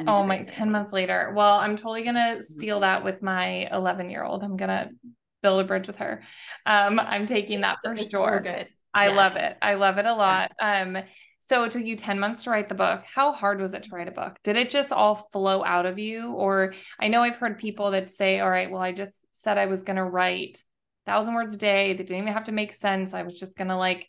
Oh 0.06 0.22
my, 0.22 0.42
10 0.42 0.70
months 0.70 0.92
later. 0.92 1.32
Well, 1.34 1.58
I'm 1.58 1.76
totally 1.76 2.02
gonna 2.02 2.42
Mm-hmm. 2.50 2.60
steal 2.60 2.80
that 2.80 3.04
with 3.04 3.22
my 3.22 3.68
11 3.72 4.10
year 4.10 4.22
old. 4.24 4.42
I'm 4.42 4.56
gonna 4.56 4.90
build 5.42 5.60
a 5.64 5.64
bridge 5.66 5.86
with 5.86 5.96
her. 5.96 6.22
Um, 6.66 6.98
I'm 7.00 7.26
taking 7.26 7.62
that 7.62 7.78
for 7.82 7.96
It's 7.96 8.10
so 8.10 8.10
sure. 8.10 8.40
good. 8.40 8.68
I 8.92 9.08
love 9.08 9.36
it. 9.36 9.56
I 9.62 9.74
love 9.74 9.98
it 9.98 10.06
a 10.06 10.14
lot. 10.14 10.52
Um, 10.60 10.98
so 11.40 11.64
it 11.64 11.70
took 11.72 11.84
you 11.84 11.96
10 11.96 12.18
months 12.20 12.44
to 12.44 12.50
write 12.50 12.68
the 12.68 12.74
book. 12.74 13.02
How 13.12 13.32
hard 13.32 13.60
was 13.60 13.74
it 13.74 13.84
to 13.84 13.94
write 13.94 14.08
a 14.08 14.12
book? 14.12 14.38
Did 14.44 14.56
it 14.56 14.70
just 14.70 14.92
all 14.92 15.14
flow 15.32 15.64
out 15.64 15.86
of 15.86 15.98
you? 15.98 16.32
Or 16.32 16.74
I 16.98 17.08
know 17.08 17.22
I've 17.22 17.36
heard 17.36 17.58
people 17.58 17.90
that 17.92 18.10
say, 18.10 18.40
all 18.40 18.50
right, 18.50 18.70
well, 18.70 18.82
I 18.82 18.92
just 18.92 19.24
said 19.32 19.58
I 19.58 19.66
was 19.66 19.82
gonna 19.82 20.08
write 20.08 20.62
thousand 21.06 21.34
words 21.34 21.54
a 21.54 21.58
day 21.58 21.92
that 21.94 22.06
didn't 22.06 22.22
even 22.22 22.32
have 22.32 22.44
to 22.44 22.52
make 22.52 22.72
sense. 22.72 23.14
I 23.14 23.22
was 23.22 23.38
just 23.38 23.56
gonna 23.56 23.78
like 23.78 24.08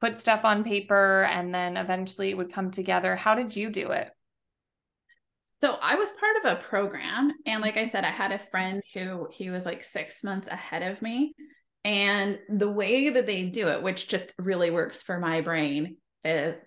put 0.00 0.18
stuff 0.18 0.44
on 0.44 0.64
paper 0.64 1.24
and 1.24 1.54
then 1.54 1.76
eventually 1.76 2.30
it 2.30 2.36
would 2.36 2.52
come 2.52 2.70
together. 2.70 3.16
How 3.16 3.34
did 3.34 3.56
you 3.56 3.70
do 3.70 3.90
it? 3.90 4.10
So 5.60 5.76
I 5.82 5.96
was 5.96 6.10
part 6.12 6.36
of 6.36 6.58
a 6.58 6.62
program. 6.62 7.32
And 7.44 7.62
like 7.62 7.76
I 7.76 7.88
said, 7.88 8.04
I 8.04 8.10
had 8.10 8.30
a 8.30 8.38
friend 8.38 8.80
who 8.94 9.28
he 9.30 9.50
was 9.50 9.64
like 9.64 9.82
six 9.82 10.22
months 10.22 10.46
ahead 10.46 10.82
of 10.82 11.02
me. 11.02 11.34
And 11.84 12.38
the 12.48 12.70
way 12.70 13.10
that 13.10 13.26
they 13.26 13.44
do 13.44 13.68
it, 13.68 13.82
which 13.82 14.08
just 14.08 14.32
really 14.38 14.70
works 14.70 15.02
for 15.02 15.18
my 15.18 15.40
brain, 15.40 15.96
is 16.24 16.60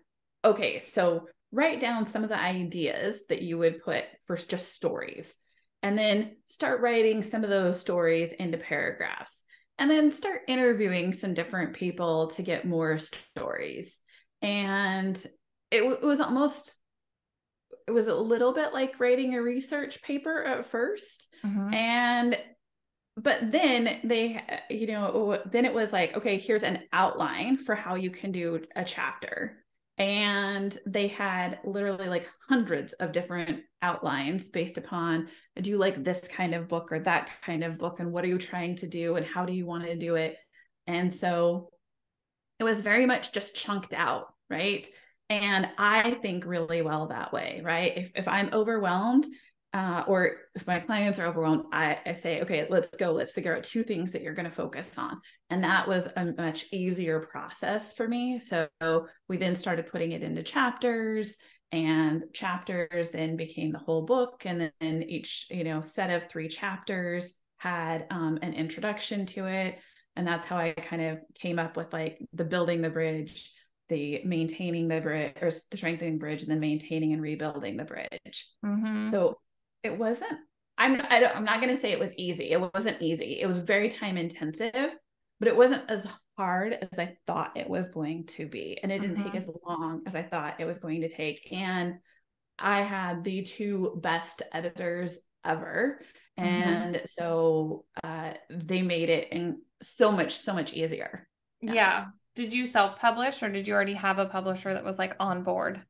okay, 0.43 0.79
so 0.79 1.27
write 1.51 1.79
down 1.79 2.05
some 2.05 2.23
of 2.23 2.29
the 2.29 2.39
ideas 2.39 3.23
that 3.29 3.41
you 3.41 3.57
would 3.57 3.83
put 3.83 4.05
for 4.23 4.35
just 4.35 4.73
stories. 4.73 5.33
And 5.83 5.97
then 5.97 6.37
start 6.45 6.81
writing 6.81 7.23
some 7.23 7.43
of 7.43 7.49
those 7.49 7.79
stories 7.79 8.31
into 8.33 8.57
paragraphs. 8.57 9.43
And 9.81 9.89
then 9.89 10.11
start 10.11 10.43
interviewing 10.47 11.11
some 11.11 11.33
different 11.33 11.73
people 11.73 12.27
to 12.27 12.43
get 12.43 12.65
more 12.67 12.99
stories. 12.99 13.97
And 14.43 15.17
it, 15.71 15.79
w- 15.79 15.97
it 15.99 16.05
was 16.05 16.19
almost 16.19 16.75
it 17.87 17.91
was 17.91 18.07
a 18.07 18.13
little 18.13 18.53
bit 18.53 18.73
like 18.73 18.99
writing 18.99 19.33
a 19.33 19.41
research 19.41 19.99
paper 20.03 20.43
at 20.43 20.67
1st 20.67 21.33
Mhm. 21.43 21.73
and 21.73 22.37
but 23.17 23.51
then 23.51 23.99
they 24.03 24.39
you 24.69 24.85
know 24.85 25.41
then 25.47 25.65
it 25.65 25.73
was 25.73 25.91
like 25.91 26.15
okay 26.15 26.37
here's 26.37 26.61
an 26.63 26.83
outline 26.93 27.57
for 27.57 27.73
how 27.73 27.95
you 27.95 28.11
can 28.11 28.31
do 28.31 28.63
a 28.75 28.83
chapter 28.85 29.60
and 30.01 30.75
they 30.87 31.07
had 31.07 31.59
literally 31.63 32.09
like 32.09 32.27
hundreds 32.49 32.93
of 32.93 33.11
different 33.11 33.61
outlines 33.83 34.45
based 34.45 34.79
upon 34.79 35.27
do 35.61 35.69
you 35.69 35.77
like 35.77 36.03
this 36.03 36.27
kind 36.27 36.55
of 36.55 36.67
book 36.67 36.91
or 36.91 36.99
that 37.01 37.29
kind 37.43 37.63
of 37.63 37.77
book? 37.77 37.99
And 37.99 38.11
what 38.11 38.23
are 38.25 38.27
you 38.27 38.39
trying 38.39 38.75
to 38.77 38.87
do? 38.87 39.15
And 39.15 39.25
how 39.25 39.45
do 39.45 39.53
you 39.53 39.67
want 39.67 39.83
to 39.85 39.95
do 39.95 40.15
it? 40.15 40.37
And 40.87 41.13
so 41.13 41.69
it 42.57 42.63
was 42.63 42.81
very 42.81 43.05
much 43.05 43.31
just 43.31 43.55
chunked 43.55 43.93
out 43.93 44.33
right? 44.49 44.85
And 45.29 45.69
i 45.77 46.11
think 46.15 46.45
really 46.45 46.81
well 46.81 47.07
that 47.07 47.31
way 47.31 47.61
right? 47.63 47.95
If, 47.95 48.11
if 48.15 48.27
i'm 48.27 48.49
overwhelmed 48.53 49.25
uh, 49.73 50.03
or 50.07 50.37
if 50.53 50.67
my 50.67 50.79
clients 50.79 51.17
are 51.17 51.25
overwhelmed 51.25 51.63
I, 51.71 51.97
I 52.05 52.13
say 52.13 52.41
okay 52.41 52.67
let's 52.69 52.89
go. 52.97 53.13
Let's 53.13 53.31
figure 53.31 53.55
out 53.55 53.63
two 53.63 53.83
things 53.83 54.11
that 54.11 54.21
you're 54.21 54.33
going 54.33 54.49
to 54.49 54.55
focus 54.55 54.97
on. 54.97 55.21
And 55.49 55.63
that 55.63 55.87
was 55.87 56.07
a 56.15 56.33
much 56.37 56.65
easier 56.71 57.19
process 57.21 57.93
for 57.93 58.07
me. 58.07 58.39
So 58.39 58.67
we 59.27 59.37
then 59.37 59.55
started 59.55 59.87
putting 59.87 60.11
it 60.11 60.23
into 60.23 60.43
chapters 60.43 61.37
and 61.71 62.23
chapters 62.33 63.11
then 63.11 63.37
became 63.37 63.71
the 63.71 63.79
whole 63.79 64.01
book. 64.01 64.43
And 64.45 64.71
then 64.81 65.03
each 65.03 65.47
you 65.49 65.63
know 65.63 65.81
set 65.81 66.09
of 66.09 66.27
three 66.29 66.49
chapters 66.49 67.33
had 67.57 68.07
um, 68.09 68.39
an 68.41 68.53
introduction 68.53 69.25
to 69.27 69.47
it. 69.47 69.79
And 70.17 70.27
that's 70.27 70.45
how 70.45 70.57
i 70.57 70.71
kind 70.71 71.01
of 71.01 71.19
came 71.35 71.59
up 71.59 71.77
with 71.77 71.93
like 71.93 72.19
the 72.33 72.43
building 72.43 72.81
the 72.81 72.89
bridge 72.89 73.51
the 73.87 74.21
maintaining 74.23 74.87
the 74.87 75.01
bridge 75.01 75.33
or 75.41 75.51
the 75.69 75.77
strengthening 75.77 76.17
bridge 76.17 76.41
and 76.41 76.49
then 76.51 76.59
maintaining 76.61 77.11
and 77.11 77.21
rebuilding 77.21 77.75
the 77.77 77.83
bridge. 77.83 78.49
Mhm. 78.65 79.11
so 79.11 79.37
it 79.83 79.97
wasn't 79.97 80.39
i'm 80.77 81.01
I 81.09 81.19
don't, 81.19 81.35
i'm 81.35 81.43
not 81.45 81.61
going 81.61 81.73
to 81.75 81.81
say 81.81 81.91
it 81.91 81.99
was 81.99 82.15
easy 82.15 82.51
it 82.51 82.73
wasn't 82.73 83.01
easy 83.01 83.39
it 83.41 83.47
was 83.47 83.57
very 83.57 83.89
time 83.89 84.17
intensive 84.17 84.91
but 85.39 85.47
it 85.47 85.55
wasn't 85.55 85.89
as 85.89 86.07
hard 86.37 86.73
as 86.91 86.99
i 86.99 87.15
thought 87.27 87.57
it 87.57 87.69
was 87.69 87.89
going 87.89 88.25
to 88.27 88.47
be 88.47 88.79
and 88.81 88.91
it 88.91 88.99
didn't 88.99 89.23
take 89.23 89.35
as 89.35 89.49
long 89.65 90.01
as 90.05 90.15
i 90.15 90.21
thought 90.23 90.59
it 90.59 90.65
was 90.65 90.79
going 90.79 91.01
to 91.01 91.09
take 91.09 91.47
and 91.51 91.95
i 92.57 92.81
had 92.81 93.23
the 93.23 93.41
two 93.41 93.99
best 94.01 94.41
editors 94.53 95.17
ever 95.45 96.01
Mhm. 96.39 96.45
and 96.45 97.01
so 97.13 97.83
uh, 98.03 98.31
they 98.49 98.81
made 98.81 99.09
it 99.09 99.33
in 99.33 99.61
so 99.81 100.11
much 100.11 100.37
so 100.37 100.53
much 100.53 100.73
easier 100.73 101.27
yeah. 101.61 101.73
Yeah. 101.73 102.05
Did 102.33 102.53
you 102.53 102.65
self 102.65 102.97
publish 102.97 103.43
or 103.43 103.49
did 103.49 103.67
you 103.67 103.73
already 103.73 103.93
have 103.93 104.17
a 104.17 104.25
publisher 104.25 104.73
that 104.73 104.85
was 104.85 104.97
like 104.97 105.15
on 105.19 105.43
board? 105.43 105.81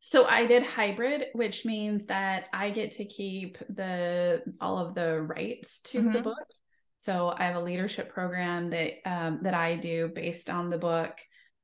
So 0.00 0.26
I 0.26 0.46
did 0.46 0.62
hybrid, 0.62 1.26
which 1.32 1.64
means 1.64 2.06
that 2.06 2.46
I 2.52 2.70
get 2.70 2.92
to 2.92 3.04
keep 3.04 3.58
the 3.68 4.42
all 4.60 4.78
of 4.78 4.94
the 4.94 5.20
rights 5.20 5.80
to 5.82 6.02
the 6.02 6.20
Mhm. 6.20 6.22
book. 6.22 6.46
So 6.96 7.34
I 7.36 7.44
have 7.44 7.56
a 7.56 7.60
leadership 7.60 8.12
program 8.12 8.66
that 8.68 8.94
um, 9.04 9.40
that 9.42 9.54
I 9.54 9.76
do 9.76 10.08
based 10.08 10.50
on 10.50 10.70
the 10.70 10.78
book, 10.78 11.18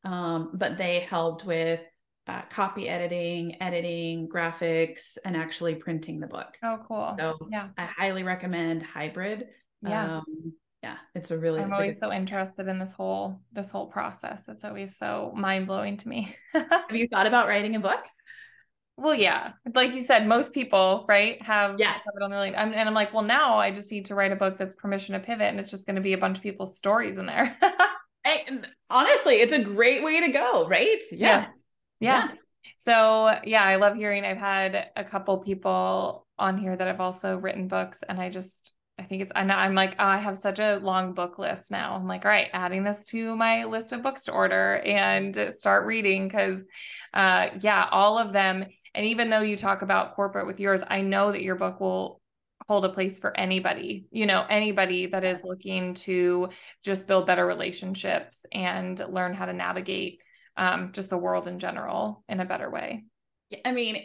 um, 0.05 0.51
but 0.55 0.78
they 0.78 1.01
helped 1.01 1.45
with 1.45 1.82
uh, 2.26 2.43
copy 2.51 2.89
editing, 2.89 3.61
editing, 3.61 4.28
graphics, 4.28 5.18
and 5.24 5.37
actually 5.37 5.74
printing 5.74 6.20
the 6.20 6.26
book. 6.26 6.57
Oh, 6.62 6.78
cool. 6.89 7.14
So 7.18 7.39
yeah. 7.51 7.68
I 7.76 7.85
highly 7.85 8.22
recommend 8.22 8.82
hybrid. 8.82 9.49
Yeah. 9.82 10.18
Um, 10.18 10.55
yeah, 10.85 10.97
it's 11.14 11.30
a 11.30 11.39
really. 11.39 11.62
I'm 11.62 11.72
always 11.72 11.99
so 11.99 12.12
interested 12.12 12.68
in 12.68 12.78
this 12.78 12.93
whole 12.93 13.41
this 13.53 13.70
whole 13.70 13.87
process. 13.87 14.43
It's 14.49 14.64
always 14.64 14.97
so 14.99 15.32
mind 15.35 15.66
blowing 15.66 15.97
to 15.97 16.09
me. 16.09 16.37
Have 16.53 16.95
you 16.95 17.09
thought 17.09 17.26
about 17.26 17.49
writing 17.49 17.74
a 17.74 17.80
book? 17.80 18.05
well, 18.97 19.14
yeah, 19.14 19.53
like 19.74 19.95
you 19.95 20.03
said, 20.03 20.26
most 20.26 20.53
people, 20.53 21.07
right, 21.09 21.41
have 21.43 21.80
Yeah. 21.80 21.93
have 21.95 22.14
it 22.16 22.22
on 22.22 22.30
their 22.30 22.41
lane. 22.41 22.55
I'm, 22.57 22.72
and 22.74 22.89
I'm 22.89 22.95
like, 22.95 23.14
well, 23.14 23.24
now 23.24 23.57
I 23.59 23.70
just 23.70 23.91
need 23.91 24.05
to 24.07 24.14
write 24.14 24.30
a 24.30 24.37
book 24.37 24.57
that's 24.57 24.74
permission 24.74 25.14
to 25.14 25.20
pivot, 25.20 25.49
and 25.49 25.59
it's 25.59 25.70
just 25.70 25.87
going 25.87 25.97
to 25.97 26.03
be 26.03 26.12
a 26.12 26.18
bunch 26.18 26.37
of 26.37 26.43
people's 26.43 26.76
stories 26.78 27.18
in 27.18 27.26
there. 27.26 27.57
Hey, 28.26 28.47
honestly, 28.89 29.35
it's 29.35 29.53
a 29.53 29.62
great 29.62 30.03
way 30.03 30.20
to 30.20 30.28
go, 30.32 30.66
right? 30.66 31.03
Yeah. 31.12 31.47
yeah. 32.01 32.28
So 32.78 33.39
yeah, 33.45 33.62
I 33.62 33.76
love 33.76 33.97
hearing. 33.97 34.24
I've 34.24 34.39
had 34.39 34.91
a 34.97 35.05
couple 35.05 35.39
people 35.39 36.26
on 36.39 36.59
here 36.59 36.76
that 36.76 36.87
have 36.87 37.01
also 37.01 37.37
written 37.37 37.68
books, 37.68 37.99
and 38.09 38.20
I 38.20 38.30
just 38.30 38.74
I 38.99 39.03
think 39.03 39.23
it's 39.23 39.33
I 39.35 39.45
know 39.45 39.55
I'm 39.55 39.75
like 39.75 39.97
oh, 39.99 40.05
I 40.05 40.19
have 40.19 40.39
such 40.39 40.59
a 40.59 40.77
long 40.77 41.15
book 41.15 41.39
list 41.39 41.71
now. 41.71 41.95
I'm 41.95 42.07
like, 42.07 42.25
all 42.25 42.31
right, 42.31 42.49
adding 42.53 42.85
this 42.85 43.05
to 43.07 43.37
my 43.37 43.65
list 43.65 43.93
of 43.93 44.03
books 44.03 44.25
to 44.25 44.33
order 44.33 44.77
and 44.79 45.53
start 45.57 45.87
reading 45.87 46.29
because 46.29 46.61
uh 47.13 47.49
yeah, 47.61 47.89
all 47.91 48.19
of 48.19 48.33
them. 48.33 48.65
And 48.95 49.07
even 49.07 49.31
though 49.31 49.41
you 49.41 49.57
talk 49.57 49.83
about 49.83 50.15
corporate 50.15 50.47
with 50.47 50.61
yours, 50.61 50.81
I 50.89 51.01
know 51.01 51.33
that 51.33 51.43
your 51.43 51.57
book 51.57 51.81
will 51.81 52.21
hold 52.69 52.85
a 52.85 52.89
place 52.89 53.19
for 53.19 53.37
anybody, 53.37 54.07
you 54.11 54.27
know, 54.27 54.47
anybody 54.49 55.07
that 55.07 55.25
is 55.25 55.43
looking 55.45 55.95
to 55.95 56.49
just 56.83 57.07
build 57.07 57.27
better 57.27 57.45
relationships 57.45 58.47
and 58.53 58.99
learn 59.11 59.35
how 59.35 59.47
to 59.47 59.53
navigate 59.53 60.21
um, 60.57 60.93
just 60.93 61.11
the 61.11 61.19
world 61.19 61.49
in 61.49 61.59
general 61.59 62.25
in 62.29 62.41
a 62.41 62.45
better 62.45 62.71
way. 62.71 63.05
I 63.65 63.73
mean, 63.73 64.03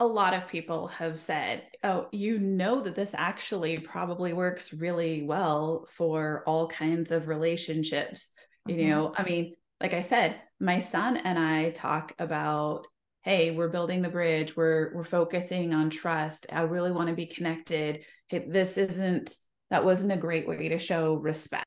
a 0.00 0.06
lot 0.06 0.34
of 0.34 0.46
people 0.48 0.86
have 0.88 1.18
said, 1.18 1.64
oh, 1.82 2.08
you 2.12 2.38
know 2.38 2.82
that 2.82 2.94
this 2.94 3.14
actually 3.16 3.78
probably 3.78 4.32
works 4.32 4.72
really 4.72 5.22
well 5.22 5.86
for 5.90 6.44
all 6.46 6.68
kinds 6.68 7.10
of 7.10 7.28
relationships. 7.28 8.32
Mhm. 8.68 8.78
You 8.78 8.88
know, 8.88 9.12
I 9.16 9.22
mean, 9.24 9.54
like 9.80 9.94
I 9.94 10.00
said, 10.00 10.40
my 10.60 10.78
son 10.80 11.16
and 11.16 11.38
I 11.38 11.70
talk 11.70 12.12
about, 12.18 12.86
hey, 13.22 13.50
we're 13.50 13.68
building 13.68 14.02
the 14.02 14.08
bridge, 14.08 14.56
we're 14.56 14.94
we're 14.94 15.04
focusing 15.04 15.74
on 15.74 15.90
trust. 15.90 16.46
I 16.52 16.62
really 16.62 16.92
want 16.92 17.08
to 17.08 17.14
be 17.14 17.26
connected. 17.26 18.04
Hey, 18.28 18.46
this 18.48 18.78
isn't 18.78 19.34
that 19.70 19.84
wasn't 19.84 20.12
a 20.12 20.16
great 20.16 20.48
way 20.48 20.68
to 20.68 20.78
show 20.78 21.14
respect, 21.14 21.66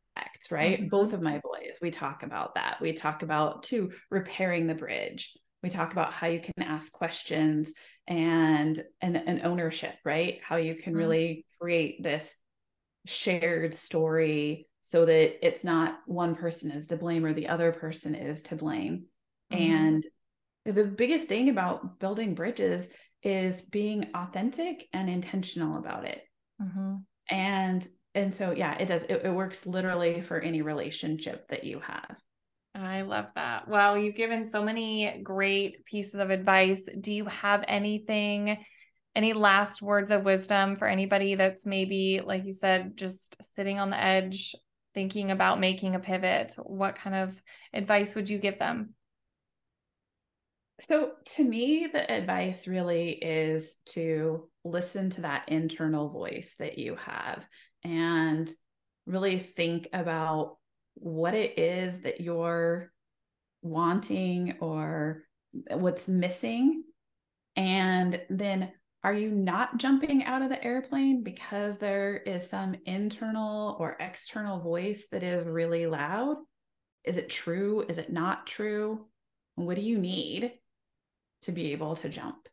right? 0.50 0.80
Mhm. 0.82 0.90
Both 0.90 1.14
of 1.14 1.22
my 1.22 1.40
boys, 1.40 1.78
we 1.82 1.92
talk 1.92 2.24
about 2.24 2.56
that. 2.56 2.80
We 2.82 2.94
talk 2.94 3.24
about 3.24 3.64
too 3.64 3.92
repairing 4.10 4.68
the 4.68 4.74
bridge. 4.76 5.38
We 5.64 5.70
talk 5.70 5.91
about 5.93 6.14
how 6.14 6.28
you 6.28 6.39
can 6.39 6.53
ask 6.64 6.91
questions 6.91 7.74
and 8.07 8.82
and, 9.01 9.16
and 9.18 9.41
ownership, 9.43 9.95
right? 10.03 10.39
How 10.43 10.55
you 10.57 10.76
can 10.76 10.93
Mhm. 10.93 10.97
really 10.97 11.45
create 11.59 12.01
this 12.03 12.36
shared 13.05 13.74
story 13.74 14.68
so 14.82 15.05
that 15.05 15.45
it's 15.45 15.64
not 15.64 15.99
one 16.07 16.36
person 16.36 16.72
is 16.72 16.88
to 16.88 16.97
blame 16.97 17.26
or 17.26 17.34
the 17.34 17.47
other 17.49 17.72
person 17.72 18.16
is 18.16 18.41
to 18.43 18.55
blame. 18.55 19.05
Mhm. 19.49 19.59
And 19.59 20.05
the 20.66 20.86
biggest 20.86 21.28
thing 21.28 21.49
about 21.49 21.99
building 21.99 22.36
bridges 22.36 22.89
is 23.24 23.62
being 23.62 24.09
authentic 24.16 24.88
and 24.93 25.09
intentional 25.09 25.78
about 25.78 26.05
it. 26.05 26.24
Mhm. 26.59 27.05
And 27.30 27.88
and 28.14 28.36
so 28.36 28.51
yeah, 28.51 28.78
it 28.78 28.86
does 28.88 29.03
it, 29.03 29.22
it 29.26 29.32
works 29.34 29.66
literally 29.66 30.22
for 30.22 30.39
any 30.39 30.62
relationship 30.62 31.47
that 31.49 31.64
you 31.64 31.80
have. 31.80 32.18
I 32.82 33.02
love 33.04 33.28
that. 33.36 33.68
Wow, 33.68 33.96
you've 33.96 34.16
given 34.16 34.44
so 34.44 34.64
many 34.64 35.22
great 35.24 35.86
pieces 35.86 36.16
of 36.16 36.30
advice. 36.30 36.82
Do 37.00 37.14
you 37.14 37.26
have 37.26 37.64
anything, 37.68 38.58
any 39.16 39.34
last 39.34 39.82
words 39.82 40.12
of 40.12 40.24
wisdom 40.24 40.78
for 40.78 40.88
anybody 40.88 41.36
that's 41.36 41.66
maybe, 41.66 42.22
like 42.24 42.46
you 42.46 42.54
said, 42.54 42.98
just 42.98 43.36
sitting 43.42 43.80
on 43.80 43.90
the 43.90 44.02
edge, 44.02 44.56
thinking 44.94 45.32
about 45.32 45.60
making 45.60 45.96
a 45.96 46.00
pivot? 46.00 46.54
What 46.58 46.96
kind 46.96 47.16
of 47.16 47.42
advice 47.74 48.16
would 48.16 48.30
you 48.30 48.38
give 48.40 48.58
them? 48.58 48.96
So, 50.80 51.12
to 51.36 51.44
me, 51.44 51.88
the 51.92 52.12
advice 52.12 52.68
really 52.68 53.12
is 53.12 53.76
to 53.88 54.50
listen 54.64 55.12
to 55.12 55.22
that 55.22 55.50
internal 55.50 56.10
voice 56.10 56.56
that 56.58 56.80
you 56.80 56.96
have 56.96 57.48
and 57.84 58.50
really 59.06 59.38
think 59.38 59.88
about 59.94 60.58
what 60.96 61.34
it 61.34 61.58
is 61.58 62.02
that 62.02 62.22
you're 62.22 62.92
wanting 63.62 64.58
or 64.60 65.24
what's 65.70 66.08
missing. 66.08 66.84
And 67.56 68.22
then, 68.30 68.72
are 69.04 69.14
you 69.14 69.32
not 69.32 69.78
jumping 69.78 70.24
out 70.26 70.44
of 70.44 70.50
the 70.50 70.64
airplane 70.64 71.24
because 71.24 71.78
there 71.78 72.18
is 72.18 72.48
some 72.48 72.76
internal 72.86 73.76
or 73.80 73.98
external 74.00 74.60
voice 74.60 75.08
that 75.12 75.24
is 75.24 75.48
really 75.48 75.88
loud? 75.88 76.38
Is 77.04 77.18
it 77.18 77.30
true? 77.30 77.84
Is 77.89 77.98
it 77.98 78.12
not 78.12 78.46
true? 78.46 79.08
What 79.56 79.76
do 79.76 79.82
you 79.82 79.98
need? 79.98 80.54
to 81.44 81.52
be 81.52 81.72
able 81.72 81.96
to 81.98 82.10
jump, 82.10 82.48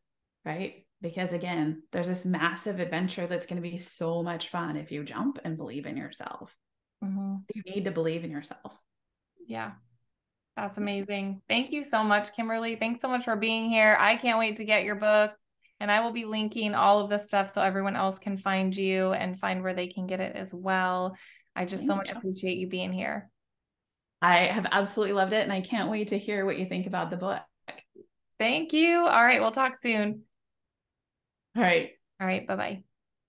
right? 0.45 0.87
Because 1.01 1.33
again, 1.33 1.83
there's 1.93 2.09
this 2.09 2.25
massive 2.25 2.81
adventure 2.81 3.27
that's 3.27 3.47
going 3.47 3.63
to 3.63 3.69
be 3.69 3.79
so 3.79 4.23
much 4.23 4.49
fun 4.49 4.77
if 4.77 4.91
you 4.91 5.05
jump 5.05 5.39
and 5.45 5.57
believe 5.57 5.87
in 5.87 5.97
yourself. 5.97 6.55
Mm-hmm. 7.05 7.37
You 7.55 7.63
need 7.75 7.85
to 7.85 7.91
believe 7.91 8.25
in 8.25 8.31
yourself. 8.31 8.77
Yeah. 9.47 9.73
That's 10.57 10.79
amazing. 10.79 11.41
Thank 11.49 11.71
you 11.73 11.85
so 11.85 12.03
much, 12.03 12.35
Kimberly. 12.35 12.75
Thanks 12.77 13.01
so 13.01 13.09
much 13.09 13.25
for 13.25 13.37
being 13.37 13.71
here. 13.71 13.97
I 13.99 14.17
can't 14.17 14.39
wait 14.39 14.57
to 14.57 14.65
get 14.65 14.85
your 14.85 14.97
book. 14.97 15.33
And 15.81 15.93
I 15.93 16.01
will 16.01 16.11
be 16.11 16.25
linking 16.25 16.75
all 16.75 16.99
of 16.99 17.09
this 17.09 17.27
stuff 17.27 17.53
so 17.53 17.63
everyone 17.63 17.95
else 17.95 18.19
can 18.19 18.37
find 18.37 18.77
you 18.77 19.13
and 19.13 19.39
find 19.39 19.63
where 19.63 19.75
they 19.75 19.87
can 19.87 20.09
get 20.09 20.19
it 20.19 20.35
as 20.35 20.53
well. 20.53 21.17
I 21.55 21.65
just 21.65 21.83
Thank 21.83 21.91
so 21.91 21.97
much 21.97 22.09
you. 22.09 22.17
appreciate 22.17 22.59
you 22.59 22.67
being 22.67 22.93
here. 22.93 23.31
I 24.21 24.47
have 24.47 24.67
absolutely 24.73 25.13
loved 25.13 25.33
it. 25.33 25.45
And 25.45 25.53
I 25.53 25.61
can't 25.61 25.91
wait 25.91 26.09
to 26.09 26.19
hear 26.19 26.45
what 26.45 26.59
you 26.59 26.67
think 26.67 26.89
about 26.89 27.11
the 27.11 27.17
book. 27.17 27.41
Thank 28.41 28.73
you. 28.73 29.07
All 29.07 29.25
right. 29.25 29.41
We'll 29.41 29.53
talk 29.53 29.81
soon. 29.81 30.23
All 31.57 31.63
right. 31.63 31.91
All 32.21 32.27
right. 32.27 32.45
Bye 32.47 32.57
bye. 32.57 32.88